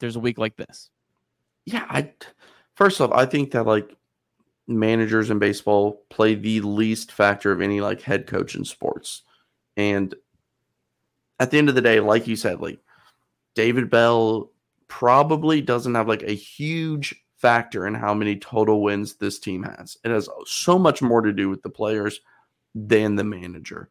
there's 0.01 0.17
a 0.17 0.19
week 0.19 0.37
like 0.37 0.57
this. 0.57 0.89
Yeah, 1.65 1.85
I 1.89 2.11
first 2.75 2.99
off, 2.99 3.13
I 3.13 3.25
think 3.25 3.51
that 3.51 3.65
like 3.65 3.95
managers 4.67 5.29
in 5.29 5.39
baseball 5.39 6.03
play 6.09 6.35
the 6.35 6.59
least 6.59 7.13
factor 7.13 7.53
of 7.53 7.61
any 7.61 7.79
like 7.79 8.01
head 8.01 8.27
coach 8.27 8.55
in 8.55 8.65
sports. 8.65 9.21
And 9.77 10.13
at 11.39 11.49
the 11.49 11.57
end 11.57 11.69
of 11.69 11.75
the 11.75 11.81
day, 11.81 12.01
like 12.01 12.27
you 12.27 12.35
said, 12.35 12.59
like 12.59 12.79
David 13.55 13.89
Bell 13.89 14.51
probably 14.89 15.61
doesn't 15.61 15.95
have 15.95 16.09
like 16.09 16.23
a 16.23 16.35
huge 16.35 17.15
factor 17.37 17.87
in 17.87 17.93
how 17.93 18.13
many 18.13 18.35
total 18.35 18.83
wins 18.83 19.13
this 19.13 19.39
team 19.39 19.63
has. 19.63 19.95
It 20.03 20.11
has 20.11 20.27
so 20.45 20.77
much 20.77 21.01
more 21.01 21.21
to 21.21 21.31
do 21.31 21.49
with 21.49 21.61
the 21.61 21.69
players 21.69 22.19
than 22.75 23.15
the 23.15 23.23
manager. 23.23 23.87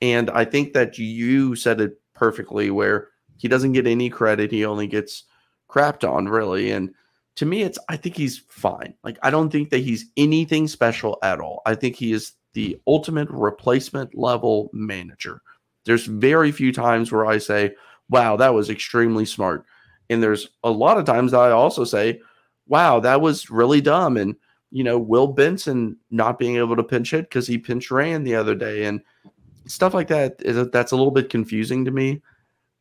And 0.00 0.30
I 0.30 0.44
think 0.44 0.72
that 0.72 0.98
you 0.98 1.56
said 1.56 1.80
it 1.80 2.00
perfectly 2.14 2.70
where 2.70 3.08
he 3.36 3.48
doesn't 3.48 3.72
get 3.72 3.86
any 3.86 4.10
credit. 4.10 4.50
He 4.50 4.64
only 4.64 4.86
gets 4.86 5.24
crapped 5.68 6.08
on, 6.08 6.28
really. 6.28 6.70
And 6.70 6.94
to 7.36 7.46
me, 7.46 7.62
it's, 7.62 7.78
I 7.88 7.96
think 7.96 8.16
he's 8.16 8.38
fine. 8.48 8.94
Like, 9.02 9.18
I 9.22 9.30
don't 9.30 9.50
think 9.50 9.70
that 9.70 9.78
he's 9.78 10.06
anything 10.16 10.68
special 10.68 11.18
at 11.22 11.40
all. 11.40 11.62
I 11.66 11.74
think 11.74 11.96
he 11.96 12.12
is 12.12 12.32
the 12.52 12.80
ultimate 12.86 13.28
replacement 13.30 14.14
level 14.14 14.70
manager. 14.72 15.42
There's 15.84 16.06
very 16.06 16.52
few 16.52 16.72
times 16.72 17.10
where 17.10 17.26
I 17.26 17.38
say, 17.38 17.74
wow, 18.08 18.36
that 18.36 18.54
was 18.54 18.70
extremely 18.70 19.24
smart. 19.24 19.64
And 20.10 20.22
there's 20.22 20.48
a 20.62 20.70
lot 20.70 20.98
of 20.98 21.04
times 21.04 21.32
that 21.32 21.40
I 21.40 21.50
also 21.50 21.84
say, 21.84 22.20
wow, 22.68 23.00
that 23.00 23.20
was 23.20 23.50
really 23.50 23.80
dumb. 23.80 24.16
And, 24.16 24.36
you 24.70 24.84
know, 24.84 24.98
Will 24.98 25.26
Benson 25.26 25.96
not 26.10 26.38
being 26.38 26.56
able 26.56 26.76
to 26.76 26.84
pinch 26.84 27.10
hit 27.10 27.28
because 27.28 27.46
he 27.46 27.58
pinch 27.58 27.90
ran 27.90 28.22
the 28.22 28.36
other 28.36 28.54
day 28.54 28.84
and 28.84 29.00
stuff 29.66 29.94
like 29.94 30.08
that. 30.08 30.36
Is, 30.40 30.68
that's 30.70 30.92
a 30.92 30.96
little 30.96 31.10
bit 31.10 31.30
confusing 31.30 31.84
to 31.84 31.90
me. 31.90 32.22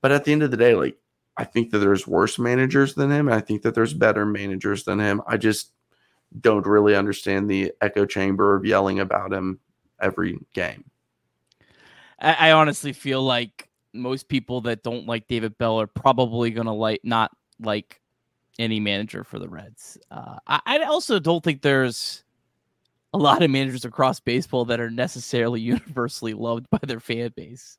But 0.02 0.12
at 0.12 0.26
the 0.26 0.32
end 0.32 0.44
of 0.44 0.52
the 0.52 0.58
day, 0.58 0.76
like, 0.76 0.98
I 1.38 1.46
think 1.46 1.72
that 1.72 1.80
there's 1.80 2.06
worse 2.06 2.38
managers 2.38 2.94
than 2.94 3.10
him. 3.10 3.30
I 3.30 3.40
think 3.40 3.62
that 3.64 3.74
there's 3.74 3.94
better 3.94 4.26
managers 4.26 4.84
than 4.84 5.00
him. 5.00 5.22
I 5.28 5.38
just 5.38 5.72
don't 6.42 6.66
really 6.66 6.96
understand 6.96 7.50
the 7.50 7.72
echo 7.82 8.06
chamber 8.06 8.56
of 8.56 8.66
yelling 8.66 9.00
about 9.00 9.34
him 9.34 9.60
every 10.02 10.40
game. 10.54 10.84
I, 12.20 12.50
I 12.50 12.52
honestly 12.52 12.94
feel 12.94 13.24
like 13.24 13.70
most 13.94 14.28
people 14.28 14.62
that 14.62 14.84
don't 14.84 15.08
like 15.08 15.28
David 15.28 15.58
Bell 15.58 15.80
are 15.80 15.88
probably 15.88 16.52
to 16.52 16.72
like 16.72 17.02
not 17.04 17.32
like 17.60 18.02
any 18.60 18.80
manager 18.80 19.24
for 19.24 19.40
the 19.40 19.50
Reds. 19.50 19.98
Uh, 20.12 20.38
I, 20.48 20.62
I 20.66 20.84
also 20.84 21.20
don't 21.20 21.44
think 21.44 21.62
there's 21.62 22.23
a 23.14 23.18
lot 23.18 23.44
of 23.44 23.52
managers 23.52 23.86
across 23.86 24.20
baseball 24.20 24.66
that 24.66 24.80
are 24.80 24.90
necessarily 24.90 25.62
universally 25.62 26.34
loved 26.34 26.70
by 26.70 26.80
their 26.82 27.00
fan 27.00 27.32
base, 27.36 27.78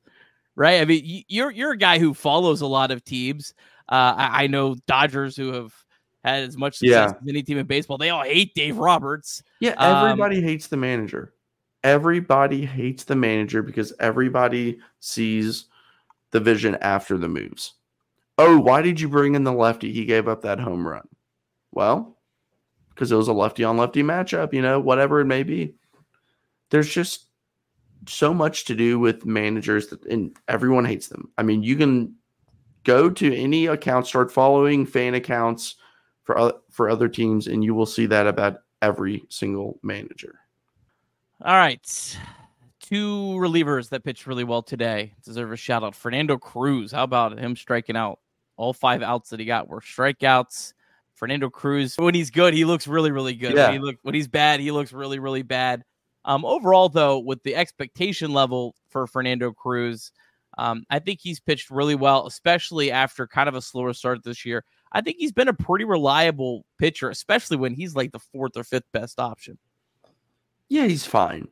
right? 0.56 0.80
I 0.80 0.84
mean, 0.84 1.24
you're 1.28 1.50
you're 1.50 1.72
a 1.72 1.78
guy 1.78 1.98
who 1.98 2.14
follows 2.14 2.60
a 2.60 2.66
lot 2.66 2.90
of 2.90 3.04
teams. 3.04 3.54
Uh, 3.88 4.14
I, 4.16 4.44
I, 4.44 4.46
know 4.46 4.76
Dodgers 4.86 5.36
who 5.36 5.52
have 5.52 5.74
had 6.24 6.44
as 6.44 6.56
much 6.56 6.78
success 6.78 7.10
yeah. 7.12 7.18
as 7.20 7.28
any 7.28 7.42
team 7.42 7.58
in 7.58 7.66
baseball. 7.66 7.98
They 7.98 8.08
all 8.08 8.22
hate 8.22 8.54
Dave 8.54 8.78
Roberts. 8.78 9.42
Yeah, 9.60 9.74
everybody 9.78 10.38
um, 10.38 10.44
hates 10.44 10.68
the 10.68 10.78
manager. 10.78 11.34
Everybody 11.82 12.64
hates 12.64 13.04
the 13.04 13.14
manager 13.14 13.62
because 13.62 13.92
everybody 14.00 14.78
sees 15.00 15.66
the 16.30 16.40
vision 16.40 16.78
after 16.80 17.18
the 17.18 17.28
moves. 17.28 17.74
Oh, 18.38 18.58
why 18.58 18.80
did 18.80 18.98
you 18.98 19.08
bring 19.08 19.34
in 19.34 19.44
the 19.44 19.52
lefty? 19.52 19.92
He 19.92 20.06
gave 20.06 20.26
up 20.26 20.42
that 20.42 20.58
home 20.58 20.88
run. 20.88 21.06
Well, 21.72 22.16
because 22.94 23.10
it 23.10 23.16
was 23.16 23.28
a 23.28 23.32
lefty 23.32 23.64
on 23.64 23.76
lefty 23.76 24.02
matchup, 24.02 24.52
you 24.52 24.62
know, 24.62 24.78
whatever 24.78 25.20
it 25.20 25.26
may 25.26 25.42
be. 25.42 25.74
There's 26.70 26.88
just 26.88 27.26
so 28.08 28.34
much 28.34 28.64
to 28.66 28.74
do 28.74 28.98
with 28.98 29.24
managers 29.24 29.88
that, 29.88 30.04
and 30.06 30.36
everyone 30.48 30.84
hates 30.84 31.08
them. 31.08 31.30
I 31.38 31.42
mean, 31.42 31.62
you 31.62 31.76
can 31.76 32.14
go 32.84 33.10
to 33.10 33.36
any 33.36 33.66
account, 33.66 34.06
start 34.06 34.30
following 34.30 34.86
fan 34.86 35.14
accounts 35.14 35.76
for 36.22 36.54
for 36.70 36.88
other 36.88 37.08
teams, 37.08 37.46
and 37.46 37.64
you 37.64 37.74
will 37.74 37.86
see 37.86 38.06
that 38.06 38.26
about 38.26 38.60
every 38.82 39.24
single 39.28 39.78
manager. 39.82 40.38
All 41.42 41.54
right. 41.54 42.18
Two 42.80 43.34
relievers 43.38 43.88
that 43.88 44.04
pitched 44.04 44.26
really 44.26 44.44
well 44.44 44.62
today 44.62 45.14
deserve 45.24 45.52
a 45.52 45.56
shout 45.56 45.82
out. 45.82 45.94
Fernando 45.94 46.36
Cruz. 46.36 46.92
How 46.92 47.04
about 47.04 47.38
him 47.38 47.56
striking 47.56 47.96
out? 47.96 48.20
All 48.56 48.72
five 48.72 49.02
outs 49.02 49.30
that 49.30 49.40
he 49.40 49.46
got 49.46 49.68
were 49.68 49.80
strikeouts. 49.80 50.74
Fernando 51.14 51.48
Cruz, 51.48 51.94
when 51.96 52.14
he's 52.14 52.30
good, 52.30 52.54
he 52.54 52.64
looks 52.64 52.86
really, 52.86 53.10
really 53.10 53.34
good. 53.34 53.54
Yeah. 53.54 53.66
When, 53.66 53.72
he 53.72 53.78
look, 53.78 53.96
when 54.02 54.14
he's 54.14 54.28
bad, 54.28 54.60
he 54.60 54.70
looks 54.70 54.92
really, 54.92 55.18
really 55.18 55.42
bad. 55.42 55.84
Um, 56.24 56.44
overall, 56.44 56.88
though, 56.88 57.18
with 57.18 57.42
the 57.42 57.54
expectation 57.54 58.32
level 58.32 58.74
for 58.88 59.06
Fernando 59.06 59.52
Cruz, 59.52 60.10
um, 60.56 60.84
I 60.90 60.98
think 60.98 61.20
he's 61.20 61.40
pitched 61.40 61.70
really 61.70 61.94
well, 61.94 62.26
especially 62.26 62.90
after 62.90 63.26
kind 63.26 63.48
of 63.48 63.54
a 63.54 63.62
slower 63.62 63.92
start 63.92 64.24
this 64.24 64.44
year. 64.44 64.64
I 64.92 65.00
think 65.00 65.16
he's 65.18 65.32
been 65.32 65.48
a 65.48 65.54
pretty 65.54 65.84
reliable 65.84 66.64
pitcher, 66.78 67.10
especially 67.10 67.56
when 67.56 67.74
he's 67.74 67.94
like 67.94 68.12
the 68.12 68.20
fourth 68.20 68.56
or 68.56 68.64
fifth 68.64 68.90
best 68.92 69.18
option. 69.18 69.58
Yeah, 70.68 70.86
he's 70.86 71.04
fine. 71.04 71.48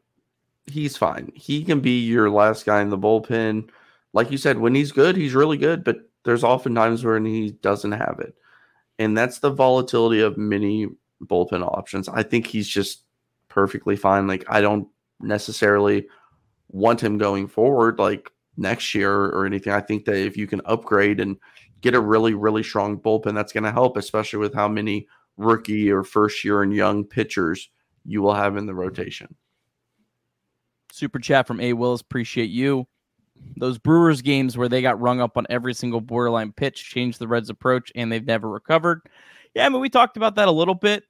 He's 0.66 0.96
fine. 0.96 1.32
He 1.34 1.64
can 1.64 1.80
be 1.80 2.00
your 2.00 2.30
last 2.30 2.64
guy 2.64 2.80
in 2.80 2.88
the 2.88 2.98
bullpen. 2.98 3.68
Like 4.12 4.30
you 4.30 4.38
said, 4.38 4.58
when 4.58 4.74
he's 4.74 4.92
good, 4.92 5.16
he's 5.16 5.34
really 5.34 5.56
good, 5.56 5.82
but 5.82 5.96
there's 6.24 6.44
often 6.44 6.74
times 6.74 7.04
when 7.04 7.24
he 7.24 7.50
doesn't 7.50 7.92
have 7.92 8.20
it. 8.20 8.36
And 9.02 9.16
that's 9.16 9.40
the 9.40 9.50
volatility 9.50 10.20
of 10.20 10.36
many 10.38 10.88
bullpen 11.24 11.66
options. 11.66 12.08
I 12.08 12.22
think 12.22 12.46
he's 12.46 12.68
just 12.68 13.04
perfectly 13.48 13.96
fine. 13.96 14.26
Like, 14.26 14.44
I 14.48 14.60
don't 14.60 14.88
necessarily 15.20 16.06
want 16.68 17.02
him 17.02 17.18
going 17.18 17.48
forward 17.48 17.98
like 17.98 18.30
next 18.56 18.94
year 18.94 19.12
or 19.12 19.46
anything. 19.46 19.72
I 19.72 19.80
think 19.80 20.04
that 20.04 20.16
if 20.16 20.36
you 20.36 20.46
can 20.46 20.62
upgrade 20.64 21.20
and 21.20 21.36
get 21.80 21.94
a 21.94 22.00
really, 22.00 22.34
really 22.34 22.62
strong 22.62 22.98
bullpen, 22.98 23.34
that's 23.34 23.52
going 23.52 23.64
to 23.64 23.72
help, 23.72 23.96
especially 23.96 24.38
with 24.38 24.54
how 24.54 24.68
many 24.68 25.06
rookie 25.36 25.90
or 25.90 26.04
first 26.04 26.44
year 26.44 26.62
and 26.62 26.74
young 26.74 27.04
pitchers 27.04 27.68
you 28.04 28.22
will 28.22 28.34
have 28.34 28.56
in 28.56 28.66
the 28.66 28.74
rotation. 28.74 29.34
Super 30.90 31.18
chat 31.18 31.46
from 31.46 31.60
A. 31.60 31.72
Willis. 31.72 32.02
Appreciate 32.02 32.50
you. 32.50 32.86
Those 33.56 33.78
Brewers 33.78 34.22
games 34.22 34.56
where 34.56 34.68
they 34.68 34.82
got 34.82 35.00
rung 35.00 35.20
up 35.20 35.36
on 35.36 35.46
every 35.48 35.74
single 35.74 36.00
borderline 36.00 36.52
pitch 36.52 36.90
changed 36.90 37.18
the 37.18 37.28
Reds' 37.28 37.50
approach, 37.50 37.92
and 37.94 38.10
they've 38.10 38.26
never 38.26 38.48
recovered. 38.48 39.02
Yeah, 39.54 39.66
I 39.66 39.68
mean, 39.68 39.80
we 39.80 39.88
talked 39.88 40.16
about 40.16 40.34
that 40.36 40.48
a 40.48 40.52
little 40.52 40.74
bit. 40.74 41.04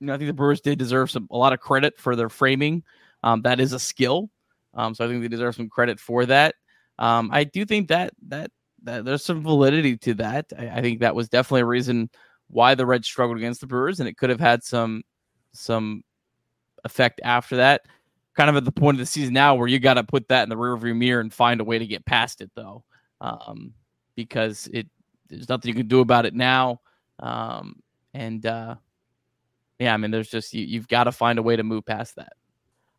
You 0.00 0.06
know, 0.06 0.14
I 0.14 0.16
think 0.16 0.28
the 0.28 0.34
Brewers 0.34 0.60
did 0.60 0.78
deserve 0.78 1.10
some 1.10 1.28
a 1.30 1.36
lot 1.36 1.52
of 1.52 1.60
credit 1.60 1.98
for 1.98 2.16
their 2.16 2.28
framing. 2.28 2.82
Um, 3.22 3.42
that 3.42 3.60
is 3.60 3.72
a 3.72 3.78
skill, 3.78 4.30
um, 4.74 4.94
so 4.94 5.04
I 5.04 5.08
think 5.08 5.22
they 5.22 5.28
deserve 5.28 5.54
some 5.54 5.68
credit 5.68 6.00
for 6.00 6.26
that. 6.26 6.56
Um, 6.98 7.30
I 7.32 7.44
do 7.44 7.64
think 7.64 7.88
that 7.88 8.12
that 8.28 8.50
that 8.82 9.04
there's 9.04 9.24
some 9.24 9.42
validity 9.42 9.96
to 9.98 10.14
that. 10.14 10.46
I, 10.58 10.68
I 10.68 10.80
think 10.80 11.00
that 11.00 11.14
was 11.14 11.28
definitely 11.28 11.60
a 11.60 11.66
reason 11.66 12.10
why 12.48 12.74
the 12.74 12.84
Reds 12.84 13.06
struggled 13.06 13.38
against 13.38 13.60
the 13.60 13.66
Brewers, 13.66 14.00
and 14.00 14.08
it 14.08 14.16
could 14.16 14.30
have 14.30 14.40
had 14.40 14.64
some 14.64 15.02
some 15.52 16.02
effect 16.84 17.20
after 17.22 17.56
that. 17.56 17.82
Kind 18.34 18.48
of 18.48 18.56
at 18.56 18.64
the 18.64 18.72
point 18.72 18.94
of 18.94 18.98
the 19.00 19.06
season 19.06 19.34
now 19.34 19.54
where 19.54 19.68
you 19.68 19.78
got 19.78 19.94
to 19.94 20.04
put 20.04 20.28
that 20.28 20.44
in 20.44 20.48
the 20.48 20.56
rearview 20.56 20.96
mirror 20.96 21.20
and 21.20 21.32
find 21.32 21.60
a 21.60 21.64
way 21.64 21.78
to 21.78 21.86
get 21.86 22.06
past 22.06 22.40
it, 22.40 22.50
though, 22.54 22.82
um, 23.20 23.74
because 24.16 24.68
it 24.72 24.86
there's 25.28 25.48
nothing 25.48 25.68
you 25.68 25.74
can 25.74 25.88
do 25.88 26.00
about 26.00 26.26
it 26.26 26.34
now. 26.34 26.80
Um, 27.18 27.76
and 28.14 28.44
uh, 28.44 28.76
yeah, 29.78 29.94
I 29.94 29.96
mean, 29.96 30.10
there's 30.10 30.30
just 30.30 30.54
you, 30.54 30.64
you've 30.64 30.88
got 30.88 31.04
to 31.04 31.12
find 31.12 31.38
a 31.38 31.42
way 31.42 31.56
to 31.56 31.62
move 31.62 31.84
past 31.84 32.16
that. 32.16 32.32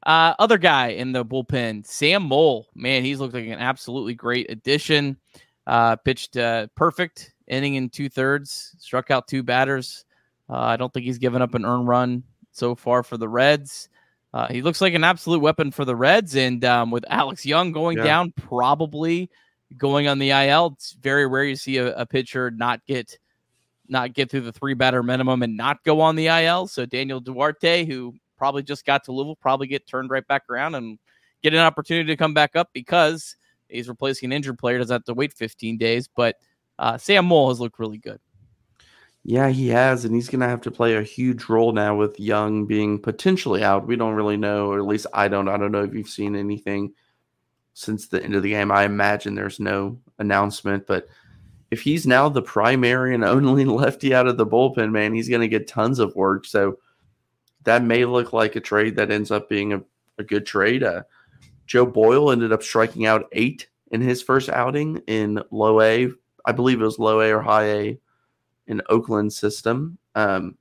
Uh, 0.06 0.34
other 0.38 0.58
guy 0.58 0.90
in 0.90 1.14
the 1.14 1.24
bullpen, 1.24 1.86
Sam 1.86 2.24
Moll. 2.24 2.68
Man, 2.76 3.04
he's 3.04 3.20
looked 3.20 3.34
like 3.34 3.46
an 3.46 3.54
absolutely 3.54 4.14
great 4.14 4.52
addition. 4.52 5.18
Uh, 5.66 5.96
pitched 5.96 6.36
uh, 6.36 6.68
perfect 6.76 7.34
inning 7.48 7.76
in 7.76 7.90
two 7.90 8.10
thirds, 8.10 8.76
struck 8.80 9.12
out 9.12 9.28
two 9.28 9.44
batters. 9.44 10.06
Uh, 10.50 10.60
I 10.60 10.78
don't 10.78 10.94
think 10.94 11.06
he's 11.06 11.18
given 11.18 11.42
up 11.42 11.54
an 11.54 11.66
earned 11.66 11.88
run 11.88 12.24
so 12.52 12.76
far 12.76 13.02
for 13.02 13.18
the 13.18 13.30
Reds. 13.30 13.90
Uh, 14.34 14.48
he 14.48 14.62
looks 14.62 14.82
like 14.82 14.94
an 14.94 15.04
absolute 15.04 15.40
weapon 15.40 15.72
for 15.72 15.86
the 15.86 15.96
Reds. 15.96 16.36
And 16.36 16.66
um, 16.66 16.90
with 16.90 17.06
Alex 17.08 17.46
Young 17.46 17.72
going 17.72 17.98
yeah. 17.98 18.04
down, 18.04 18.32
probably 18.32 19.30
going 19.78 20.08
on 20.08 20.20
the 20.20 20.32
IL, 20.32 20.74
it's 20.76 20.94
very 20.94 21.28
rare 21.28 21.44
you 21.44 21.56
see 21.56 21.78
a, 21.78 21.96
a, 21.96 22.06
pitcher 22.06 22.52
not 22.52 22.84
get 22.86 23.18
not 23.88 24.14
get 24.14 24.32
through 24.32 24.42
the 24.42 24.52
three 24.52 24.74
batter 24.74 25.04
minimum 25.04 25.44
and 25.44 25.56
not 25.56 25.84
go 25.84 26.02
on 26.02 26.16
the 26.16 26.28
IL. 26.28 26.68
So 26.68 26.86
Daniel 26.86 27.20
Duarte, 27.20 27.86
who 27.86 28.16
probably 28.38 28.64
just 28.64 28.86
got 28.86 29.04
to 29.04 29.12
Louisville, 29.12 29.36
probably 29.36 29.68
get 29.68 29.86
turned 29.86 30.10
right 30.10 30.26
back 30.28 30.44
around 30.50 30.76
and 30.76 30.98
get 31.44 31.54
an 31.54 31.60
opportunity 31.60 32.08
to 32.08 32.18
come 32.18 32.34
back 32.34 32.56
up 32.56 32.70
because 32.74 33.36
He's 33.74 33.90
replacing 33.90 34.28
an 34.28 34.34
injured 34.34 34.60
player, 34.60 34.78
doesn't 34.78 34.94
have 34.94 35.04
to 35.06 35.14
wait 35.14 35.34
15 35.34 35.78
days. 35.78 36.08
But 36.08 36.38
uh, 36.80 36.98
Sam 36.98 37.26
Moll 37.26 37.50
has 37.50 37.60
looked 37.60 37.80
really 37.80 37.98
good. 37.98 38.20
Yeah, 39.26 39.50
he 39.50 39.70
has, 39.70 40.04
and 40.04 40.14
he's 40.14 40.28
going 40.28 40.42
to 40.42 40.50
have 40.50 40.62
to 40.62 40.72
play 40.72 40.96
a 40.96 41.02
huge 41.02 41.48
role 41.48 41.72
now 41.72 41.96
with 41.96 42.20
Young 42.20 42.66
being 42.66 43.00
potentially 43.00 43.64
out. 43.64 43.88
We 43.88 43.96
don't 43.96 44.16
really 44.16 44.36
know, 44.36 44.68
or 44.68 44.80
at 44.80 44.86
least 44.86 45.08
I 45.14 45.30
don't. 45.30 45.48
I 45.48 45.56
don't 45.56 45.72
know 45.72 45.84
if 45.84 45.94
you've 45.94 46.10
seen 46.10 46.36
anything 46.36 46.94
since 47.74 48.08
the 48.08 48.22
end 48.22 48.36
of 48.36 48.44
the 48.44 48.50
game. 48.50 48.70
I 48.70 48.84
imagine 48.84 49.34
there's 49.34 49.62
no 49.62 49.98
announcement, 50.20 50.88
but 50.88 51.08
if 51.72 51.82
he's 51.82 52.06
now 52.06 52.28
the 52.28 52.42
primary 52.42 53.16
and 53.16 53.24
only 53.24 53.64
lefty 53.64 54.14
out 54.14 54.28
of 54.28 54.36
the 54.36 54.46
bullpen, 54.46 54.92
man, 54.92 55.14
he's 55.14 55.30
going 55.30 55.42
to 55.42 55.48
get 55.48 55.68
tons 55.70 56.00
of 56.00 56.16
work. 56.16 56.46
So 56.46 56.80
that 57.64 57.82
may 57.82 58.04
look 58.04 58.34
like 58.34 58.58
a 58.58 58.62
trade 58.62 58.98
that 58.98 59.10
ends 59.10 59.32
up 59.32 59.48
being 59.48 59.72
a, 59.72 59.82
a 60.20 60.24
good 60.24 60.46
trade. 60.46 60.84
Uh, 60.84 61.04
Joe 61.66 61.86
Boyle 61.86 62.30
ended 62.30 62.52
up 62.52 62.62
striking 62.62 63.06
out 63.06 63.30
eight 63.32 63.70
in 63.92 64.02
his 64.02 64.22
first 64.22 64.50
outing 64.50 65.02
in 65.08 65.42
low 65.50 65.80
A. 65.80 66.10
I 66.46 66.52
believe 66.52 66.82
it 66.82 66.86
was 66.86 67.00
low 67.00 67.22
A 67.22 67.32
or 67.32 67.42
high 67.42 67.70
A 67.70 68.00
in 68.68 68.82
Oakland 68.90 69.34
system. 69.34 69.98
Um, 70.16 70.58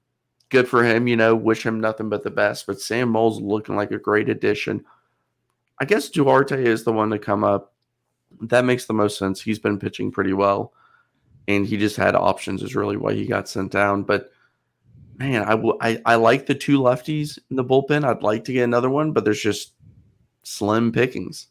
good 0.48 0.68
for 0.68 0.84
him, 0.84 1.06
you 1.06 1.16
know, 1.16 1.34
wish 1.34 1.64
him 1.64 1.80
nothing 1.80 2.08
but 2.08 2.22
the 2.22 2.30
best. 2.30 2.66
But 2.66 2.80
Sam 2.80 3.08
Moll's 3.08 3.40
looking 3.40 3.76
like 3.76 3.90
a 3.90 3.98
great 3.98 4.28
addition. 4.28 4.84
I 5.80 5.84
guess 5.84 6.10
Duarte 6.10 6.64
is 6.64 6.84
the 6.84 6.92
one 6.92 7.10
to 7.10 7.18
come 7.18 7.42
up. 7.42 7.72
That 8.42 8.64
makes 8.64 8.86
the 8.86 8.94
most 8.94 9.18
sense. 9.18 9.40
He's 9.40 9.58
been 9.58 9.78
pitching 9.78 10.10
pretty 10.10 10.32
well, 10.32 10.72
and 11.48 11.66
he 11.66 11.76
just 11.76 11.96
had 11.96 12.14
options, 12.14 12.62
is 12.62 12.76
really 12.76 12.96
why 12.96 13.14
he 13.14 13.26
got 13.26 13.48
sent 13.48 13.72
down. 13.72 14.02
But 14.02 14.30
man, 15.18 15.42
I, 15.42 15.50
w- 15.50 15.78
I, 15.80 16.00
I 16.04 16.14
like 16.16 16.46
the 16.46 16.54
two 16.54 16.80
lefties 16.80 17.38
in 17.50 17.56
the 17.56 17.64
bullpen. 17.64 18.04
I'd 18.04 18.22
like 18.22 18.44
to 18.44 18.52
get 18.52 18.64
another 18.64 18.90
one, 18.90 19.12
but 19.12 19.24
there's 19.24 19.40
just 19.40 19.72
slim 20.42 20.92
pickings. 20.92 21.48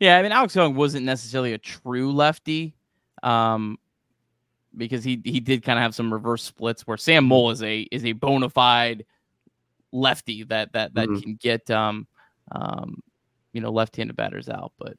Yeah, 0.00 0.18
I 0.18 0.22
mean, 0.22 0.32
Alex 0.32 0.56
Young 0.56 0.74
wasn't 0.74 1.06
necessarily 1.06 1.52
a 1.52 1.58
true 1.58 2.12
lefty. 2.12 2.74
Um, 3.22 3.78
because 4.76 5.04
he 5.04 5.20
he 5.24 5.40
did 5.40 5.62
kind 5.62 5.78
of 5.78 5.82
have 5.82 5.94
some 5.94 6.12
reverse 6.12 6.42
splits 6.42 6.86
where 6.86 6.96
Sam 6.96 7.24
Moll 7.24 7.50
is 7.50 7.62
a 7.62 7.80
is 7.90 8.04
a 8.04 8.12
bona 8.12 8.48
fide 8.48 9.04
lefty 9.92 10.44
that 10.44 10.72
that 10.72 10.94
that 10.94 11.08
mm-hmm. 11.08 11.20
can 11.20 11.34
get 11.36 11.70
um 11.70 12.06
um 12.50 13.02
you 13.52 13.60
know 13.60 13.70
left-handed 13.70 14.16
batters 14.16 14.48
out, 14.48 14.72
but 14.78 14.94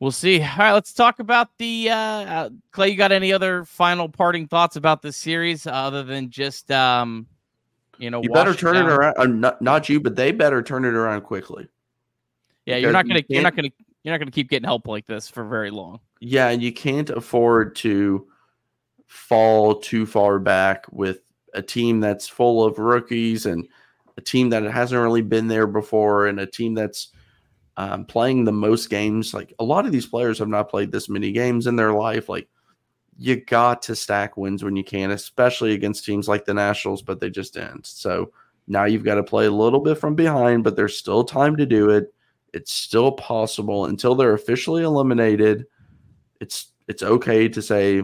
we'll 0.00 0.10
see. 0.10 0.40
All 0.40 0.48
right, 0.58 0.72
let's 0.72 0.92
talk 0.92 1.18
about 1.18 1.48
the 1.58 1.90
uh, 1.90 1.96
uh 1.96 2.50
Clay. 2.72 2.90
You 2.90 2.96
got 2.96 3.12
any 3.12 3.32
other 3.32 3.64
final 3.64 4.08
parting 4.08 4.48
thoughts 4.48 4.76
about 4.76 5.02
this 5.02 5.16
series 5.16 5.66
other 5.66 6.02
than 6.02 6.30
just 6.30 6.70
um 6.70 7.26
you 7.98 8.10
know 8.10 8.22
you 8.22 8.30
better 8.30 8.54
turn 8.54 8.76
it, 8.76 8.80
it 8.80 8.86
around? 8.86 9.14
Uh, 9.16 9.26
not, 9.26 9.62
not 9.62 9.88
you, 9.88 10.00
but 10.00 10.16
they 10.16 10.32
better 10.32 10.62
turn 10.62 10.84
it 10.84 10.94
around 10.94 11.22
quickly. 11.22 11.68
Yeah, 12.64 12.76
you're 12.76 12.92
not 12.92 13.06
gonna 13.06 13.22
you 13.28 13.38
are 13.38 13.42
not 13.42 13.54
gonna 13.54 13.70
you're 14.02 14.12
not 14.12 14.18
gonna 14.18 14.30
keep 14.30 14.48
getting 14.50 14.66
help 14.66 14.88
like 14.88 15.06
this 15.06 15.28
for 15.28 15.44
very 15.44 15.70
long. 15.70 16.00
Yeah, 16.20 16.48
and 16.48 16.62
you 16.62 16.72
can't 16.72 17.10
afford 17.10 17.76
to 17.76 18.26
fall 19.06 19.76
too 19.76 20.06
far 20.06 20.38
back 20.38 20.86
with 20.90 21.20
a 21.54 21.62
team 21.62 22.00
that's 22.00 22.28
full 22.28 22.64
of 22.64 22.78
rookies 22.78 23.46
and 23.46 23.66
a 24.16 24.20
team 24.20 24.50
that 24.50 24.62
hasn't 24.64 25.00
really 25.00 25.22
been 25.22 25.48
there 25.48 25.66
before 25.66 26.26
and 26.26 26.40
a 26.40 26.46
team 26.46 26.74
that's 26.74 27.08
um, 27.76 28.04
playing 28.04 28.44
the 28.44 28.52
most 28.52 28.88
games. 28.88 29.34
Like 29.34 29.52
a 29.58 29.64
lot 29.64 29.86
of 29.86 29.92
these 29.92 30.06
players 30.06 30.38
have 30.38 30.48
not 30.48 30.70
played 30.70 30.92
this 30.92 31.08
many 31.08 31.32
games 31.32 31.66
in 31.66 31.76
their 31.76 31.92
life. 31.92 32.28
Like 32.28 32.48
you 33.18 33.36
got 33.36 33.82
to 33.82 33.96
stack 33.96 34.36
wins 34.36 34.64
when 34.64 34.76
you 34.76 34.84
can, 34.84 35.10
especially 35.10 35.72
against 35.72 36.04
teams 36.04 36.28
like 36.28 36.44
the 36.44 36.54
Nationals, 36.54 37.02
but 37.02 37.20
they 37.20 37.30
just 37.30 37.54
didn't. 37.54 37.86
So 37.86 38.32
now 38.66 38.84
you've 38.84 39.04
got 39.04 39.16
to 39.16 39.22
play 39.22 39.46
a 39.46 39.50
little 39.50 39.80
bit 39.80 39.98
from 39.98 40.14
behind, 40.14 40.64
but 40.64 40.76
there's 40.76 40.96
still 40.96 41.24
time 41.24 41.56
to 41.56 41.66
do 41.66 41.90
it. 41.90 42.12
It's 42.52 42.72
still 42.72 43.12
possible 43.12 43.86
until 43.86 44.14
they're 44.14 44.34
officially 44.34 44.82
eliminated. 44.82 45.66
It's 46.40 46.72
it's 46.88 47.02
okay 47.02 47.48
to 47.48 47.60
say 47.60 48.02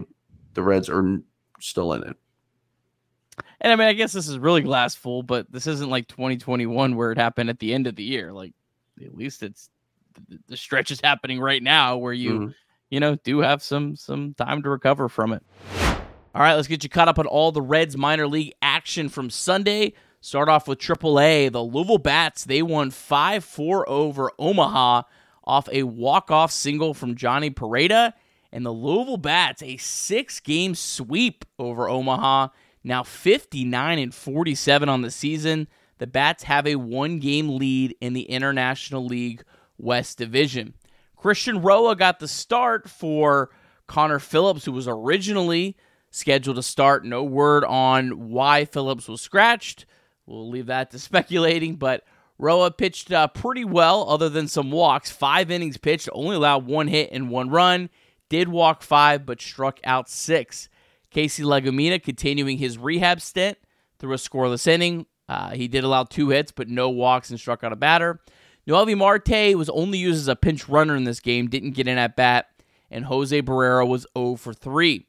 the 0.53 0.63
Reds 0.63 0.89
are 0.89 1.19
still 1.59 1.93
in 1.93 2.03
it. 2.03 2.15
And 3.61 3.71
I 3.71 3.75
mean, 3.75 3.87
I 3.87 3.93
guess 3.93 4.11
this 4.11 4.27
is 4.27 4.37
really 4.37 4.61
glass 4.61 4.95
full, 4.95 5.23
but 5.23 5.51
this 5.51 5.67
isn't 5.67 5.89
like 5.89 6.07
2021 6.07 6.95
where 6.95 7.11
it 7.11 7.17
happened 7.17 7.49
at 7.49 7.59
the 7.59 7.73
end 7.73 7.87
of 7.87 7.95
the 7.95 8.03
year. 8.03 8.31
Like, 8.31 8.53
at 9.03 9.15
least 9.15 9.41
it's 9.41 9.69
the 10.47 10.57
stretch 10.57 10.91
is 10.91 11.01
happening 11.01 11.39
right 11.39 11.63
now 11.63 11.97
where 11.97 12.13
you, 12.13 12.31
mm-hmm. 12.31 12.51
you 12.89 12.99
know, 12.99 13.15
do 13.15 13.39
have 13.39 13.63
some 13.63 13.95
some 13.95 14.35
time 14.35 14.61
to 14.63 14.69
recover 14.69 15.09
from 15.09 15.33
it. 15.33 15.43
All 16.35 16.41
right, 16.41 16.55
let's 16.55 16.67
get 16.67 16.83
you 16.83 16.89
caught 16.89 17.07
up 17.07 17.19
on 17.19 17.25
all 17.25 17.51
the 17.51 17.61
Reds 17.61 17.95
minor 17.95 18.27
league 18.27 18.53
action 18.61 19.09
from 19.09 19.29
Sunday. 19.29 19.93
Start 20.21 20.49
off 20.49 20.67
with 20.67 20.79
AAA. 20.79 21.51
The 21.51 21.61
Louisville 21.61 21.97
Bats 21.97 22.45
they 22.45 22.61
won 22.61 22.91
5-4 22.91 23.83
over 23.87 24.31
Omaha 24.39 25.03
off 25.43 25.67
a 25.71 25.83
walk-off 25.83 26.51
single 26.51 26.93
from 26.93 27.15
Jhonny 27.15 27.53
Pereda 27.53 28.13
and 28.53 28.63
the 28.63 28.71
Louisville 28.71 29.17
Bats 29.17 29.63
a 29.63 29.77
six 29.77 30.39
game 30.39 30.75
sweep 30.75 31.43
over 31.57 31.89
Omaha. 31.89 32.49
Now 32.83 33.01
59 33.03 33.97
and 33.97 34.13
47 34.13 34.87
on 34.87 35.01
the 35.01 35.09
season. 35.09 35.67
The 35.97 36.05
Bats 36.05 36.43
have 36.43 36.67
a 36.67 36.75
one 36.75 37.17
game 37.17 37.57
lead 37.57 37.95
in 37.99 38.13
the 38.13 38.29
International 38.29 39.05
League 39.05 39.43
West 39.79 40.19
Division. 40.19 40.75
Christian 41.17 41.61
Roa 41.63 41.95
got 41.95 42.19
the 42.19 42.27
start 42.27 42.87
for 42.87 43.49
Connor 43.87 44.19
Phillips, 44.19 44.65
who 44.65 44.71
was 44.71 44.87
originally 44.87 45.75
scheduled 46.11 46.57
to 46.57 46.63
start. 46.63 47.03
No 47.03 47.23
word 47.23 47.65
on 47.65 48.29
why 48.29 48.65
Phillips 48.65 49.07
was 49.07 49.21
scratched. 49.21 49.87
We'll 50.27 50.49
leave 50.49 50.67
that 50.67 50.91
to 50.91 50.99
speculating, 50.99 51.77
but 51.77 52.03
Roa 52.37 52.69
pitched 52.69 53.11
uh, 53.11 53.29
pretty 53.29 53.65
well, 53.65 54.07
other 54.07 54.29
than 54.29 54.47
some 54.47 54.69
walks. 54.69 55.09
Five 55.09 55.49
innings 55.49 55.77
pitched, 55.77 56.09
only 56.11 56.35
allowed 56.35 56.67
one 56.67 56.87
hit 56.87 57.09
and 57.11 57.31
one 57.31 57.49
run 57.49 57.89
did 58.33 58.49
walk 58.49 58.81
five, 58.81 59.27
but 59.27 59.39
struck 59.39 59.79
out 59.83 60.09
six. 60.09 60.67
Casey 61.11 61.43
Legumina 61.43 62.01
continuing 62.01 62.57
his 62.57 62.79
rehab 62.79 63.21
stint 63.21 63.59
through 63.99 64.13
a 64.13 64.17
scoreless 64.17 64.65
inning. 64.65 65.05
Uh, 65.29 65.51
he 65.51 65.67
did 65.67 65.83
allow 65.83 66.03
two 66.03 66.29
hits, 66.29 66.51
but 66.51 66.67
no 66.67 66.89
walks 66.89 67.29
and 67.29 67.39
struck 67.39 67.63
out 67.63 67.71
a 67.71 67.75
batter. 67.75 68.21
Noelvi 68.67 68.97
Marte 68.97 69.55
was 69.55 69.69
only 69.69 69.99
used 69.99 70.17
as 70.17 70.27
a 70.27 70.35
pinch 70.35 70.67
runner 70.67 70.95
in 70.95 71.03
this 71.03 71.19
game, 71.19 71.47
didn't 71.47 71.75
get 71.75 71.87
in 71.87 71.99
at 71.99 72.15
bat, 72.15 72.47
and 72.89 73.05
Jose 73.05 73.39
Barrera 73.43 73.87
was 73.87 74.07
0 74.17 74.37
for 74.37 74.51
3. 74.51 75.05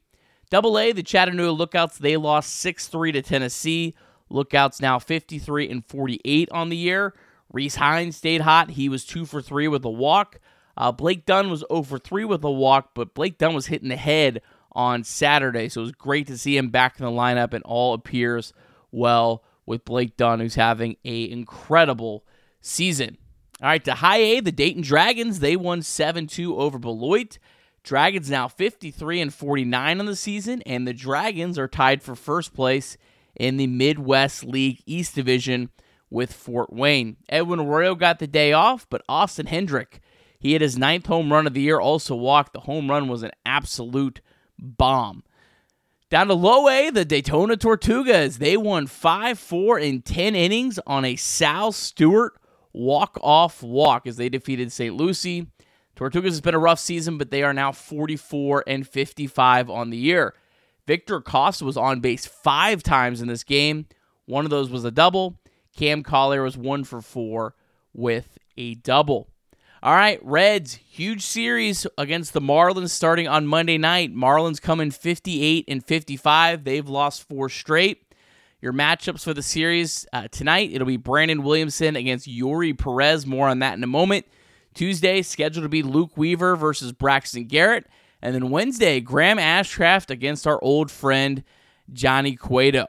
Double 0.51 0.77
A, 0.77 0.91
the 0.91 1.01
Chattanooga 1.01 1.51
Lookouts, 1.51 1.97
they 1.97 2.17
lost 2.17 2.55
6 2.57 2.87
3 2.89 3.11
to 3.13 3.23
Tennessee. 3.23 3.95
Lookouts 4.29 4.79
now 4.79 4.99
53 4.99 5.67
and 5.67 5.83
48 5.83 6.51
on 6.51 6.69
the 6.69 6.77
year. 6.77 7.15
Rece 7.51 7.77
Hinds 7.77 8.17
stayed 8.17 8.41
hot. 8.41 8.69
He 8.69 8.87
was 8.87 9.03
2 9.03 9.25
for 9.25 9.41
3 9.41 9.67
with 9.67 9.83
a 9.83 9.89
walk. 9.89 10.39
Uh, 10.77 10.91
Blake 10.91 11.25
Dunn 11.25 11.49
was 11.49 11.63
over 11.69 11.97
3 11.97 12.25
with 12.25 12.43
a 12.43 12.51
walk, 12.51 12.91
but 12.93 13.13
Blake 13.13 13.37
Dunn 13.37 13.55
was 13.55 13.67
hitting 13.67 13.89
the 13.89 13.95
head 13.95 14.41
on 14.71 15.03
Saturday, 15.03 15.69
so 15.69 15.81
it 15.81 15.85
was 15.85 15.91
great 15.93 16.27
to 16.27 16.37
see 16.37 16.57
him 16.57 16.69
back 16.69 16.99
in 16.99 17.05
the 17.05 17.11
lineup, 17.11 17.53
and 17.53 17.63
all 17.63 17.93
appears 17.93 18.53
well 18.91 19.43
with 19.65 19.85
Blake 19.85 20.17
Dunn, 20.17 20.39
who's 20.39 20.55
having 20.55 20.97
a 21.05 21.29
incredible 21.29 22.25
season. 22.61 23.17
All 23.61 23.69
right, 23.69 23.83
to 23.85 23.95
high 23.95 24.17
A, 24.17 24.39
the 24.41 24.51
Dayton 24.51 24.81
Dragons, 24.81 25.39
they 25.39 25.55
won 25.55 25.79
7-2 25.79 26.57
over 26.57 26.77
Beloit. 26.77 27.39
Dragons 27.83 28.29
now 28.29 28.47
53 28.47 29.21
and 29.21 29.33
49 29.33 29.99
on 29.99 30.05
the 30.05 30.15
season, 30.15 30.61
and 30.63 30.85
the 30.85 30.93
Dragons 30.93 31.57
are 31.57 31.67
tied 31.67 32.03
for 32.03 32.15
first 32.15 32.53
place 32.53 32.97
in 33.35 33.57
the 33.57 33.67
Midwest 33.67 34.43
League 34.43 34.81
East 34.85 35.15
Division 35.15 35.69
with 36.09 36.33
Fort 36.33 36.73
Wayne. 36.73 37.17
Edwin 37.29 37.59
Arroyo 37.59 37.95
got 37.95 38.19
the 38.19 38.27
day 38.27 38.51
off, 38.53 38.87
but 38.89 39.03
Austin 39.07 39.45
Hendrick 39.45 40.01
he 40.39 40.53
hit 40.53 40.61
his 40.61 40.77
ninth 40.77 41.05
home 41.07 41.31
run 41.31 41.47
of 41.47 41.53
the 41.53 41.61
year, 41.61 41.79
also 41.79 42.15
walked. 42.15 42.53
The 42.53 42.61
home 42.61 42.89
run 42.89 43.07
was 43.07 43.23
an 43.23 43.31
absolute 43.45 44.21
bomb. 44.57 45.23
Down 46.09 46.27
to 46.27 46.33
low 46.33 46.69
A, 46.69 46.91
the 46.91 47.03
Daytona 47.03 47.57
Tortugas. 47.57 48.37
They 48.37 48.57
won 48.57 48.87
5 48.87 49.39
4 49.39 49.79
in 49.79 50.01
10 50.01 50.35
innings 50.35 50.79
on 50.85 51.03
a 51.03 51.15
Sal 51.15 51.71
Stewart 51.71 52.37
walk 52.73 53.17
off 53.21 53.63
walk 53.63 54.05
as 54.05 54.17
they 54.17 54.29
defeated 54.29 54.71
St. 54.71 54.95
Lucie. 54.95 55.47
Tortugas 55.95 56.25
has 56.25 56.41
been 56.41 56.55
a 56.55 56.59
rough 56.59 56.79
season, 56.79 57.17
but 57.17 57.31
they 57.31 57.41
are 57.41 57.53
now 57.53 57.71
44 57.71 58.65
and 58.67 58.87
55 58.87 59.69
on 59.69 59.89
the 59.89 59.97
year. 59.97 60.35
Victor 60.85 61.15
Acosta 61.15 61.65
was 61.65 61.77
on 61.77 62.01
base 62.01 62.25
five 62.25 62.83
times 62.83 63.21
in 63.21 63.27
this 63.27 63.43
game. 63.43 63.87
One 64.25 64.45
of 64.45 64.51
those 64.51 64.69
was 64.69 64.85
a 64.85 64.91
double. 64.91 65.39
Cam 65.75 66.03
Collier 66.03 66.43
was 66.43 66.57
one 66.57 66.83
for 66.83 67.01
four 67.01 67.55
with 67.93 68.37
a 68.57 68.75
double. 68.75 69.29
All 69.83 69.93
right, 69.93 70.19
Reds, 70.23 70.75
huge 70.75 71.21
series 71.21 71.85
against 71.97 72.33
the 72.33 72.41
Marlins 72.41 72.89
starting 72.89 73.27
on 73.27 73.45
Monday 73.45 73.77
night. 73.77 74.15
Marlins 74.15 74.61
coming 74.61 74.89
58 74.89 75.65
and 75.67 75.85
55. 75.85 76.63
They've 76.63 76.87
lost 76.87 77.27
four 77.27 77.49
straight. 77.49 78.01
Your 78.61 78.73
matchups 78.73 79.23
for 79.23 79.33
the 79.33 79.43
series 79.43 80.07
uh, 80.11 80.27
tonight, 80.29 80.71
it'll 80.73 80.87
be 80.87 80.97
Brandon 80.97 81.43
Williamson 81.43 81.95
against 81.95 82.27
Eury 82.27 82.75
Perez. 82.75 83.27
More 83.27 83.47
on 83.47 83.59
that 83.59 83.77
in 83.77 83.83
a 83.83 83.87
moment. 83.87 84.25
Tuesday, 84.73 85.21
scheduled 85.21 85.63
to 85.63 85.69
be 85.69 85.83
Luke 85.83 86.17
Weaver 86.17 86.55
versus 86.55 86.91
Braxton 86.91 87.45
Garrett. 87.45 87.85
And 88.21 88.33
then 88.33 88.49
Wednesday, 88.49 89.01
Graham 89.01 89.37
Ashcraft 89.37 90.09
against 90.09 90.47
our 90.47 90.59
old 90.63 90.89
friend 90.89 91.43
Johnny 91.93 92.35
Cueto. 92.35 92.85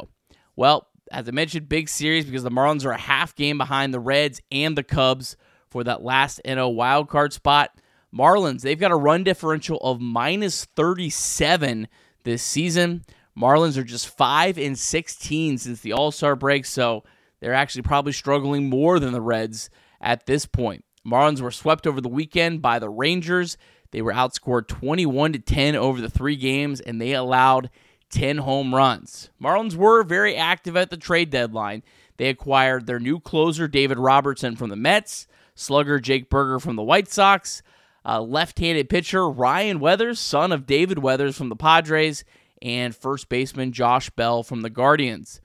Well, 0.54 0.86
as 1.12 1.28
I 1.28 1.32
mentioned, 1.32 1.68
big 1.68 1.88
series 1.88 2.24
because 2.24 2.42
the 2.42 2.50
Marlins 2.50 2.86
are 2.86 2.92
a 2.92 2.98
half 2.98 3.34
game 3.34 3.58
behind 3.58 3.92
the 3.92 4.00
Reds 4.00 4.40
and 4.50 4.78
the 4.78 4.82
Cubs 4.82 5.36
for 5.76 5.84
that 5.84 6.02
last 6.02 6.40
NL 6.42 6.74
wildcard 6.74 7.34
spot. 7.34 7.70
Marlins, 8.10 8.62
they've 8.62 8.80
got 8.80 8.92
a 8.92 8.96
run 8.96 9.22
differential 9.22 9.76
of 9.82 10.00
minus 10.00 10.64
37 10.64 11.86
this 12.24 12.42
season. 12.42 13.04
Marlins 13.38 13.76
are 13.76 13.84
just 13.84 14.08
5 14.08 14.56
and 14.56 14.78
16 14.78 15.58
since 15.58 15.80
the 15.82 15.92
All 15.92 16.10
Star 16.12 16.34
break, 16.34 16.64
so 16.64 17.04
they're 17.40 17.52
actually 17.52 17.82
probably 17.82 18.12
struggling 18.12 18.70
more 18.70 18.98
than 18.98 19.12
the 19.12 19.20
Reds 19.20 19.68
at 20.00 20.24
this 20.24 20.46
point. 20.46 20.82
Marlins 21.06 21.42
were 21.42 21.50
swept 21.50 21.86
over 21.86 22.00
the 22.00 22.08
weekend 22.08 22.62
by 22.62 22.78
the 22.78 22.88
Rangers. 22.88 23.58
They 23.90 24.00
were 24.00 24.14
outscored 24.14 24.68
21 24.68 25.34
to 25.34 25.38
10 25.40 25.76
over 25.76 26.00
the 26.00 26.08
three 26.08 26.36
games, 26.36 26.80
and 26.80 26.98
they 26.98 27.12
allowed 27.12 27.68
10 28.08 28.38
home 28.38 28.74
runs. 28.74 29.28
Marlins 29.38 29.76
were 29.76 30.02
very 30.04 30.36
active 30.36 30.74
at 30.74 30.88
the 30.88 30.96
trade 30.96 31.28
deadline. 31.28 31.82
They 32.16 32.30
acquired 32.30 32.86
their 32.86 32.98
new 32.98 33.20
closer, 33.20 33.68
David 33.68 33.98
Robertson, 33.98 34.56
from 34.56 34.70
the 34.70 34.76
Mets, 34.76 35.26
slugger 35.56 35.98
Jake 35.98 36.30
Burger 36.30 36.60
from 36.60 36.76
the 36.76 36.84
White 36.84 37.08
Sox, 37.08 37.62
uh, 38.04 38.20
left 38.20 38.60
handed 38.60 38.88
pitcher 38.88 39.28
Ryan 39.28 39.80
Weathers, 39.80 40.20
son 40.20 40.52
of 40.52 40.66
David 40.66 40.98
Weathers 40.98 41.36
from 41.36 41.48
the 41.48 41.56
Padres, 41.56 42.22
and 42.62 42.94
first 42.94 43.28
baseman 43.28 43.72
Josh 43.72 44.10
Bell 44.10 44.44
from 44.44 44.62
the 44.62 44.70
Guardians. 44.70 45.40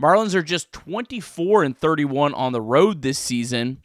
Marlins 0.00 0.34
are 0.34 0.42
just 0.42 0.72
24 0.72 1.64
and 1.64 1.78
31 1.78 2.34
on 2.34 2.52
the 2.52 2.60
road 2.60 3.00
this 3.00 3.18
season. 3.18 3.78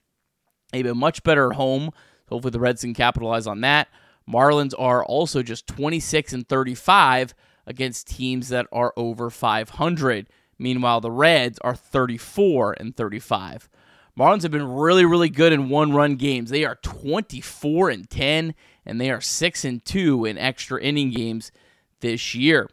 They've 0.71 0.83
been 0.83 0.97
much 0.97 1.23
better 1.23 1.51
at 1.51 1.55
home. 1.55 1.91
Hopefully, 2.27 2.51
the 2.51 2.59
Reds 2.59 2.81
can 2.81 2.93
capitalize 2.93 3.47
on 3.47 3.61
that. 3.61 3.87
Marlins 4.29 4.73
are 4.77 5.05
also 5.05 5.41
just 5.41 5.67
26 5.67 6.33
and 6.33 6.49
35 6.49 7.33
against 7.65 8.07
teams 8.07 8.49
that 8.49 8.67
are 8.71 8.93
over 8.97 9.29
500. 9.29 10.27
Meanwhile, 10.59 11.01
the 11.01 11.11
Reds 11.11 11.59
are 11.59 11.75
34 11.75 12.75
and 12.79 12.95
35. 12.95 13.69
Marlins 14.17 14.41
have 14.41 14.51
been 14.51 14.67
really, 14.67 15.05
really 15.05 15.29
good 15.29 15.53
in 15.53 15.69
one-run 15.69 16.15
games. 16.15 16.49
They 16.49 16.65
are 16.65 16.79
24 16.81 17.91
and 17.91 18.09
10, 18.09 18.55
and 18.83 18.99
they 18.99 19.11
are 19.11 19.21
6 19.21 19.65
and 19.65 19.85
2 19.85 20.25
in 20.25 20.39
extra 20.39 20.81
inning 20.81 21.11
games 21.11 21.51
this 21.99 22.33
year. 22.33 22.67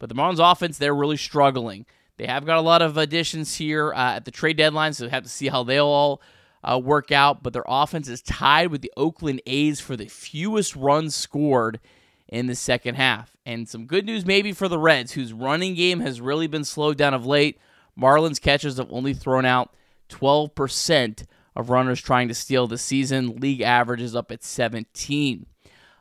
But 0.00 0.08
the 0.08 0.16
Marlins 0.16 0.40
offense, 0.40 0.76
they're 0.76 0.94
really 0.94 1.16
struggling. 1.16 1.86
They 2.16 2.26
have 2.26 2.44
got 2.44 2.58
a 2.58 2.62
lot 2.62 2.82
of 2.82 2.96
additions 2.96 3.54
here 3.54 3.92
uh, 3.94 4.16
at 4.16 4.24
the 4.24 4.32
trade 4.32 4.56
deadline, 4.56 4.92
so 4.92 5.04
we 5.04 5.10
have 5.10 5.22
to 5.22 5.28
see 5.28 5.46
how 5.46 5.62
they'll 5.62 5.86
all 5.86 6.20
uh, 6.64 6.80
work 6.82 7.12
out. 7.12 7.44
But 7.44 7.52
their 7.52 7.64
offense 7.68 8.08
is 8.08 8.20
tied 8.20 8.72
with 8.72 8.82
the 8.82 8.92
Oakland 8.96 9.40
A's 9.46 9.78
for 9.78 9.96
the 9.96 10.08
fewest 10.08 10.74
runs 10.74 11.14
scored 11.14 11.78
in 12.26 12.48
the 12.48 12.56
second 12.56 12.96
half. 12.96 13.36
And 13.46 13.68
some 13.68 13.86
good 13.86 14.04
news 14.04 14.26
maybe 14.26 14.52
for 14.52 14.66
the 14.66 14.80
Reds, 14.80 15.12
whose 15.12 15.32
running 15.32 15.76
game 15.76 16.00
has 16.00 16.20
really 16.20 16.48
been 16.48 16.64
slowed 16.64 16.98
down 16.98 17.14
of 17.14 17.24
late. 17.24 17.56
Marlins 17.96 18.40
catchers 18.40 18.78
have 18.78 18.90
only 18.90 19.14
thrown 19.14 19.44
out 19.44 19.72
12% 20.08 21.24
of 21.56 21.70
runners 21.70 22.00
trying 22.00 22.28
to 22.28 22.34
steal 22.34 22.66
this 22.66 22.82
season. 22.82 23.36
League 23.36 23.60
average 23.60 24.00
is 24.00 24.14
up 24.14 24.30
at 24.30 24.44
17. 24.44 25.46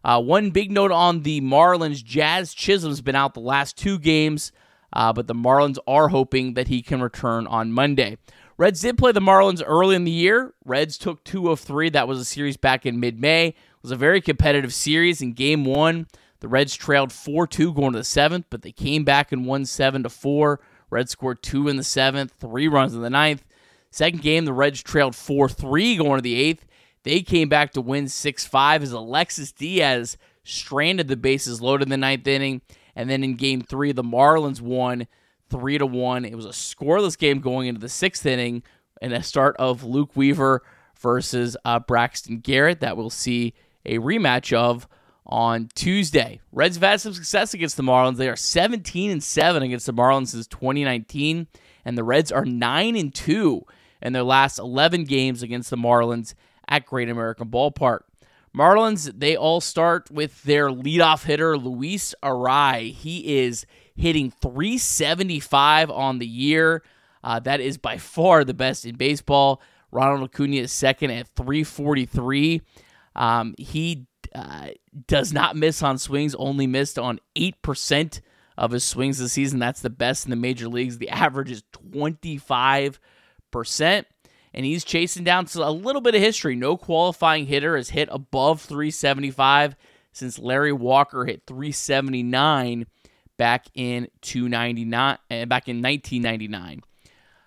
Uh, 0.04 0.22
one 0.22 0.52
big 0.52 0.72
note 0.72 0.92
on 0.92 1.24
the 1.24 1.42
Marlins 1.42 2.04
Jazz 2.04 2.54
Chisholm's 2.54 3.02
been 3.02 3.16
out 3.16 3.34
the 3.34 3.40
last 3.40 3.78
two 3.78 4.00
games, 4.00 4.52
uh, 4.94 5.12
but 5.12 5.28
the 5.28 5.36
Marlins 5.36 5.78
are 5.88 6.10
hoping 6.10 6.54
that 6.54 6.68
he 6.68 6.82
can 6.82 7.02
return 7.02 7.48
on 7.48 7.72
Monday. 7.72 8.18
Reds 8.58 8.82
did 8.82 8.98
play 8.98 9.12
the 9.12 9.20
Marlins 9.20 9.62
early 9.66 9.96
in 9.96 10.04
the 10.04 10.12
year. 10.12 10.54
Reds 10.66 10.98
took 10.98 11.24
two 11.24 11.52
of 11.52 11.60
three. 11.60 11.90
That 11.90 12.08
was 12.08 12.20
a 12.20 12.26
series 12.26 12.58
back 12.58 12.86
in 12.86 13.00
mid 13.00 13.20
May. 13.20 13.48
It 13.48 13.56
was 13.82 13.92
a 13.92 13.96
very 13.96 14.22
competitive 14.22 14.74
series. 14.74 15.22
In 15.22 15.34
game 15.34 15.66
one, 15.66 16.08
the 16.40 16.48
Reds 16.48 16.76
trailed 16.76 17.12
4 17.12 17.48
2 17.48 17.74
going 17.74 17.94
to 17.94 18.00
the 18.00 18.04
seventh, 18.04 18.46
but 18.50 18.62
they 18.62 18.72
came 18.72 19.04
back 19.04 19.32
and 19.32 19.46
won 19.46 19.66
7 19.66 20.04
to 20.04 20.10
4. 20.10 20.60
Reds 20.90 21.12
scored 21.12 21.44
two 21.44 21.68
in 21.68 21.76
the 21.76 21.84
seventh, 21.84 22.32
three 22.40 22.68
runs 22.68 22.96
in 22.96 23.02
the 23.02 23.10
ninth. 23.10 23.44
Second 23.92 24.22
game, 24.22 24.46
the 24.46 24.54
Reds 24.54 24.82
trailed 24.82 25.16
4 25.16 25.50
3 25.50 25.98
going 25.98 26.18
to 26.18 26.22
the 26.22 26.36
eighth. 26.36 26.66
They 27.04 27.22
came 27.22 27.50
back 27.50 27.72
to 27.74 27.82
win 27.82 28.08
6 28.08 28.46
5 28.46 28.84
as 28.84 28.92
Alexis 28.92 29.52
Diaz 29.52 30.18
stranded 30.44 31.08
the 31.08 31.18
bases 31.18 31.62
loaded 31.62 31.84
in 31.84 31.90
the 31.90 31.98
ninth 31.98 32.28
inning. 32.28 32.62
And 32.96 33.10
then 33.10 33.24
in 33.24 33.36
game 33.36 33.62
three, 33.62 33.92
the 33.92 34.04
Marlins 34.04 34.62
won 34.62 35.08
three 35.50 35.78
to 35.78 35.86
one. 35.86 36.26
It 36.26 36.36
was 36.36 36.46
a 36.46 36.50
scoreless 36.50 37.18
game 37.18 37.40
going 37.40 37.68
into 37.68 37.80
the 37.80 37.90
sixth 37.90 38.26
inning, 38.26 38.64
and 39.02 39.14
a 39.14 39.22
start 39.22 39.56
of 39.58 39.84
Luke 39.84 40.16
Weaver 40.16 40.64
versus 41.00 41.56
uh, 41.64 41.80
Braxton 41.80 42.40
Garrett 42.40 42.80
that 42.80 42.98
we'll 42.98 43.12
see 43.12 43.54
a 43.86 44.00
rematch 44.00 44.52
of 44.52 44.88
on 45.28 45.70
Tuesday. 45.76 46.42
Reds 46.52 46.78
have 46.78 46.84
had 46.84 47.02
some 47.02 47.14
success 47.14 47.54
against 47.54 47.78
the 47.78 47.84
Marlins. 47.84 48.18
They 48.18 48.30
are 48.30 48.36
17 48.36 49.12
and 49.12 49.24
7 49.24 49.62
against 49.62 49.86
the 49.86 49.94
Marlins 49.94 50.30
since 50.30 50.48
2019, 50.48 51.48
and 51.86 51.98
the 51.98 52.04
Reds 52.04 52.32
are 52.32 52.46
9 52.46 52.96
and 52.96 53.14
2 53.14 53.64
in 54.02 54.14
their 54.14 54.24
last 54.24 54.60
11 54.60 55.06
games 55.06 55.44
against 55.44 55.70
the 55.70 55.78
Marlins 55.78 56.34
at 56.68 56.86
Great 56.86 57.10
American 57.10 57.48
Ballpark. 57.48 58.02
Marlins, 58.56 59.12
they 59.20 59.36
all 59.36 59.62
start 59.62 60.10
with 60.10 60.44
their 60.44 60.70
leadoff 60.70 61.24
hitter, 61.26 61.58
Luis 61.58 62.16
Arraez. 62.24 62.94
He 62.94 63.38
is 63.38 63.66
hitting 63.96 64.32
375 64.32 65.92
on 65.92 66.20
the 66.20 66.28
year. 66.28 66.84
Uh, 67.24 67.40
that 67.40 67.60
is 67.60 67.78
by 67.78 67.98
far 67.98 68.44
the 68.44 68.54
best 68.54 68.86
in 68.86 68.96
baseball. 68.96 69.62
Ronald 69.92 70.30
Acuna 70.30 70.58
is 70.58 70.72
second 70.72 71.12
at 71.12 71.28
343. 71.36 72.62
Um, 73.16 73.56
he 73.58 74.08
uh, 74.34 74.70
does 75.08 75.34
not 75.34 75.56
miss 75.56 75.82
on 75.84 75.98
swings, 75.98 76.36
only 76.36 76.68
missed 76.68 77.00
on 77.00 77.20
8% 77.36 78.22
of 78.58 78.72
his 78.72 78.84
swings 78.84 79.20
this 79.20 79.34
season. 79.34 79.60
That's 79.60 79.82
the 79.82 79.90
best 79.90 80.26
in 80.26 80.30
the 80.30 80.36
major 80.36 80.68
leagues. 80.68 80.98
The 80.98 81.10
average 81.10 81.52
is 81.52 81.64
25%. 81.74 82.98
And 84.54 84.66
he's 84.66 84.84
chasing 84.84 85.24
down 85.24 85.48
a 85.56 85.72
little 85.72 86.02
bit 86.02 86.16
of 86.16 86.22
history. 86.22 86.56
No 86.56 86.78
qualifying 86.78 87.46
hitter 87.46 87.78
has 87.78 87.90
hit 87.90 88.10
above 88.12 88.62
375 88.62 89.76
since 90.12 90.40
Larry 90.40 90.74
Walker 90.74 91.26
hit 91.26 91.44
379 91.46 92.88
back 93.38 93.68
in 93.76 94.08
299 94.22 95.18
uh, 95.30 95.46
back 95.46 95.68
in 95.68 95.82
1999. 95.82 96.82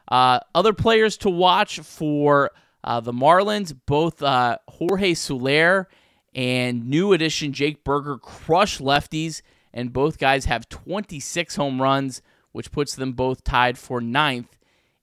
Uh, 0.08 0.40
other 0.54 0.72
players 0.72 1.16
to 1.18 1.30
watch 1.30 1.80
for 1.80 2.50
uh, 2.82 3.00
the 3.00 3.12
Marlins, 3.12 3.76
both 3.86 4.22
uh, 4.22 4.58
Jorge 4.68 5.14
Soler 5.14 5.88
and 6.34 6.88
new 6.88 7.12
addition 7.12 7.52
Jake 7.52 7.84
Burger 7.84 8.18
crush 8.18 8.78
lefties, 8.78 9.42
and 9.72 9.92
both 9.92 10.18
guys 10.18 10.44
have 10.46 10.68
26 10.68 11.56
home 11.56 11.82
runs, 11.82 12.22
which 12.52 12.72
puts 12.72 12.94
them 12.94 13.12
both 13.12 13.44
tied 13.44 13.78
for 13.78 14.00
ninth 14.00 14.56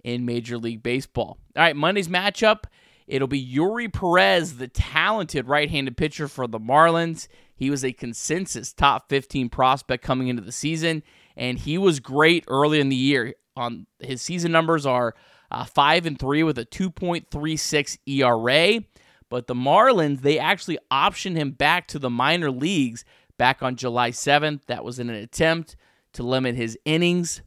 in 0.03 0.25
Major 0.25 0.57
League 0.57 0.83
Baseball. 0.83 1.37
All 1.55 1.63
right, 1.63 1.75
Monday's 1.75 2.07
matchup. 2.07 2.65
It'll 3.07 3.27
be 3.27 3.45
Eury 3.45 3.91
Perez, 3.91 4.57
the 4.57 4.67
talented 4.67 5.47
right 5.47 5.69
handed 5.69 5.95
pitcher 5.95 6.27
for 6.27 6.45
the 6.45 6.59
Marlins. 6.59 7.27
He 7.55 7.69
was 7.69 7.83
a 7.83 7.93
consensus 7.93 8.73
top 8.73 9.09
15 9.09 9.49
prospect 9.49 10.03
coming 10.03 10.27
into 10.27 10.43
the 10.43 10.51
season, 10.51 11.03
and 11.35 11.57
he 11.57 11.77
was 11.77 11.99
great 11.99 12.43
early 12.47 12.79
in 12.79 12.89
the 12.89 12.95
year. 12.95 13.33
On 13.55 13.87
his 13.99 14.21
season 14.21 14.51
numbers 14.51 14.85
are 14.85 15.15
uh, 15.49 15.63
five 15.63 16.05
and 16.05 16.19
three 16.19 16.43
with 16.43 16.59
a 16.59 16.65
2.36 16.65 17.97
ERA. 18.05 18.83
But 19.29 19.47
the 19.47 19.55
Marlins, 19.55 20.21
they 20.21 20.39
actually 20.39 20.77
optioned 20.91 21.35
him 21.35 21.51
back 21.51 21.87
to 21.87 21.99
the 21.99 22.09
minor 22.09 22.51
leagues 22.51 23.03
back 23.37 23.61
on 23.61 23.75
July 23.75 24.11
7th. 24.11 24.65
That 24.67 24.83
was 24.83 24.99
in 24.99 25.09
an 25.09 25.15
attempt 25.15 25.75
to 26.13 26.23
limit 26.23 26.55
his 26.55 26.77
innings. 26.85 27.41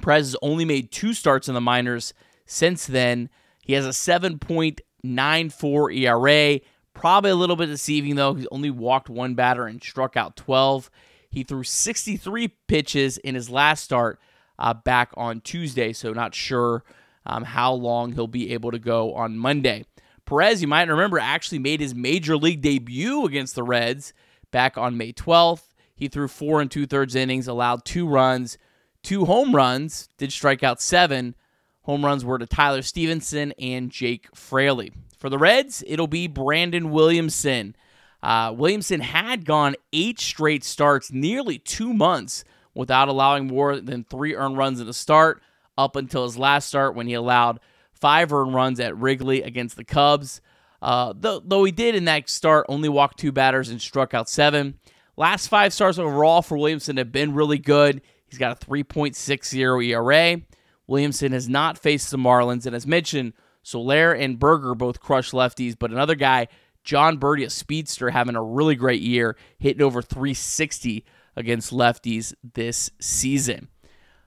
Perez 0.00 0.28
has 0.28 0.36
only 0.42 0.64
made 0.64 0.90
two 0.90 1.12
starts 1.12 1.48
in 1.48 1.54
the 1.54 1.60
minors 1.60 2.14
since 2.46 2.86
then. 2.86 3.28
He 3.62 3.74
has 3.74 3.86
a 3.86 3.90
7.94 3.90 5.96
ERA. 5.96 6.60
Probably 6.94 7.30
a 7.30 7.36
little 7.36 7.56
bit 7.56 7.66
deceiving, 7.66 8.16
though. 8.16 8.34
He 8.34 8.46
only 8.50 8.70
walked 8.70 9.08
one 9.08 9.34
batter 9.34 9.66
and 9.66 9.82
struck 9.82 10.16
out 10.16 10.36
12. 10.36 10.90
He 11.30 11.42
threw 11.42 11.64
63 11.64 12.48
pitches 12.68 13.18
in 13.18 13.34
his 13.34 13.48
last 13.48 13.84
start 13.84 14.18
uh, 14.58 14.74
back 14.74 15.10
on 15.16 15.40
Tuesday, 15.40 15.92
so 15.92 16.12
not 16.12 16.34
sure 16.34 16.84
um, 17.24 17.44
how 17.44 17.72
long 17.72 18.12
he'll 18.12 18.26
be 18.26 18.52
able 18.52 18.70
to 18.70 18.78
go 18.78 19.14
on 19.14 19.38
Monday. 19.38 19.84
Perez, 20.24 20.62
you 20.62 20.68
might 20.68 20.88
remember, 20.88 21.18
actually 21.18 21.58
made 21.58 21.80
his 21.80 21.94
major 21.94 22.36
league 22.36 22.60
debut 22.60 23.24
against 23.24 23.54
the 23.54 23.62
Reds 23.62 24.12
back 24.50 24.76
on 24.76 24.96
May 24.96 25.12
12th. 25.12 25.72
He 25.94 26.08
threw 26.08 26.28
four 26.28 26.60
and 26.60 26.70
two 26.70 26.86
thirds 26.86 27.14
innings, 27.14 27.48
allowed 27.48 27.84
two 27.84 28.06
runs, 28.06 28.58
two 29.02 29.24
home 29.24 29.54
runs, 29.54 30.08
did 30.18 30.32
strike 30.32 30.62
out 30.62 30.80
seven. 30.80 31.34
Home 31.82 32.04
runs 32.04 32.24
were 32.24 32.38
to 32.38 32.46
Tyler 32.46 32.82
Stephenson 32.82 33.52
and 33.58 33.90
Jake 33.90 34.28
Fraley. 34.34 34.92
For 35.18 35.28
the 35.28 35.38
Reds, 35.38 35.82
it'll 35.86 36.06
be 36.06 36.26
Brandon 36.26 36.90
Williamson. 36.90 37.76
Uh, 38.22 38.54
Williamson 38.56 39.00
had 39.00 39.44
gone 39.44 39.74
eight 39.92 40.20
straight 40.20 40.64
starts, 40.64 41.10
nearly 41.12 41.58
two 41.58 41.92
months, 41.92 42.44
without 42.74 43.08
allowing 43.08 43.48
more 43.48 43.80
than 43.80 44.04
three 44.04 44.34
earned 44.34 44.56
runs 44.56 44.80
in 44.80 44.88
a 44.88 44.92
start, 44.92 45.42
up 45.76 45.96
until 45.96 46.24
his 46.24 46.38
last 46.38 46.68
start 46.68 46.94
when 46.94 47.06
he 47.06 47.14
allowed 47.14 47.58
five 47.92 48.32
earned 48.32 48.54
runs 48.54 48.78
at 48.80 48.96
Wrigley 48.96 49.42
against 49.42 49.76
the 49.76 49.84
Cubs. 49.84 50.40
Uh, 50.80 51.14
though, 51.16 51.40
though 51.44 51.64
he 51.64 51.72
did 51.72 51.94
in 51.94 52.04
that 52.06 52.28
start 52.28 52.66
only 52.68 52.88
walk 52.88 53.16
two 53.16 53.32
batters 53.32 53.68
and 53.68 53.80
struck 53.80 54.14
out 54.14 54.28
seven. 54.28 54.74
Last 55.16 55.46
five 55.46 55.72
starts 55.72 55.98
overall 55.98 56.42
for 56.42 56.58
Williamson 56.58 56.96
have 56.96 57.12
been 57.12 57.34
really 57.34 57.58
good. 57.58 58.02
He's 58.32 58.38
got 58.38 58.62
a 58.62 58.66
3.60 58.66 59.84
ERA. 59.90 60.40
Williamson 60.86 61.32
has 61.32 61.50
not 61.50 61.76
faced 61.76 62.10
the 62.10 62.16
Marlins, 62.16 62.64
and 62.64 62.74
as 62.74 62.86
mentioned, 62.86 63.34
Soler 63.62 64.14
and 64.14 64.38
Burger 64.38 64.74
both 64.74 65.00
crushed 65.00 65.32
lefties, 65.34 65.76
but 65.78 65.90
another 65.90 66.14
guy, 66.14 66.48
Jon 66.82 67.18
Berti, 67.18 67.44
a 67.44 67.50
speedster, 67.50 68.08
having 68.08 68.34
a 68.34 68.42
really 68.42 68.74
great 68.74 69.02
year, 69.02 69.36
hitting 69.58 69.82
over 69.82 70.00
360 70.00 71.04
against 71.36 71.74
lefties 71.74 72.32
this 72.54 72.90
season. 72.98 73.68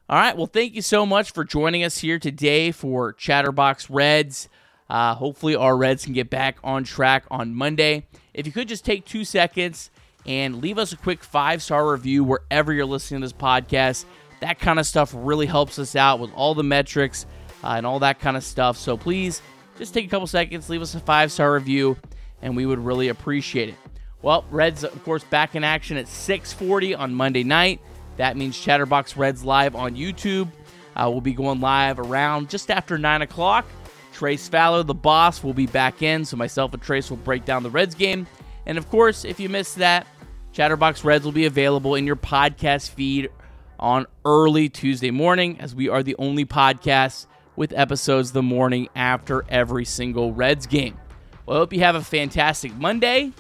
All 0.08 0.20
right. 0.20 0.38
Well, 0.38 0.46
thank 0.46 0.76
you 0.76 0.84
so 0.84 1.04
much 1.04 1.32
for 1.32 1.44
joining 1.44 1.84
us 1.84 1.98
here 1.98 2.20
today 2.20 2.72
for 2.72 3.12
Chatterbox 3.12 3.90
Reds. 3.90 4.50
Uh, 4.88 5.16
hopefully, 5.16 5.56
our 5.56 5.76
Reds 5.76 6.04
can 6.04 6.14
get 6.14 6.30
back 6.30 6.60
on 6.64 6.84
track 6.84 7.26
on 7.32 7.56
Monday. 7.56 8.06
If 8.36 8.46
you 8.46 8.52
could 8.52 8.68
just 8.68 8.86
take 8.86 9.06
two 9.06 9.26
seconds 9.26 9.90
and 10.26 10.62
leave 10.62 10.78
us 10.78 10.92
a 10.92 10.98
quick 10.98 11.24
five 11.24 11.62
star 11.62 11.92
review 11.92 12.24
wherever 12.24 12.74
you're 12.74 12.86
listening 12.86 13.22
to 13.22 13.26
this 13.26 13.34
podcast, 13.34 14.06
that 14.42 14.60
kind 14.60 14.80
of 14.80 14.86
stuff 14.86 15.12
really 15.16 15.46
helps 15.46 15.80
us 15.80 15.96
out 15.96 16.20
with 16.20 16.32
all 16.34 16.56
the 16.56 16.64
metrics 16.64 17.26
uh, 17.64 17.70
and 17.70 17.86
all 17.86 18.00
that 18.00 18.20
kind 18.20 18.38
of 18.38 18.44
stuff. 18.44 18.78
So 18.78 18.98
please 18.98 19.42
just 19.78 19.94
take 19.94 20.06
a 20.06 20.10
couple 20.10 20.28
seconds, 20.28 20.70
leave 20.70 20.82
us 20.82 20.96
a 20.96 21.00
five 21.00 21.32
star 21.32 21.54
review, 21.54 21.98
and 22.42 22.56
we 22.56 22.66
would 22.66 22.80
really 22.80 23.10
appreciate 23.10 23.70
it. 23.70 23.76
Well, 24.22 24.46
Reds, 24.50 24.84
of 24.84 25.04
course, 25.04 25.24
back 25.24 25.56
in 25.56 25.64
action 25.64 25.98
at 25.98 26.08
6:40 26.08 26.98
on 26.98 27.14
Monday 27.14 27.44
night. 27.44 27.80
That 28.18 28.38
means 28.38 28.60
Chatterbox 28.60 29.18
Reds 29.18 29.44
live 29.44 29.76
on 29.76 29.96
YouTube. 29.96 30.48
Uh, 30.96 31.10
we'll 31.12 31.22
be 31.22 31.34
going 31.34 31.60
live 31.60 32.00
around 32.00 32.50
just 32.50 32.72
after 32.72 32.98
9 32.98 33.22
o'clock. 33.22 33.66
Trace 34.14 34.48
Fowler, 34.48 34.82
the 34.82 34.94
boss, 34.94 35.44
will 35.44 35.54
be 35.54 35.68
back 35.68 36.02
in, 36.02 36.24
so 36.24 36.38
myself 36.38 36.74
and 36.74 36.82
Trace 36.82 37.10
will 37.10 37.18
break 37.18 37.44
down 37.44 37.64
the 37.64 37.70
Reds 37.70 37.94
game. 37.94 38.26
And 38.66 38.78
of 38.78 38.90
course, 38.90 39.26
if 39.26 39.40
you 39.40 39.50
missed 39.50 39.76
that, 39.76 40.08
Chatterbox 40.56 41.04
Reds 41.04 41.26
will 41.26 41.34
be 41.34 41.46
available 41.46 41.96
in 41.96 42.08
your 42.08 42.16
podcast 42.16 42.92
feed 42.92 43.30
on 43.78 44.06
early 44.24 44.70
Tuesday 44.70 45.12
morning, 45.12 45.60
as 45.60 45.76
we 45.76 45.90
are 45.90 46.02
the 46.02 46.16
only 46.18 46.46
podcast 46.46 47.26
with 47.58 47.74
episodes 47.74 48.32
the 48.32 48.42
morning 48.42 48.88
after 48.96 49.44
every 49.50 49.84
single 49.84 50.32
Reds 50.32 50.66
game. 50.66 50.98
Well, 51.46 51.58
I 51.58 51.60
hope 51.60 51.74
you 51.74 51.82
have 51.82 51.96
a 51.96 52.02
fantastic 52.02 52.74
Monday. 52.74 53.34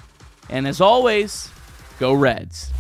And 0.50 0.68
as 0.68 0.82
always, 0.82 1.50
go 2.00 2.12
Reds. 2.12 2.74